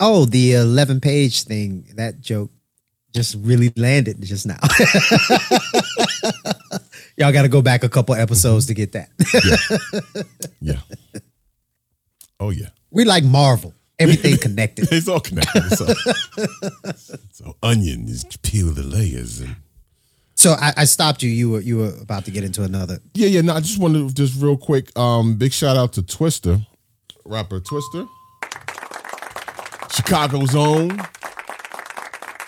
[0.01, 2.51] Oh, the 11 page thing, that joke
[3.15, 4.59] just really landed just now.
[7.17, 9.09] Y'all got to go back a couple episodes to get that.
[10.61, 10.81] yeah.
[12.41, 14.89] Oh yeah we like Marvel, everything connected.
[14.93, 15.86] it's all connected so,
[17.31, 19.56] so onion is peel the layers and
[20.35, 21.31] So I, I stopped you.
[21.31, 22.98] You were you were about to get into another.
[23.15, 23.40] Yeah, yeah.
[23.40, 24.97] No, I just wanted to just real quick.
[24.97, 26.65] Um, big shout out to Twista,
[27.24, 28.09] rapper Twista,
[29.90, 30.93] Chicago's own.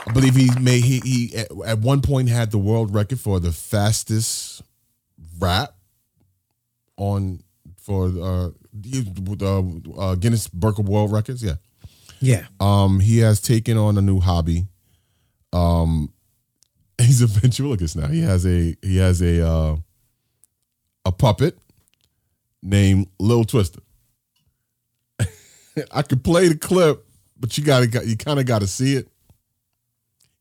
[0.07, 3.39] I believe he made he he at, at one point had the world record for
[3.41, 4.63] the fastest
[5.39, 5.75] rap
[6.97, 7.43] on
[7.77, 8.51] for uh,
[8.85, 9.07] he-
[9.43, 9.63] uh,
[9.99, 11.43] uh Guinness Book of World Records.
[11.43, 11.55] Yeah.
[12.21, 12.47] Yeah.
[12.61, 14.67] Um, he has taken on a new hobby.
[15.53, 16.13] Um,
[16.99, 18.09] he's a ventriloquist now.
[18.09, 19.77] He has a he has a uh,
[21.05, 21.59] a puppet
[22.63, 23.81] named Lil Twista.
[25.93, 27.05] I could play the clip,
[27.39, 29.09] but you gotta got you kind of got to see it.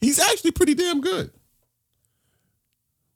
[0.01, 1.31] He's actually pretty damn good.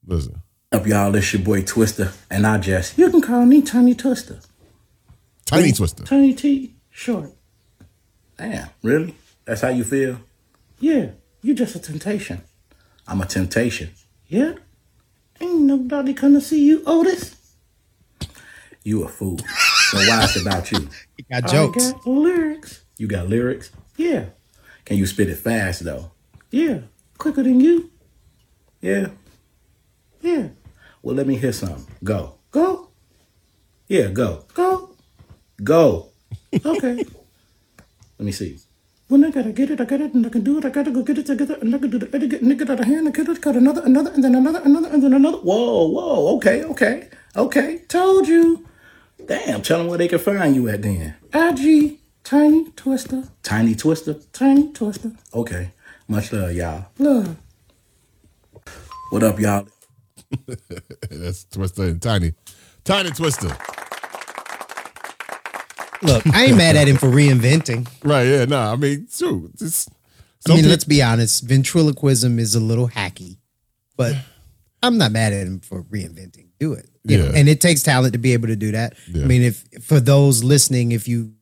[0.06, 0.42] Listen.
[0.72, 4.44] Up y'all, it's your boy Twista, and I just you can call me Tiny Twista.
[5.54, 6.06] Tiny Twista.
[6.06, 7.32] Tiny T, short.
[8.38, 9.16] Damn, really?
[9.46, 10.20] That's how you feel?
[10.80, 11.12] Yeah,
[11.42, 12.42] you're just a temptation.
[13.08, 13.92] I'm a temptation.
[14.28, 14.54] Yeah?
[15.40, 17.36] Ain't nobody gonna see you, Otis.
[18.84, 19.38] You a fool.
[19.92, 20.90] So why it's about you?
[21.18, 21.92] You got I jokes.
[21.94, 22.84] got lyrics.
[22.98, 23.72] You got lyrics?
[23.98, 24.26] Yeah.
[24.84, 26.12] Can you spit it fast though?
[26.50, 26.80] Yeah.
[27.20, 27.92] Quicker than you?
[28.82, 29.10] Yeah.
[30.22, 30.48] Yeah.
[31.04, 31.86] Well, let me hear some.
[32.04, 32.36] Go.
[32.52, 32.90] Go.
[33.88, 34.44] Yeah, go.
[34.56, 34.93] Go.
[35.64, 36.10] Go.
[36.54, 36.96] Okay.
[38.18, 38.60] let me see.
[39.08, 40.66] When I gotta get it, I got it, and I can do it.
[40.66, 42.80] I gotta go get it together, and I can do the edit, get nigga out
[42.80, 45.38] of hand, and cut it, cut another, another, and then another, another, and then another.
[45.38, 46.36] Whoa, whoa.
[46.38, 47.80] Okay, okay, okay.
[47.88, 48.66] Told you.
[49.26, 49.62] Damn.
[49.62, 51.16] Tell them where they can find you at then.
[51.34, 53.30] IG Tiny Twista.
[53.44, 54.26] Tiny Twista.
[54.32, 55.16] Tiny Twista.
[55.34, 55.72] Okay.
[56.08, 56.86] Much love, y'all.
[56.98, 57.36] Love.
[59.10, 59.68] What up, y'all?
[61.10, 62.34] That's Twista and Tiny.
[62.84, 63.83] Tiny Twista.
[66.04, 67.88] Look, I ain't mad at him for reinventing.
[68.04, 68.74] Right, yeah, nah.
[68.74, 69.50] I mean, true.
[69.58, 69.90] Just,
[70.48, 71.46] I mean, let's be honest.
[71.48, 73.38] Ventriloquism is a little hacky,
[73.96, 74.16] but
[74.82, 76.50] I'm not mad at him for reinventing.
[76.60, 77.26] Do it, you know.
[77.26, 77.32] Yeah.
[77.36, 78.96] And it takes talent to be able to do that.
[79.08, 79.24] Yeah.
[79.24, 81.34] I mean, if for those listening, if you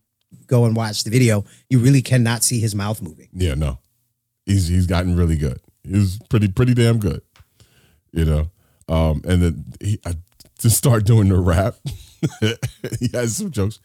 [0.47, 3.29] go and watch the video, you really cannot see his mouth moving.
[3.33, 3.79] Yeah, no.
[4.45, 5.59] He's he's gotten really good.
[5.83, 7.21] He's pretty pretty damn good.
[8.11, 8.51] You know.
[8.87, 10.15] Um and then he I,
[10.59, 11.75] to start doing the rap.
[12.99, 13.79] he has some jokes.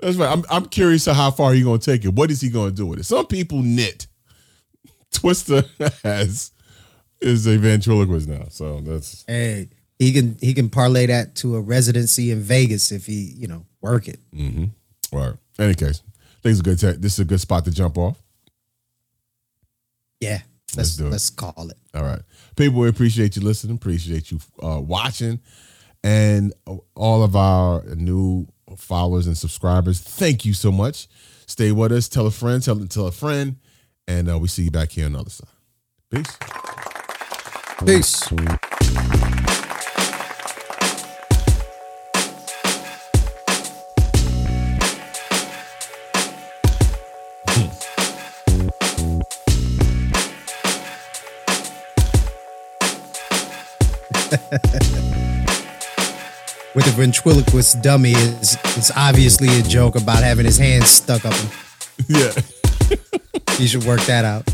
[0.00, 0.30] That's right.
[0.30, 2.12] I'm I'm curious to how far he gonna take it.
[2.14, 3.04] What is he gonna do with it?
[3.04, 4.06] Some people knit.
[5.12, 5.66] Twista
[6.02, 6.50] has
[7.20, 8.44] is a ventriloquist now.
[8.50, 13.06] So that's Hey, he can he can parlay that to a residency in Vegas if
[13.06, 14.20] he you know work it.
[14.34, 14.64] mm-hmm.
[15.12, 15.34] All right.
[15.58, 16.10] Any case, I
[16.42, 18.20] think it's a good ta- this is a good spot to jump off.
[20.20, 20.40] Yeah,
[20.74, 21.10] Let's let's do it.
[21.10, 21.76] let's call it.
[21.94, 22.20] All right.
[22.56, 25.40] People, we appreciate you listening, appreciate you uh, watching,
[26.02, 26.52] and
[26.94, 28.46] all of our new
[28.76, 30.00] followers and subscribers.
[30.00, 31.08] Thank you so much.
[31.46, 32.08] Stay with us.
[32.08, 33.56] Tell a friend, tell, tell a friend,
[34.08, 35.48] and uh, we see you back here on the other side.
[36.10, 36.36] Peace.
[37.84, 38.32] Peace.
[56.76, 61.32] With the ventriloquist dummy is it's obviously a joke about having his hands stuck up
[61.32, 61.50] him.
[62.06, 62.32] Yeah.
[63.56, 64.46] he should work that out.